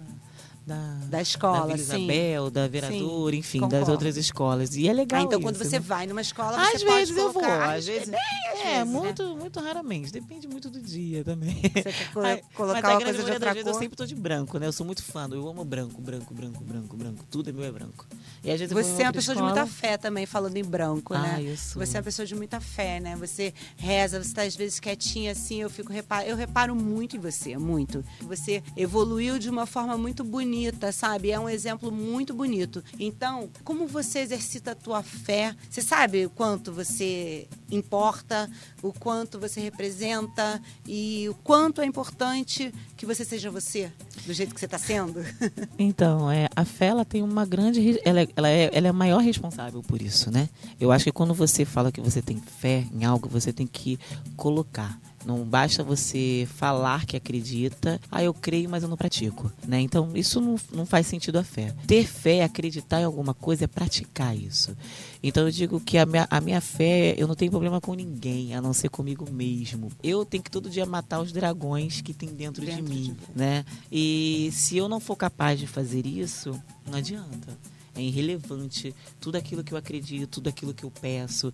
da, 0.65 0.97
da 1.07 1.21
escola, 1.21 1.69
da 1.69 1.77
sim. 1.77 1.83
Isabel, 1.83 2.49
da 2.51 2.67
Verador, 2.67 3.33
enfim, 3.33 3.59
concordo. 3.59 3.79
das 3.79 3.89
outras 3.89 4.17
escolas. 4.17 4.75
E 4.75 4.87
é 4.87 4.93
legal. 4.93 5.19
Ah, 5.19 5.23
então, 5.23 5.39
isso, 5.39 5.47
quando 5.47 5.57
você 5.57 5.79
né? 5.79 5.85
vai 5.85 6.05
numa 6.05 6.21
escola, 6.21 6.61
às 6.61 6.79
você 6.79 6.85
vezes 6.85 6.85
pode 6.85 7.11
eu 7.11 7.31
vou, 7.31 7.41
colocar... 7.41 7.73
às 7.73 7.85
vezes. 7.85 8.09
Bem, 8.09 8.19
às 8.53 8.59
é, 8.65 8.83
muito, 8.83 9.23
né? 9.23 9.39
muito 9.39 9.59
raramente. 9.59 10.11
Depende 10.11 10.47
muito 10.47 10.69
do 10.69 10.79
dia 10.79 11.23
também. 11.23 11.55
Você 11.61 11.83
quer 11.83 12.09
colo 12.13 12.25
Ai, 12.25 12.41
colocar 12.53 12.81
mas 12.81 12.91
uma 12.91 12.97
a 12.97 13.03
coisa 13.03 13.23
de 13.23 13.31
outra 13.31 13.55
cor? 13.55 13.67
eu 13.67 13.73
sempre 13.73 13.95
tô 13.95 14.05
de 14.05 14.15
branco, 14.15 14.59
né? 14.59 14.67
Eu 14.67 14.73
sou 14.73 14.85
muito 14.85 15.03
fã. 15.03 15.27
Eu 15.31 15.47
amo 15.47 15.65
branco, 15.65 15.99
branco, 15.99 16.33
branco, 16.33 16.63
branco, 16.63 16.95
branco. 16.95 17.25
Tudo 17.29 17.49
é 17.49 17.53
meu 17.53 17.63
é 17.63 17.71
branco. 17.71 18.05
E 18.43 18.51
às 18.51 18.59
vezes 18.59 18.73
Você 18.73 19.03
é 19.03 19.05
uma 19.05 19.13
pessoa 19.13 19.33
escola... 19.33 19.53
de 19.53 19.59
muita 19.59 19.73
fé 19.73 19.97
também, 19.97 20.25
falando 20.25 20.57
em 20.57 20.63
branco, 20.63 21.13
né? 21.13 21.33
Ah, 21.37 21.41
eu 21.41 21.57
sou. 21.57 21.83
Você 21.83 21.97
é 21.97 21.99
uma 21.99 22.03
pessoa 22.03 22.25
de 22.25 22.35
muita 22.35 22.59
fé, 22.59 22.99
né? 22.99 23.15
Você 23.15 23.53
reza, 23.77 24.21
você 24.21 24.29
está 24.29 24.43
às 24.43 24.55
vezes 24.55 24.79
quietinha 24.79 25.31
assim, 25.31 25.61
eu 25.61 25.69
fico 25.69 25.91
repar... 25.91 26.25
eu 26.25 26.35
reparo 26.35 26.75
muito 26.75 27.15
em 27.15 27.19
você, 27.19 27.57
muito. 27.57 28.03
Você 28.21 28.63
evoluiu 28.75 29.39
de 29.39 29.49
uma 29.49 29.65
forma 29.65 29.97
muito 29.97 30.23
bonita, 30.23 30.50
sabe? 30.91 31.31
É 31.31 31.39
um 31.39 31.49
exemplo 31.49 31.91
muito 31.91 32.33
bonito. 32.33 32.83
Então, 32.99 33.49
como 33.63 33.87
você 33.87 34.19
exercita 34.19 34.71
a 34.71 34.75
tua 34.75 35.01
fé? 35.03 35.55
Você 35.69 35.81
sabe 35.81 36.25
o 36.25 36.29
quanto 36.29 36.71
você 36.71 37.47
importa, 37.69 38.49
o 38.81 38.91
quanto 38.93 39.39
você 39.39 39.59
representa 39.61 40.61
e 40.85 41.27
o 41.29 41.33
quanto 41.35 41.81
é 41.81 41.85
importante 41.85 42.73
que 42.97 43.05
você 43.05 43.23
seja 43.25 43.49
você, 43.49 43.91
do 44.25 44.33
jeito 44.33 44.53
que 44.53 44.59
você 44.59 44.65
está 44.65 44.77
sendo? 44.77 45.21
Então, 45.77 46.29
é, 46.31 46.47
a 46.55 46.63
fé 46.63 46.87
ela 46.87 47.03
tem 47.03 47.23
uma 47.23 47.45
grande. 47.45 47.99
Ela, 48.05 48.21
é- 48.21 48.27
ela, 48.35 48.49
é, 48.49 48.69
ela 48.71 48.87
é 48.87 48.89
a 48.89 48.93
maior 48.93 49.19
responsável 49.19 49.81
por 49.81 50.01
isso, 50.01 50.29
né? 50.29 50.47
Eu 50.79 50.91
acho 50.91 51.05
que 51.05 51.11
quando 51.11 51.33
você 51.33 51.65
fala 51.65 51.91
que 51.91 51.99
você 52.01 52.21
tem 52.21 52.37
fé 52.37 52.85
em 52.93 53.03
algo, 53.03 53.27
você 53.27 53.51
tem 53.51 53.65
que 53.65 53.97
colocar. 54.35 54.99
Não 55.25 55.43
basta 55.43 55.83
você 55.83 56.47
falar 56.55 57.05
que 57.05 57.15
acredita, 57.15 57.99
ah, 58.11 58.23
eu 58.23 58.33
creio, 58.33 58.69
mas 58.69 58.83
eu 58.83 58.89
não 58.89 58.97
pratico. 58.97 59.51
Né? 59.67 59.79
Então, 59.81 60.09
isso 60.15 60.41
não, 60.41 60.55
não 60.73 60.85
faz 60.85 61.05
sentido 61.07 61.37
a 61.37 61.43
fé. 61.43 61.73
Ter 61.85 62.05
fé, 62.07 62.43
acreditar 62.43 63.01
em 63.01 63.03
alguma 63.05 63.33
coisa 63.33 63.65
é 63.65 63.67
praticar 63.67 64.35
isso. 64.35 64.75
Então, 65.23 65.43
eu 65.45 65.51
digo 65.51 65.79
que 65.79 65.97
a 65.97 66.05
minha, 66.05 66.27
a 66.29 66.41
minha 66.41 66.59
fé, 66.59 67.13
eu 67.17 67.27
não 67.27 67.35
tenho 67.35 67.51
problema 67.51 67.79
com 67.79 67.93
ninguém, 67.93 68.55
a 68.55 68.61
não 68.61 68.73
ser 68.73 68.89
comigo 68.89 69.29
mesmo. 69.31 69.91
Eu 70.03 70.25
tenho 70.25 70.43
que 70.43 70.49
todo 70.49 70.69
dia 70.69 70.85
matar 70.85 71.19
os 71.21 71.31
dragões 71.31 72.01
que 72.01 72.13
tem 72.13 72.29
dentro, 72.29 72.65
Dentro 72.65 72.83
de 72.83 72.89
de 72.89 72.95
mim. 73.11 73.15
você. 73.19 73.31
né? 73.39 73.65
E 73.91 74.49
se 74.51 74.77
eu 74.77 74.89
não 74.89 74.99
for 74.99 75.15
capaz 75.15 75.59
de 75.59 75.67
fazer 75.67 76.05
isso, 76.07 76.59
não 76.89 76.97
adianta. 76.97 77.57
É 77.95 78.01
irrelevante 78.01 78.95
tudo 79.19 79.35
aquilo 79.35 79.63
que 79.63 79.73
eu 79.73 79.77
acredito, 79.77 80.29
tudo 80.29 80.49
aquilo 80.49 80.73
que 80.73 80.83
eu 80.83 80.91
peço. 80.91 81.53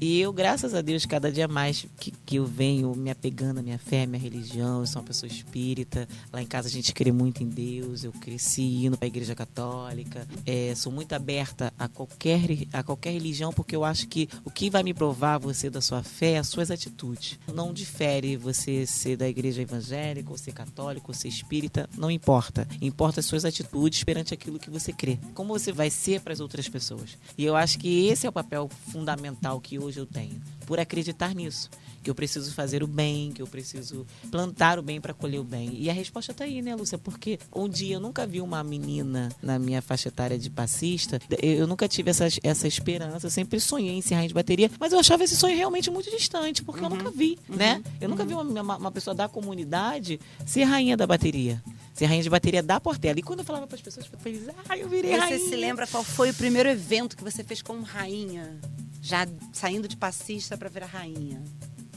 E 0.00 0.20
eu, 0.20 0.32
graças 0.32 0.74
a 0.74 0.80
Deus, 0.80 1.06
cada 1.06 1.30
dia 1.32 1.48
mais 1.48 1.86
que, 1.98 2.10
que 2.10 2.36
eu 2.36 2.46
venho 2.46 2.94
me 2.94 3.10
apegando 3.10 3.60
à 3.60 3.62
minha 3.62 3.78
fé, 3.78 4.02
à 4.02 4.06
minha 4.06 4.20
religião, 4.20 4.80
eu 4.80 4.86
sou 4.86 5.00
uma 5.00 5.06
pessoa 5.06 5.30
espírita. 5.30 6.08
Lá 6.32 6.42
em 6.42 6.46
casa 6.46 6.68
a 6.68 6.70
gente 6.70 6.92
crê 6.92 7.12
muito 7.12 7.42
em 7.42 7.48
Deus. 7.48 8.04
Eu 8.04 8.12
cresci 8.12 8.62
indo 8.62 8.96
para 8.96 9.06
a 9.06 9.08
igreja 9.08 9.34
católica. 9.34 10.26
É, 10.44 10.74
sou 10.74 10.92
muito 10.92 11.12
aberta 11.14 11.72
a 11.78 11.88
qualquer, 11.88 12.40
a 12.72 12.82
qualquer 12.82 13.12
religião, 13.12 13.52
porque 13.52 13.74
eu 13.74 13.84
acho 13.84 14.06
que 14.08 14.28
o 14.44 14.50
que 14.50 14.68
vai 14.68 14.82
me 14.82 14.92
provar 14.92 15.38
você 15.38 15.70
da 15.70 15.80
sua 15.80 16.02
fé 16.02 16.32
é 16.32 16.38
as 16.38 16.48
suas 16.48 16.70
atitudes. 16.70 17.38
Não 17.52 17.72
difere 17.72 18.36
você 18.36 18.86
ser 18.86 19.16
da 19.16 19.28
igreja 19.28 19.62
evangélica, 19.62 20.30
ou 20.30 20.38
ser 20.38 20.52
católico, 20.52 21.10
ou 21.10 21.14
ser 21.14 21.28
espírita, 21.28 21.88
não 21.96 22.10
importa. 22.10 22.66
Importa 22.80 23.20
as 23.20 23.26
suas 23.26 23.44
atitudes 23.44 24.04
perante 24.04 24.34
aquilo 24.34 24.58
que 24.58 24.70
você 24.70 24.92
crê. 24.92 25.18
Como 25.34 25.58
você 25.58 25.65
vai 25.72 25.90
ser 25.90 26.20
para 26.20 26.32
as 26.32 26.40
outras 26.40 26.68
pessoas. 26.68 27.16
E 27.36 27.44
eu 27.44 27.56
acho 27.56 27.78
que 27.78 28.06
esse 28.06 28.26
é 28.26 28.28
o 28.28 28.32
papel 28.32 28.68
fundamental 28.90 29.60
que 29.60 29.78
hoje 29.78 29.98
eu 29.98 30.06
tenho. 30.06 30.40
Por 30.66 30.80
acreditar 30.80 31.34
nisso. 31.34 31.70
Que 32.02 32.10
eu 32.10 32.14
preciso 32.14 32.52
fazer 32.52 32.84
o 32.84 32.86
bem, 32.86 33.32
que 33.32 33.42
eu 33.42 33.48
preciso 33.48 34.06
plantar 34.30 34.78
o 34.78 34.82
bem 34.82 35.00
para 35.00 35.12
colher 35.12 35.40
o 35.40 35.44
bem. 35.44 35.70
E 35.74 35.90
a 35.90 35.92
resposta 35.92 36.32
tá 36.32 36.44
aí, 36.44 36.62
né, 36.62 36.74
Lúcia? 36.74 36.96
Porque 36.96 37.38
um 37.54 37.68
dia 37.68 37.96
eu 37.96 38.00
nunca 38.00 38.24
vi 38.24 38.40
uma 38.40 38.62
menina 38.62 39.28
na 39.42 39.58
minha 39.58 39.82
faixa 39.82 40.08
etária 40.08 40.38
de 40.38 40.48
passista. 40.48 41.20
Eu 41.42 41.66
nunca 41.66 41.88
tive 41.88 42.10
essa, 42.10 42.28
essa 42.44 42.68
esperança. 42.68 43.26
Eu 43.26 43.30
sempre 43.30 43.58
sonhei 43.58 43.96
em 43.96 44.02
ser 44.02 44.14
rainha 44.14 44.28
de 44.28 44.34
bateria. 44.34 44.70
Mas 44.78 44.92
eu 44.92 45.00
achava 45.00 45.24
esse 45.24 45.34
sonho 45.34 45.56
realmente 45.56 45.90
muito 45.90 46.10
distante, 46.10 46.62
porque 46.62 46.84
eu 46.84 46.88
nunca 46.88 47.10
vi, 47.10 47.38
né? 47.48 47.82
Eu 48.00 48.08
nunca 48.08 48.24
vi 48.24 48.34
uma, 48.34 48.42
uma, 48.42 48.76
uma 48.76 48.92
pessoa 48.92 49.14
da 49.14 49.28
comunidade 49.28 50.20
ser 50.46 50.62
rainha 50.62 50.96
da 50.96 51.06
bateria. 51.08 51.62
Ser 51.96 52.04
rainha 52.06 52.22
de 52.22 52.28
bateria 52.28 52.62
da 52.62 52.78
Portela. 52.78 53.18
E 53.18 53.22
quando 53.22 53.38
eu 53.38 53.44
falava 53.44 53.66
para 53.66 53.76
as 53.76 53.80
pessoas, 53.82 54.06
eu 54.12 54.18
falei, 54.18 54.42
ah, 54.68 54.76
eu 54.76 54.86
virei 54.88 55.12
Você 55.12 55.16
rainha. 55.18 55.38
se 55.38 55.56
lembra 55.56 55.86
qual 55.86 56.04
foi 56.04 56.30
o 56.30 56.34
primeiro 56.34 56.68
evento 56.68 57.16
que 57.16 57.24
você 57.24 57.42
fez 57.42 57.62
como 57.62 57.82
rainha? 57.82 58.60
Já 59.00 59.26
saindo 59.52 59.88
de 59.88 59.96
passista 59.96 60.58
para 60.58 60.68
virar 60.68 60.86
rainha. 60.86 61.42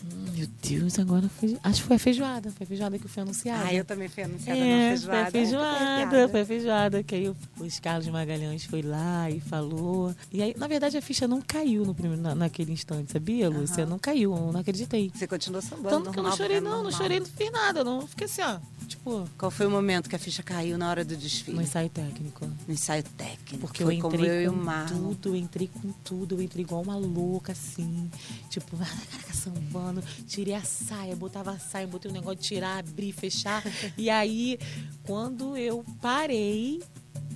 Hum, 0.05 0.25
Meu 0.37 0.47
Deus, 0.61 0.97
agora 0.99 1.27
foi. 1.27 1.57
Acho 1.61 1.81
que 1.81 1.87
foi 1.87 1.95
a 1.97 1.99
feijoada. 1.99 2.49
Foi 2.51 2.63
a 2.63 2.67
feijoada 2.67 2.97
que 2.97 3.07
foi 3.09 3.23
anunciada. 3.23 3.65
Ah, 3.65 3.73
eu 3.73 3.83
também 3.83 4.07
fui 4.07 4.23
anunciada 4.23 4.57
na 4.59 4.65
É, 4.65 4.89
feijoada. 4.89 5.17
foi 5.17 5.19
a 5.27 5.31
feijoada, 5.43 6.29
foi 6.29 6.41
a 6.41 6.45
feijoada, 6.45 7.03
que 7.03 7.15
aí 7.15 7.27
o, 7.29 7.35
Carlos 7.81 8.07
Magalhães 8.07 8.63
foi 8.63 8.81
lá 8.81 9.29
e 9.29 9.41
falou. 9.41 10.15
E 10.31 10.41
aí, 10.41 10.55
na 10.57 10.67
verdade, 10.67 10.95
a 10.95 11.01
ficha 11.01 11.27
não 11.27 11.41
caiu 11.41 11.83
no 11.83 11.93
primeiro, 11.93 12.21
na- 12.21 12.33
naquele 12.35 12.71
instante, 12.71 13.11
sabia, 13.11 13.49
Lúcia? 13.49 13.85
Não 13.85 13.99
caiu, 13.99 14.33
eu 14.33 14.53
não 14.53 14.61
acreditei. 14.61 15.11
Você 15.13 15.27
continuou 15.27 15.61
sambando. 15.61 15.89
Tanto 15.97 16.11
que 16.11 16.19
eu 16.19 16.23
não 16.23 16.35
chorei, 16.37 16.61
né? 16.61 16.69
não, 16.69 16.83
não 16.83 16.91
chorei, 16.91 17.19
não 17.19 17.25
fiz 17.27 17.51
nada, 17.51 17.83
não 17.83 18.07
fiquei 18.07 18.25
assim, 18.25 18.41
ó. 18.43 18.59
Tipo, 18.89 19.29
Qual 19.37 19.51
foi 19.51 19.67
o 19.67 19.69
momento 19.71 20.09
que 20.09 20.15
a 20.15 20.19
ficha 20.19 20.41
caiu 20.41 20.77
na 20.77 20.89
hora 20.89 21.05
do 21.05 21.15
desfile? 21.15 21.55
no 21.55 21.61
ensaio 21.61 21.89
técnico. 21.89 22.45
No 22.67 22.73
ensaio 22.73 23.03
técnico. 23.03 23.59
Porque 23.59 23.83
foi 23.83 23.97
eu 23.97 24.01
como 24.01 24.15
entrei 24.15 24.29
eu 24.31 24.41
e 24.41 24.47
o 24.49 24.53
Marlon. 24.53 25.13
tudo, 25.13 25.29
eu 25.29 25.35
entrei 25.35 25.67
com 25.67 25.91
tudo, 26.03 26.35
eu 26.35 26.41
entrei 26.41 26.65
igual 26.65 26.81
uma 26.81 26.95
louca, 26.97 27.51
assim. 27.51 28.09
Tipo, 28.49 28.75
caraca, 28.77 29.33
sambando, 29.33 30.01
tirei 30.27 30.55
a 30.55 30.63
saia, 30.63 31.15
botava 31.15 31.51
a 31.51 31.59
saia, 31.59 31.85
botei 31.85 32.09
o 32.09 32.13
negócio 32.13 32.39
de 32.39 32.47
tirar, 32.47 32.79
abrir, 32.79 33.11
fechar. 33.13 33.63
e 33.97 34.09
aí, 34.09 34.59
quando 35.03 35.55
eu 35.55 35.85
parei. 36.01 36.81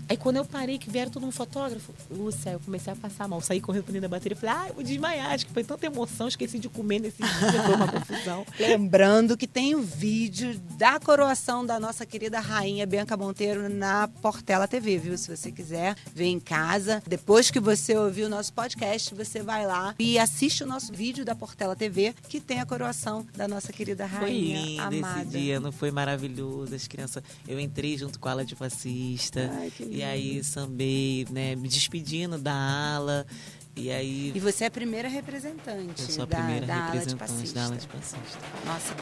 Aí 0.09 0.17
quando 0.17 0.37
eu 0.37 0.45
parei, 0.45 0.77
que 0.77 0.89
vieram 0.89 1.11
todo 1.11 1.25
um 1.25 1.31
fotógrafo, 1.31 1.93
Lúcia, 2.11 2.51
eu 2.51 2.59
comecei 2.59 2.91
a 2.91 2.95
passar 2.95 3.27
mal. 3.27 3.41
Saí 3.41 3.61
correndo 3.61 3.83
pra 3.83 3.93
dentro 3.93 4.09
da 4.09 4.15
bateria, 4.15 4.35
falei, 4.35 4.55
ah, 4.55 4.67
eu 4.69 4.75
vou 4.75 4.83
desmaiar. 4.83 5.31
Acho 5.31 5.45
que 5.45 5.53
foi 5.53 5.63
tanta 5.63 5.85
emoção, 5.85 6.27
esqueci 6.27 6.59
de 6.59 6.69
comer 6.69 6.99
nesse 6.99 7.17
dia, 7.21 7.63
foi 7.63 7.75
uma 7.75 7.87
confusão. 7.87 8.45
Lembrando 8.59 9.37
que 9.37 9.47
tem 9.47 9.75
o 9.75 9.81
vídeo 9.81 10.59
da 10.77 10.99
coroação 10.99 11.65
da 11.65 11.79
nossa 11.79 12.05
querida 12.05 12.39
rainha 12.39 12.85
Bianca 12.85 13.15
Monteiro 13.15 13.69
na 13.69 14.07
Portela 14.07 14.67
TV, 14.67 14.97
viu? 14.97 15.17
Se 15.17 15.35
você 15.35 15.51
quiser 15.51 15.95
ver 16.13 16.25
em 16.25 16.39
casa. 16.39 17.01
Depois 17.07 17.49
que 17.49 17.59
você 17.59 17.95
ouvir 17.95 18.23
o 18.23 18.29
nosso 18.29 18.53
podcast, 18.53 19.13
você 19.15 19.41
vai 19.41 19.65
lá 19.65 19.95
e 19.97 20.19
assiste 20.19 20.63
o 20.63 20.67
nosso 20.67 20.91
vídeo 20.93 21.23
da 21.23 21.35
Portela 21.35 21.75
TV, 21.75 22.13
que 22.27 22.39
tem 22.39 22.59
a 22.59 22.65
coroação 22.65 23.25
da 23.35 23.47
nossa 23.47 23.71
querida 23.71 24.07
Foi 24.07 24.19
rainha 24.19 24.61
lindo 24.61 24.81
amada. 24.81 25.21
esse 25.21 25.29
dia, 25.29 25.59
não 25.59 25.71
foi 25.71 25.91
maravilhoso? 25.91 26.75
As 26.75 26.87
crianças, 26.87 27.23
eu 27.47 27.59
entrei 27.59 27.97
junto 27.97 28.19
com 28.19 28.27
a 28.27 28.31
ala 28.31 28.45
de 28.45 28.55
passista. 28.55 29.49
Ai, 29.53 29.71
que 29.75 29.83
e 29.93 30.03
aí 30.03 30.43
sambei, 30.43 31.27
né, 31.29 31.55
me 31.55 31.67
despedindo 31.67 32.37
da 32.37 32.53
ala. 32.53 33.25
E 33.75 33.91
aí 33.91 34.31
E 34.35 34.39
você 34.39 34.63
é 34.65 34.67
a 34.67 34.71
primeira 34.71 35.07
representante 35.07 36.01
eu 36.03 36.09
sou 36.09 36.23
a 36.23 36.25
da, 36.27 36.37
primeira 36.37 36.65
da 36.65 36.73
ala 36.75 36.91
de 36.91 36.97
representante 36.97 37.31
passista. 37.31 37.59
da 37.59 37.65
ala 37.65 37.75
de 37.77 37.87
passista. 37.87 38.39
Nossa, 38.65 38.93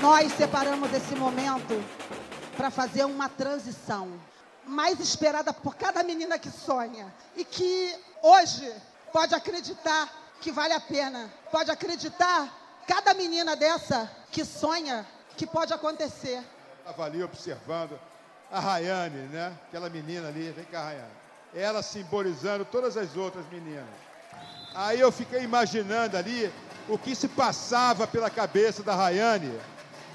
Nós 0.00 0.32
separamos 0.32 0.92
esse 0.92 1.14
momento 1.14 1.82
para 2.56 2.70
fazer 2.70 3.04
uma 3.04 3.28
transição 3.28 4.08
mais 4.66 5.00
esperada 5.00 5.52
por 5.52 5.74
cada 5.74 6.02
menina 6.02 6.38
que 6.38 6.50
sonha 6.50 7.12
e 7.36 7.44
que 7.44 7.94
hoje 8.22 8.72
pode 9.12 9.34
acreditar 9.34 10.08
que 10.40 10.50
vale 10.52 10.72
a 10.74 10.80
pena. 10.80 11.30
Pode 11.50 11.70
acreditar 11.70 12.82
cada 12.86 13.14
menina 13.14 13.56
dessa 13.56 14.10
que 14.30 14.44
sonha 14.44 15.06
que 15.36 15.46
pode 15.46 15.72
acontecer. 15.72 16.42
Estava 16.80 17.04
ali 17.04 17.22
observando 17.22 17.98
a 18.54 18.60
Rayane, 18.60 19.18
né? 19.32 19.52
Aquela 19.68 19.90
menina 19.90 20.28
ali, 20.28 20.52
vem 20.52 20.64
cá, 20.66 20.84
Rayane. 20.84 21.10
Ela 21.52 21.82
simbolizando 21.82 22.64
todas 22.64 22.96
as 22.96 23.16
outras 23.16 23.44
meninas. 23.50 23.84
Aí 24.76 25.00
eu 25.00 25.10
fiquei 25.10 25.42
imaginando 25.42 26.16
ali 26.16 26.52
o 26.88 26.96
que 26.96 27.16
se 27.16 27.26
passava 27.26 28.06
pela 28.06 28.30
cabeça 28.30 28.80
da 28.84 28.94
Rayane, 28.94 29.58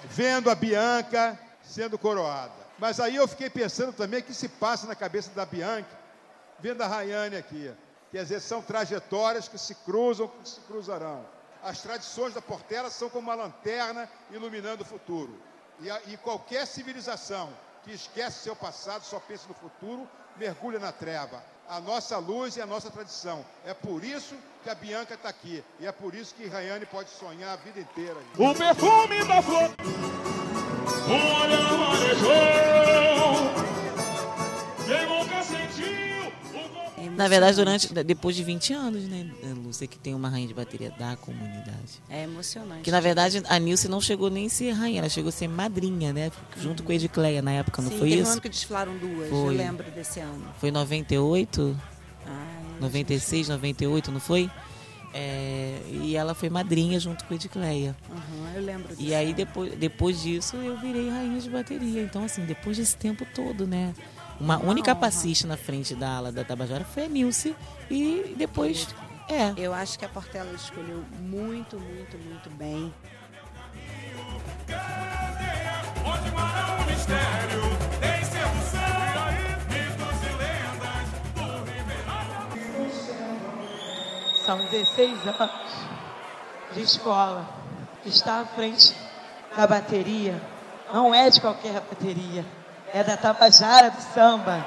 vendo 0.06 0.50
a 0.50 0.56
Bianca 0.56 1.38
sendo 1.62 1.98
coroada. 1.98 2.54
Mas 2.78 3.02
aí 3.02 3.18
eu 3.18 3.28
fiquei 3.28 3.50
pensando 3.50 3.92
também 3.92 4.22
o 4.22 4.24
que 4.24 4.34
se 4.34 4.48
passa 4.48 4.88
na 4.88 4.96
cabeça 4.96 5.30
da 5.32 5.46
Bianca, 5.46 5.90
vendo 6.60 6.82
a 6.82 6.88
Rayane 6.88 7.36
aqui. 7.36 7.70
Quer 8.10 8.24
dizer, 8.24 8.40
são 8.40 8.62
trajetórias 8.62 9.50
que 9.50 9.58
se 9.58 9.76
cruzam, 9.76 10.30
que 10.30 10.48
se 10.48 10.62
cruzarão. 10.62 11.26
As 11.62 11.82
tradições 11.82 12.34
da 12.34 12.42
Portela 12.42 12.90
são 12.90 13.10
como 13.10 13.30
uma 13.30 13.36
lanterna 13.36 14.10
iluminando 14.32 14.84
o 14.84 14.86
futuro. 14.86 15.38
E, 15.82 15.92
a- 15.92 16.02
e 16.08 16.16
qualquer 16.16 16.66
civilização 16.66 17.50
que 17.84 17.92
esquece 17.92 18.44
seu 18.44 18.56
passado, 18.56 19.04
só 19.04 19.20
pensa 19.20 19.46
no 19.48 19.54
futuro, 19.54 20.08
mergulha 20.38 20.80
na 20.80 20.92
treva. 20.92 21.44
A 21.68 21.80
nossa 21.80 22.18
luz 22.18 22.58
e 22.58 22.62
a 22.62 22.66
nossa 22.66 22.90
tradição. 22.90 23.46
É 23.64 23.74
por 23.74 24.04
isso 24.04 24.36
que 24.64 24.70
a 24.70 24.76
Bianca 24.76 25.14
está 25.14 25.30
aqui. 25.30 25.64
E 25.80 25.86
é 25.86 25.92
por 25.92 26.16
isso 26.16 26.34
que 26.34 26.48
Rayane 26.48 26.86
pode 26.86 27.10
sonhar 27.10 27.54
a 27.54 27.56
vida 27.58 27.80
inteira. 27.80 28.18
O 28.38 28.56
perfume 28.56 29.24
da 29.26 29.42
flor, 29.42 29.70
um 31.08 31.42
olhar 31.42 32.79
Na 37.20 37.28
verdade, 37.28 37.58
durante, 37.58 37.94
depois 38.06 38.34
de 38.34 38.46
20 38.46 38.72
anos, 38.72 39.04
né, 39.04 39.30
Lúcia, 39.62 39.86
que 39.86 40.00
tem 40.00 40.16
uma 40.16 40.30
rainha 40.30 40.48
de 40.48 40.54
bateria 40.54 40.90
da 40.92 41.18
comunidade. 41.18 42.02
É 42.10 42.24
emocionante. 42.24 42.82
Que 42.82 42.92
na 42.92 43.02
verdade 43.02 43.44
a 43.50 43.60
Nilce 43.60 43.90
não 43.90 44.00
chegou 44.00 44.30
nem 44.30 44.46
a 44.46 44.50
ser 44.50 44.72
rainha, 44.72 45.00
ela 45.00 45.10
chegou 45.10 45.28
a 45.28 45.32
ser 45.34 45.50
madrinha, 45.50 46.14
né? 46.14 46.32
Junto 46.56 46.82
com 46.82 46.94
a 46.94 46.96
Edicleia 46.96 47.42
na 47.42 47.52
época, 47.52 47.82
não 47.82 47.92
Sim, 47.92 47.98
foi 47.98 48.10
teve 48.12 48.22
um 48.22 48.24
isso? 48.24 48.32
ano 48.32 48.42
que 48.42 48.48
desfilaram 48.48 48.98
duas, 48.98 49.28
Foi. 49.30 49.38
eu 49.54 49.58
lembro 49.58 49.92
desse 49.92 50.22
ano. 50.22 50.48
Foi 50.62 50.70
em 50.70 50.72
98, 50.72 51.78
Ai, 52.26 52.80
96, 52.80 53.50
98, 53.50 54.12
não 54.14 54.22
foi? 54.22 54.50
É, 55.14 55.82
e 55.92 56.16
ela 56.16 56.34
foi 56.34 56.50
madrinha 56.50 57.02
junto 57.02 57.26
com 57.26 57.34
a 57.34 57.36
Edicleia. 57.36 57.98
Aham, 58.10 58.54
eu 58.56 58.62
lembro 58.64 58.88
desse 58.88 59.04
E 59.04 59.14
aí 59.14 59.34
depois, 59.34 59.76
depois 59.76 60.22
disso 60.22 60.56
eu 60.56 60.78
virei 60.80 61.10
rainha 61.10 61.42
de 61.42 61.50
bateria. 61.50 62.02
Então, 62.02 62.24
assim, 62.24 62.46
depois 62.46 62.78
desse 62.78 62.96
tempo 62.96 63.28
todo, 63.36 63.68
né? 63.68 63.94
Uma 64.40 64.58
única 64.58 64.96
passista 64.96 65.46
na 65.48 65.58
frente 65.58 65.94
da 65.94 66.18
ala 66.18 66.32
da 66.32 66.46
Tabajara 66.46 66.86
foi 66.86 67.06
a 67.06 67.10
Nilce. 67.10 67.56
E 67.90 68.36
depois. 68.38 68.88
É. 69.28 69.54
Eu 69.58 69.74
acho 69.74 70.00
que 70.00 70.06
a 70.06 70.10
Portela 70.10 70.52
escolheu 70.54 71.04
muito, 71.20 71.78
muito, 71.80 72.18
muito 72.18 72.50
bem. 72.52 72.94
Onde 76.06 76.32
mora 76.32 76.82
o 76.82 76.86
mistério, 76.90 77.62
tem 78.00 78.24
sedução, 78.24 78.80
aí, 79.26 79.58
mitos 79.70 80.22
lendas 80.40 81.10
do 81.36 81.46
Ribeirão. 81.72 82.28
São 84.46 84.58
16 84.66 85.28
anos 85.28 85.52
de 86.74 86.82
escola. 86.82 87.46
Estar 88.06 88.42
à 88.42 88.46
frente 88.46 88.96
da 89.56 89.68
bateria 89.68 90.42
não 90.94 91.14
é 91.14 91.30
de 91.30 91.40
qualquer 91.40 91.74
bateria, 91.74 92.46
é 92.94 93.04
da 93.04 93.16
Tabajara 93.16 93.92
do 93.92 94.02
Samba. 94.14 94.66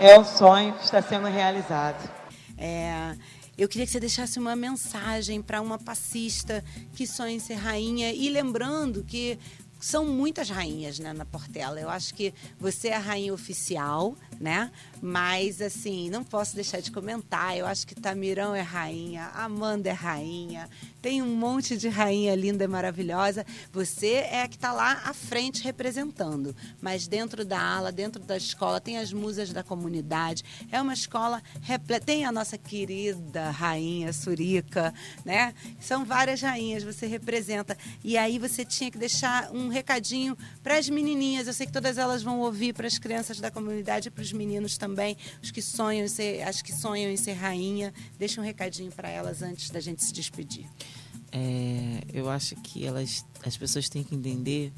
É 0.00 0.18
um 0.18 0.24
sonho 0.24 0.72
que 0.74 0.84
está 0.84 1.02
sendo 1.02 1.26
realizado. 1.26 2.10
É, 2.56 3.14
eu 3.58 3.68
queria 3.68 3.84
que 3.84 3.92
você 3.92 4.00
deixasse 4.00 4.38
uma 4.38 4.56
mensagem 4.56 5.42
para 5.42 5.60
uma 5.60 5.78
passista 5.78 6.64
que 6.94 7.06
sonha 7.06 7.34
em 7.34 7.38
ser 7.38 7.54
rainha 7.54 8.12
e 8.12 8.30
lembrando 8.30 9.04
que 9.04 9.38
são 9.78 10.06
muitas 10.06 10.48
rainhas 10.48 10.98
né, 10.98 11.12
na 11.12 11.24
Portela. 11.24 11.80
Eu 11.80 11.90
acho 11.90 12.14
que 12.14 12.32
você 12.58 12.88
é 12.88 12.96
a 12.96 12.98
rainha 12.98 13.32
oficial, 13.34 14.14
né? 14.40 14.72
Mas 15.02 15.60
assim, 15.60 16.08
não 16.08 16.24
posso 16.24 16.54
deixar 16.54 16.80
de 16.80 16.90
comentar. 16.90 17.56
Eu 17.56 17.66
acho 17.66 17.86
que 17.86 17.94
Tamirão 17.94 18.54
é 18.54 18.62
rainha, 18.62 19.26
Amanda 19.34 19.90
é 19.90 19.92
rainha, 19.92 20.68
tem 21.02 21.22
um 21.22 21.34
monte 21.34 21.76
de 21.76 21.88
rainha 21.88 22.34
linda 22.34 22.64
e 22.64 22.68
maravilhosa. 22.68 23.44
Você 23.72 24.12
é 24.30 24.42
a 24.42 24.48
que 24.48 24.56
está 24.56 24.72
lá 24.72 25.02
à 25.04 25.14
frente 25.14 25.62
representando. 25.62 26.54
Mas 26.80 27.06
dentro 27.06 27.44
da 27.44 27.60
ala, 27.60 27.90
dentro 27.90 28.22
da 28.22 28.36
escola, 28.36 28.80
tem 28.80 28.98
as 28.98 29.12
musas 29.12 29.52
da 29.52 29.62
comunidade. 29.62 30.44
É 30.70 30.80
uma 30.80 30.92
escola 30.92 31.42
repleta. 31.62 32.06
Tem 32.06 32.24
a 32.24 32.32
nossa 32.32 32.56
querida 32.58 33.50
rainha 33.50 34.12
Surica, 34.12 34.92
né? 35.24 35.54
São 35.80 36.04
várias 36.04 36.40
rainhas, 36.40 36.82
você 36.82 37.06
representa. 37.06 37.76
E 38.02 38.16
aí 38.16 38.38
você 38.38 38.64
tinha 38.64 38.90
que 38.90 38.98
deixar 38.98 39.50
um 39.52 39.68
recadinho 39.68 40.36
para 40.62 40.76
as 40.76 40.88
menininhas. 40.88 41.46
Eu 41.46 41.52
sei 41.52 41.66
que 41.66 41.72
todas 41.72 41.98
elas 41.98 42.22
vão 42.22 42.40
ouvir 42.40 42.74
para 42.74 42.86
as 42.86 42.98
crianças 42.98 43.40
da 43.40 43.50
comunidade 43.50 44.10
para 44.10 44.22
os 44.22 44.29
meninos 44.32 44.76
também, 44.76 45.16
os 45.42 45.50
que 45.50 45.62
sonham 45.62 46.06
ser, 46.08 46.42
as 46.42 46.62
que 46.62 46.72
sonham 46.72 47.10
em 47.10 47.16
ser 47.16 47.32
rainha. 47.32 47.92
Deixa 48.18 48.40
um 48.40 48.44
recadinho 48.44 48.90
para 48.92 49.08
elas 49.08 49.42
antes 49.42 49.70
da 49.70 49.80
gente 49.80 50.02
se 50.04 50.12
despedir. 50.12 50.66
É, 51.32 52.02
eu 52.12 52.28
acho 52.28 52.56
que 52.56 52.84
elas, 52.84 53.24
as 53.44 53.56
pessoas 53.56 53.88
têm 53.88 54.02
que 54.02 54.14
entender 54.14 54.72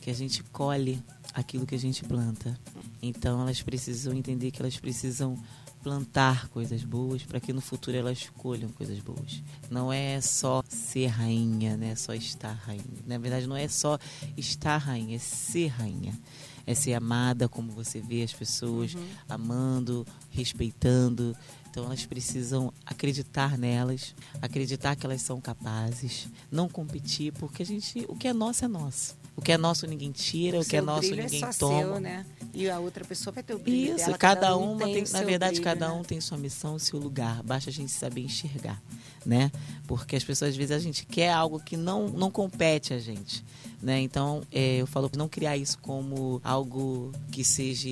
que 0.00 0.10
a 0.10 0.14
gente 0.14 0.42
colhe 0.44 1.02
aquilo 1.32 1.66
que 1.66 1.74
a 1.74 1.78
gente 1.78 2.04
planta. 2.04 2.58
Então 3.00 3.40
elas 3.40 3.62
precisam 3.62 4.12
entender 4.12 4.50
que 4.50 4.60
elas 4.60 4.76
precisam 4.78 5.36
plantar 5.82 6.48
coisas 6.48 6.82
boas 6.82 7.22
para 7.24 7.38
que 7.38 7.52
no 7.52 7.60
futuro 7.60 7.94
elas 7.94 8.30
colham 8.38 8.70
coisas 8.70 8.98
boas. 9.00 9.42
Não 9.70 9.92
é 9.92 10.18
só 10.20 10.62
ser 10.66 11.08
rainha, 11.08 11.76
né? 11.76 11.90
É 11.90 11.94
só 11.94 12.14
estar 12.14 12.52
rainha. 12.52 12.84
Na 13.06 13.18
verdade, 13.18 13.46
não 13.46 13.54
é 13.56 13.68
só 13.68 13.98
estar 14.34 14.78
rainha, 14.78 15.16
é 15.16 15.18
ser 15.18 15.66
rainha. 15.68 16.18
É 16.66 16.74
ser 16.74 16.94
amada 16.94 17.48
como 17.48 17.70
você 17.72 18.00
vê 18.00 18.22
as 18.22 18.32
pessoas 18.32 18.96
amando, 19.28 20.06
respeitando. 20.30 21.36
Então 21.70 21.86
elas 21.86 22.06
precisam 22.06 22.72
acreditar 22.86 23.58
nelas, 23.58 24.14
acreditar 24.40 24.94
que 24.94 25.04
elas 25.04 25.20
são 25.22 25.40
capazes, 25.40 26.28
não 26.50 26.68
competir, 26.68 27.32
porque 27.32 27.64
a 27.64 27.66
gente, 27.66 28.04
o 28.08 28.14
que 28.14 28.28
é 28.28 28.32
nosso 28.32 28.64
é 28.64 28.68
nosso. 28.68 29.16
O 29.36 29.42
que 29.42 29.50
é 29.50 29.58
nosso 29.58 29.84
ninguém 29.86 30.12
tira, 30.12 30.60
o 30.60 30.64
que 30.64 30.76
é 30.76 30.80
nosso 30.80 31.08
brilho 31.08 31.24
ninguém 31.24 31.42
é 31.42 31.52
toma. 31.52 31.82
seu, 31.82 32.00
né? 32.00 32.24
E 32.52 32.70
a 32.70 32.78
outra 32.78 33.04
pessoa 33.04 33.34
vai 33.34 33.42
ter 33.42 33.54
o 33.54 33.58
brilho 33.58 33.96
Isso, 33.96 34.06
dela. 34.06 34.16
cada, 34.16 34.56
um 34.56 34.74
uma 34.74 34.84
tem, 34.84 35.02
o 35.02 35.12
na 35.12 35.22
verdade, 35.22 35.54
brilho, 35.54 35.64
cada 35.64 35.88
né? 35.88 35.94
um 35.94 36.04
tem 36.04 36.20
sua 36.20 36.38
missão, 36.38 36.78
seu 36.78 37.00
lugar. 37.00 37.42
Basta 37.42 37.68
a 37.68 37.72
gente 37.72 37.90
saber 37.90 38.20
enxergar, 38.20 38.80
né? 39.24 39.50
Porque 39.86 40.16
as 40.16 40.24
pessoas 40.24 40.50
às 40.50 40.56
vezes 40.56 40.72
a 40.72 40.78
gente 40.78 41.04
quer 41.06 41.32
algo 41.32 41.60
que 41.60 41.76
não 41.76 42.08
não 42.08 42.30
compete 42.30 42.92
a 42.94 42.98
gente, 42.98 43.44
né? 43.82 44.00
Então, 44.00 44.42
é, 44.50 44.76
eu 44.76 44.86
falo 44.86 45.10
não 45.16 45.28
criar 45.28 45.56
isso 45.56 45.78
como 45.78 46.40
algo 46.42 47.12
que 47.30 47.44
seja 47.44 47.88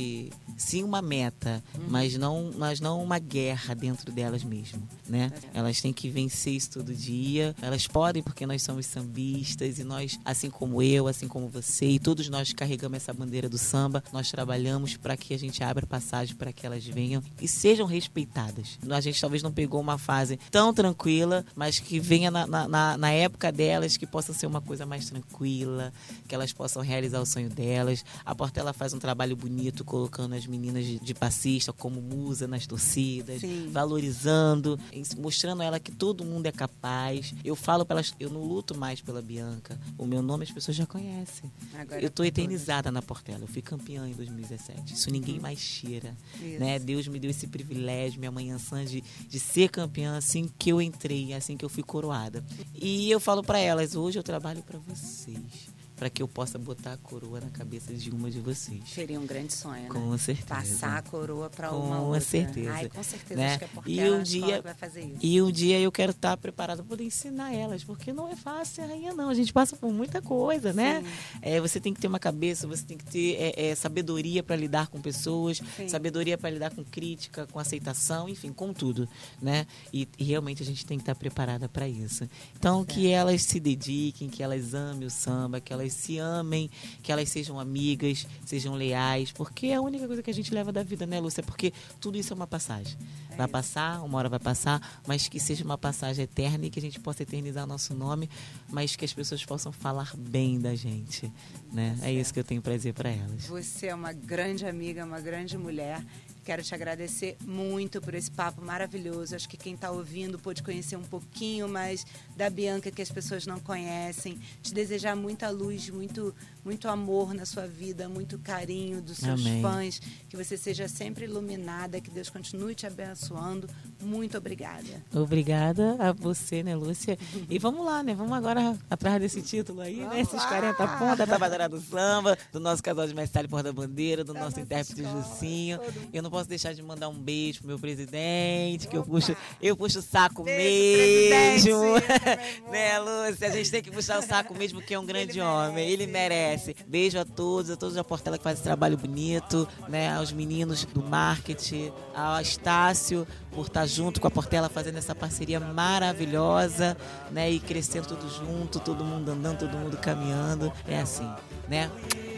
sim 0.56 0.82
uma 0.82 1.02
meta, 1.02 1.62
Uhum. 1.78 1.84
mas 1.88 2.16
não 2.16 2.50
mas 2.56 2.80
não 2.80 3.02
uma 3.02 3.18
guerra 3.18 3.74
dentro 3.74 4.10
delas 4.12 4.42
mesmo, 4.44 4.82
né? 5.08 5.30
Elas 5.52 5.80
têm 5.80 5.92
que 5.92 6.08
vencer 6.08 6.54
isso 6.54 6.70
todo 6.70 6.94
dia. 6.94 7.54
Elas 7.60 7.86
podem 7.86 8.22
porque 8.22 8.46
nós 8.46 8.62
somos 8.62 8.86
sambistas 8.86 9.78
e 9.78 9.84
nós, 9.84 10.18
assim 10.24 10.48
como 10.50 10.82
eu, 10.82 11.06
assim 11.08 11.28
como 11.28 11.48
você 11.48 11.86
e 11.86 11.98
todos 11.98 12.28
nós 12.28 12.52
carregamos 12.52 12.96
essa 12.96 13.12
bandeira 13.12 13.48
do 13.48 13.58
samba, 13.58 14.02
nós 14.12 14.30
trabalhamos 14.30 14.96
para 14.96 15.16
que 15.16 15.34
a 15.34 15.38
gente 15.38 15.62
abra 15.62 15.86
passagem 15.86 16.34
para 16.36 16.52
que 16.52 16.64
elas 16.66 16.84
venham 16.86 17.22
e 17.40 17.46
sejam 17.48 17.86
respeitadas. 17.86 18.78
A 18.90 19.00
gente 19.00 19.20
talvez 19.20 19.42
não 19.42 19.52
pegou 19.52 19.80
uma 19.80 19.98
fase 19.98 20.38
tão 20.50 20.72
tranquila, 20.72 21.21
mas 21.54 21.78
que 21.78 22.00
venha 22.00 22.30
na, 22.30 22.46
na- 22.46 22.96
na, 22.96 23.10
época 23.12 23.52
delas, 23.52 23.96
que 23.96 24.06
possa 24.06 24.32
ser 24.32 24.46
uma 24.46 24.60
coisa 24.60 24.86
mais 24.86 25.08
tranquila, 25.10 25.92
que 26.26 26.34
elas 26.34 26.52
possam 26.52 26.82
realizar 26.82 27.20
o 27.20 27.26
sonho 27.26 27.48
delas. 27.50 28.04
A 28.24 28.34
Portela 28.34 28.72
faz 28.72 28.94
um 28.94 28.98
trabalho 28.98 29.36
bonito 29.36 29.84
colocando 29.84 30.34
as 30.34 30.46
meninas 30.46 30.84
de, 30.84 30.98
de 30.98 31.14
passista 31.14 31.72
como 31.72 32.00
musa 32.00 32.46
nas 32.46 32.66
torcidas, 32.66 33.40
Sim. 33.40 33.68
valorizando, 33.70 34.78
mostrando 35.18 35.62
a 35.62 35.64
ela 35.64 35.80
que 35.80 35.92
todo 35.92 36.24
mundo 36.24 36.46
é 36.46 36.52
capaz. 36.52 37.34
Eu 37.44 37.54
falo 37.54 37.84
para 37.84 37.96
elas, 37.96 38.14
eu 38.18 38.30
não 38.30 38.42
luto 38.42 38.76
mais 38.76 39.00
pela 39.00 39.20
Bianca. 39.20 39.78
O 39.98 40.06
meu 40.06 40.22
nome 40.22 40.44
as 40.44 40.50
pessoas 40.50 40.76
já 40.76 40.86
conhecem. 40.86 41.50
Agora 41.74 42.00
eu 42.00 42.10
por 42.10 42.26
eternizada 42.26 42.90
na 42.90 43.02
Portela. 43.02 43.40
Eu 43.42 43.48
fui 43.48 43.60
campeã 43.60 44.06
em 44.08 44.12
2017. 44.12 44.94
Isso 44.94 45.10
ninguém 45.10 45.40
mais 45.40 45.60
tira. 45.60 46.16
Uhum. 46.40 46.48
Isso. 46.48 46.60
Né? 46.60 46.78
Deus 46.78 47.08
me 47.08 47.18
deu 47.18 47.30
esse 47.30 47.46
privilégio, 47.46 48.18
minha 48.20 48.30
mãe 48.30 48.50
Ansan, 48.50 48.84
de, 48.84 49.02
de 49.28 49.40
ser 49.40 49.68
campeã 49.68 50.16
assim 50.16 50.48
que 50.58 50.70
eu 50.70 50.80
entrei, 50.80 51.11
assim 51.36 51.56
que 51.56 51.64
eu 51.64 51.68
fui 51.68 51.82
coroada. 51.82 52.44
E 52.74 53.10
eu 53.10 53.20
falo 53.20 53.42
para 53.42 53.58
elas, 53.58 53.94
hoje 53.94 54.18
eu 54.18 54.22
trabalho 54.22 54.62
para 54.62 54.78
vocês. 54.78 55.71
Para 56.02 56.10
que 56.10 56.20
eu 56.20 56.26
possa 56.26 56.58
botar 56.58 56.94
a 56.94 56.96
coroa 56.96 57.40
na 57.40 57.48
cabeça 57.50 57.94
de 57.94 58.10
uma 58.10 58.28
de 58.28 58.40
vocês. 58.40 58.80
Seria 58.88 59.20
um 59.20 59.24
grande 59.24 59.52
sonho, 59.52 59.84
né? 59.84 59.88
Com 59.88 60.18
certeza. 60.18 60.48
Passar 60.48 60.96
a 60.98 61.02
coroa 61.02 61.48
para 61.48 61.68
Com 61.68 61.76
uma 61.76 62.00
outra. 62.00 62.20
certeza. 62.20 62.72
Ai, 62.72 62.88
com 62.88 63.02
certeza. 63.04 63.40
Né? 63.40 63.46
Acho 63.50 63.58
que 63.60 63.64
é 63.64 63.68
porque 63.68 63.90
E 63.92 64.10
um 64.10 64.20
dia- 64.20 64.60
vai 64.62 64.74
fazer 64.74 65.02
isso. 65.02 65.18
E 65.22 65.40
um 65.40 65.52
dia 65.52 65.78
eu 65.78 65.92
quero 65.92 66.10
estar 66.10 66.36
preparada 66.36 66.82
para 66.82 66.88
poder 66.88 67.04
ensinar 67.04 67.54
elas, 67.54 67.84
porque 67.84 68.12
não 68.12 68.28
é 68.28 68.34
fácil 68.34 68.74
ser 68.74 68.82
rainha, 68.88 69.14
não. 69.14 69.28
A 69.28 69.34
gente 69.34 69.52
passa 69.52 69.76
por 69.76 69.92
muita 69.92 70.20
coisa, 70.20 70.72
né? 70.72 71.04
É, 71.40 71.60
você 71.60 71.78
tem 71.78 71.94
que 71.94 72.00
ter 72.00 72.08
uma 72.08 72.18
cabeça, 72.18 72.66
você 72.66 72.84
tem 72.84 72.98
que 72.98 73.04
ter 73.04 73.36
é, 73.38 73.68
é, 73.68 73.74
sabedoria 73.76 74.42
para 74.42 74.56
lidar 74.56 74.88
com 74.88 75.00
pessoas, 75.00 75.62
Sim. 75.76 75.88
sabedoria 75.88 76.36
para 76.36 76.50
lidar 76.50 76.74
com 76.74 76.82
crítica, 76.82 77.46
com 77.46 77.60
aceitação, 77.60 78.28
enfim, 78.28 78.52
com 78.52 78.72
tudo, 78.72 79.08
né? 79.40 79.68
E, 79.92 80.08
e 80.18 80.24
realmente 80.24 80.64
a 80.64 80.66
gente 80.66 80.84
tem 80.84 80.98
que 80.98 81.02
estar 81.02 81.14
preparada 81.14 81.68
para 81.68 81.86
isso. 81.86 82.28
Então, 82.58 82.84
que 82.84 83.06
elas 83.08 83.40
se 83.44 83.60
dediquem, 83.60 84.28
que 84.28 84.42
elas 84.42 84.74
amem 84.74 85.06
o 85.06 85.10
samba, 85.10 85.60
que 85.60 85.72
elas 85.72 85.91
se 85.92 86.18
amem, 86.18 86.70
que 87.02 87.12
elas 87.12 87.28
sejam 87.28 87.58
amigas, 87.58 88.26
sejam 88.44 88.74
leais, 88.74 89.32
porque 89.32 89.68
é 89.68 89.74
a 89.74 89.80
única 89.80 90.06
coisa 90.06 90.22
que 90.22 90.30
a 90.30 90.34
gente 90.34 90.52
leva 90.52 90.72
da 90.72 90.82
vida, 90.82 91.06
né, 91.06 91.20
Lúcia? 91.20 91.42
Porque 91.42 91.72
tudo 92.00 92.18
isso 92.18 92.32
é 92.32 92.36
uma 92.36 92.46
passagem. 92.46 92.96
Vai 93.36 93.48
passar, 93.48 94.02
uma 94.02 94.18
hora 94.18 94.28
vai 94.28 94.38
passar, 94.38 95.00
mas 95.06 95.28
que 95.28 95.40
seja 95.40 95.64
uma 95.64 95.78
passagem 95.78 96.24
eterna 96.24 96.66
e 96.66 96.70
que 96.70 96.78
a 96.78 96.82
gente 96.82 97.00
possa 97.00 97.22
eternizar 97.22 97.66
nosso 97.66 97.94
nome, 97.94 98.28
mas 98.68 98.94
que 98.94 99.04
as 99.04 99.12
pessoas 99.12 99.44
possam 99.44 99.72
falar 99.72 100.12
bem 100.16 100.60
da 100.60 100.74
gente, 100.74 101.32
né? 101.72 101.98
É 102.02 102.12
isso 102.12 102.32
que 102.32 102.40
eu 102.40 102.44
tenho 102.44 102.60
para 102.60 102.76
dizer 102.76 102.92
para 102.92 103.10
elas. 103.10 103.46
Você 103.46 103.86
é 103.86 103.94
uma 103.94 104.12
grande 104.12 104.66
amiga, 104.66 105.04
uma 105.04 105.20
grande 105.20 105.56
mulher. 105.56 106.04
Quero 106.44 106.62
te 106.62 106.74
agradecer 106.74 107.36
muito 107.44 108.00
por 108.00 108.14
esse 108.14 108.30
papo 108.30 108.64
maravilhoso. 108.64 109.36
Acho 109.36 109.48
que 109.48 109.56
quem 109.56 109.74
está 109.74 109.92
ouvindo 109.92 110.40
pôde 110.40 110.60
conhecer 110.60 110.96
um 110.96 111.02
pouquinho 111.02 111.68
mais 111.68 112.04
da 112.36 112.50
Bianca 112.50 112.90
que 112.90 113.00
as 113.00 113.10
pessoas 113.10 113.46
não 113.46 113.60
conhecem. 113.60 114.40
Te 114.60 114.74
desejar 114.74 115.14
muita 115.14 115.48
luz, 115.50 115.88
muito, 115.88 116.34
muito 116.64 116.88
amor 116.88 117.34
na 117.34 117.44
sua 117.44 117.66
vida, 117.66 118.08
muito 118.08 118.38
carinho 118.38 119.02
dos 119.02 119.18
seus 119.18 119.40
Amém. 119.40 119.62
fãs. 119.62 120.00
Que 120.28 120.36
você 120.36 120.56
seja 120.56 120.88
sempre 120.88 121.24
iluminada, 121.24 122.00
que 122.00 122.10
Deus 122.10 122.30
continue 122.30 122.74
te 122.74 122.86
abençoando. 122.86 123.68
Muito 124.00 124.38
obrigada. 124.38 125.02
Obrigada 125.12 125.96
a 125.98 126.12
você, 126.12 126.62
né, 126.62 126.74
Lúcia? 126.74 127.18
E 127.50 127.58
vamos 127.58 127.84
lá, 127.84 128.02
né? 128.02 128.14
Vamos 128.14 128.32
agora 128.32 128.76
atrás 128.88 129.20
desse 129.20 129.42
título 129.42 129.80
aí, 129.80 129.96
né? 129.96 130.20
Esses 130.20 130.44
40 130.44 130.86
pontos 130.98 131.18
da 131.18 131.26
Tabajara 131.26 131.68
do 131.68 131.80
Samba, 131.80 132.38
do 132.52 132.60
nosso 132.60 132.82
casal 132.82 133.06
de 133.06 133.14
mestre 133.14 133.48
Porta-Bandeira, 133.48 134.22
do 134.22 134.34
nosso 134.34 134.60
intérprete 134.60 135.02
Jucinho. 135.02 135.80
Eu 136.12 136.22
não 136.22 136.30
posso 136.30 136.48
deixar 136.48 136.72
de 136.72 136.82
mandar 136.82 137.08
um 137.08 137.18
beijo 137.18 137.60
pro 137.60 137.68
meu 137.68 137.78
presidente, 137.78 138.86
que 138.88 138.96
eu 138.96 139.02
puxo, 139.02 139.36
eu 139.60 139.76
puxo 139.76 139.98
o 139.98 140.02
saco 140.02 140.42
Beijo, 140.42 141.70
mesmo. 141.70 141.94
né, 142.70 142.98
Lúcia? 143.00 143.48
A 143.48 143.50
gente 143.50 143.70
tem 143.70 143.82
que 143.82 143.90
puxar 143.90 144.18
o 144.18 144.22
saco 144.22 144.54
mesmo, 144.54 144.80
porque 144.80 144.94
é 144.94 144.98
um 144.98 145.06
grande 145.06 145.40
homem. 145.40 145.88
Ele 145.88 146.06
merece. 146.06 146.51
Beijo 146.86 147.18
a 147.18 147.24
todos, 147.24 147.70
a 147.70 147.76
todos 147.76 147.94
da 147.94 148.04
Portela 148.04 148.38
que 148.38 148.44
faz 148.44 148.56
esse 148.56 148.64
trabalho 148.64 148.96
bonito, 148.96 149.68
né? 149.88 150.12
Aos 150.14 150.32
meninos 150.32 150.84
do 150.84 151.02
marketing, 151.02 151.92
ao 152.14 152.40
Estácio 152.40 153.26
por 153.52 153.66
estar 153.66 153.86
junto 153.86 154.20
com 154.20 154.28
a 154.28 154.30
Portela 154.30 154.68
fazendo 154.68 154.98
essa 154.98 155.14
parceria 155.14 155.60
maravilhosa, 155.60 156.96
né? 157.30 157.50
E 157.50 157.60
crescendo 157.60 158.08
tudo 158.08 158.28
junto, 158.28 158.80
todo 158.80 159.04
mundo 159.04 159.30
andando, 159.30 159.58
todo 159.58 159.76
mundo 159.76 159.96
caminhando. 159.96 160.72
É 160.86 161.00
assim, 161.00 161.28
né? 161.68 161.90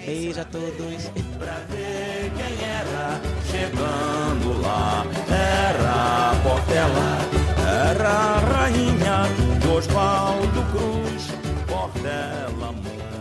Beijo 0.05 0.41
a 0.41 0.45
todos. 0.45 1.05
Pra 1.39 1.55
ver 1.69 2.33
quem 2.37 2.69
era 2.69 3.21
chegando 3.51 4.61
lá 4.61 5.05
Era 5.29 6.31
a 6.31 6.41
Portela, 6.43 7.19
era 7.93 8.09
a 8.09 8.39
rainha 8.39 9.59
de 9.61 9.69
Oswaldo 9.69 10.63
Cruz 10.73 11.29
Portela 11.67 12.73
no 12.73 13.14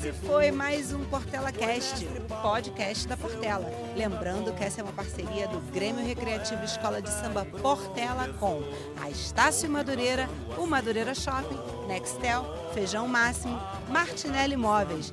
Esse 0.00 0.12
foi 0.12 0.52
mais 0.52 0.92
um 0.92 1.04
Portela 1.06 1.50
Cast, 1.50 2.06
podcast 2.40 3.08
da 3.08 3.16
Portela. 3.16 3.68
Lembrando 3.96 4.54
que 4.54 4.62
essa 4.62 4.80
é 4.80 4.84
uma 4.84 4.92
parceria 4.92 5.48
do 5.48 5.58
Grêmio 5.72 6.06
Recreativo 6.06 6.62
Escola 6.62 7.02
de 7.02 7.10
Samba 7.10 7.44
Portela 7.44 8.28
com 8.38 8.62
a 9.02 9.10
Estácio 9.10 9.68
Madureira, 9.68 10.30
o 10.56 10.66
Madureira 10.68 11.16
Shopping, 11.16 11.58
Nextel, 11.88 12.46
Feijão 12.72 13.08
Máximo, 13.08 13.60
Martinelli 13.88 14.54
Imóveis. 14.54 15.12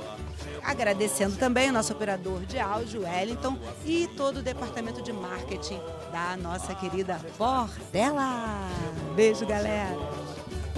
Agradecendo 0.64 1.36
também 1.36 1.72
o 1.72 1.74
nosso 1.74 1.92
operador 1.92 2.46
de 2.46 2.60
áudio, 2.60 3.02
Wellington, 3.02 3.58
e 3.84 4.08
todo 4.16 4.38
o 4.38 4.44
departamento 4.44 5.02
de 5.02 5.12
marketing 5.12 5.80
da 6.12 6.38
nossa 6.38 6.76
querida 6.76 7.20
Portela. 7.40 8.70
Beijo, 9.16 9.48
galera! 9.48 10.25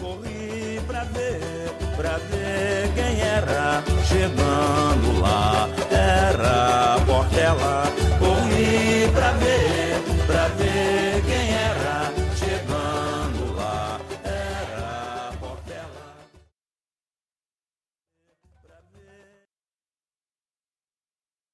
Corri 0.07 0.79
pra 0.87 1.03
ver, 1.03 1.69
pra 1.97 2.17
ver 2.29 2.89
quem 2.95 3.19
era. 3.21 3.83
Chegando 4.05 5.19
lá 5.19 5.67
Era 5.91 6.97
Portela, 7.05 7.83
corri 8.17 9.11
pra 9.13 9.31
ver 9.33 9.66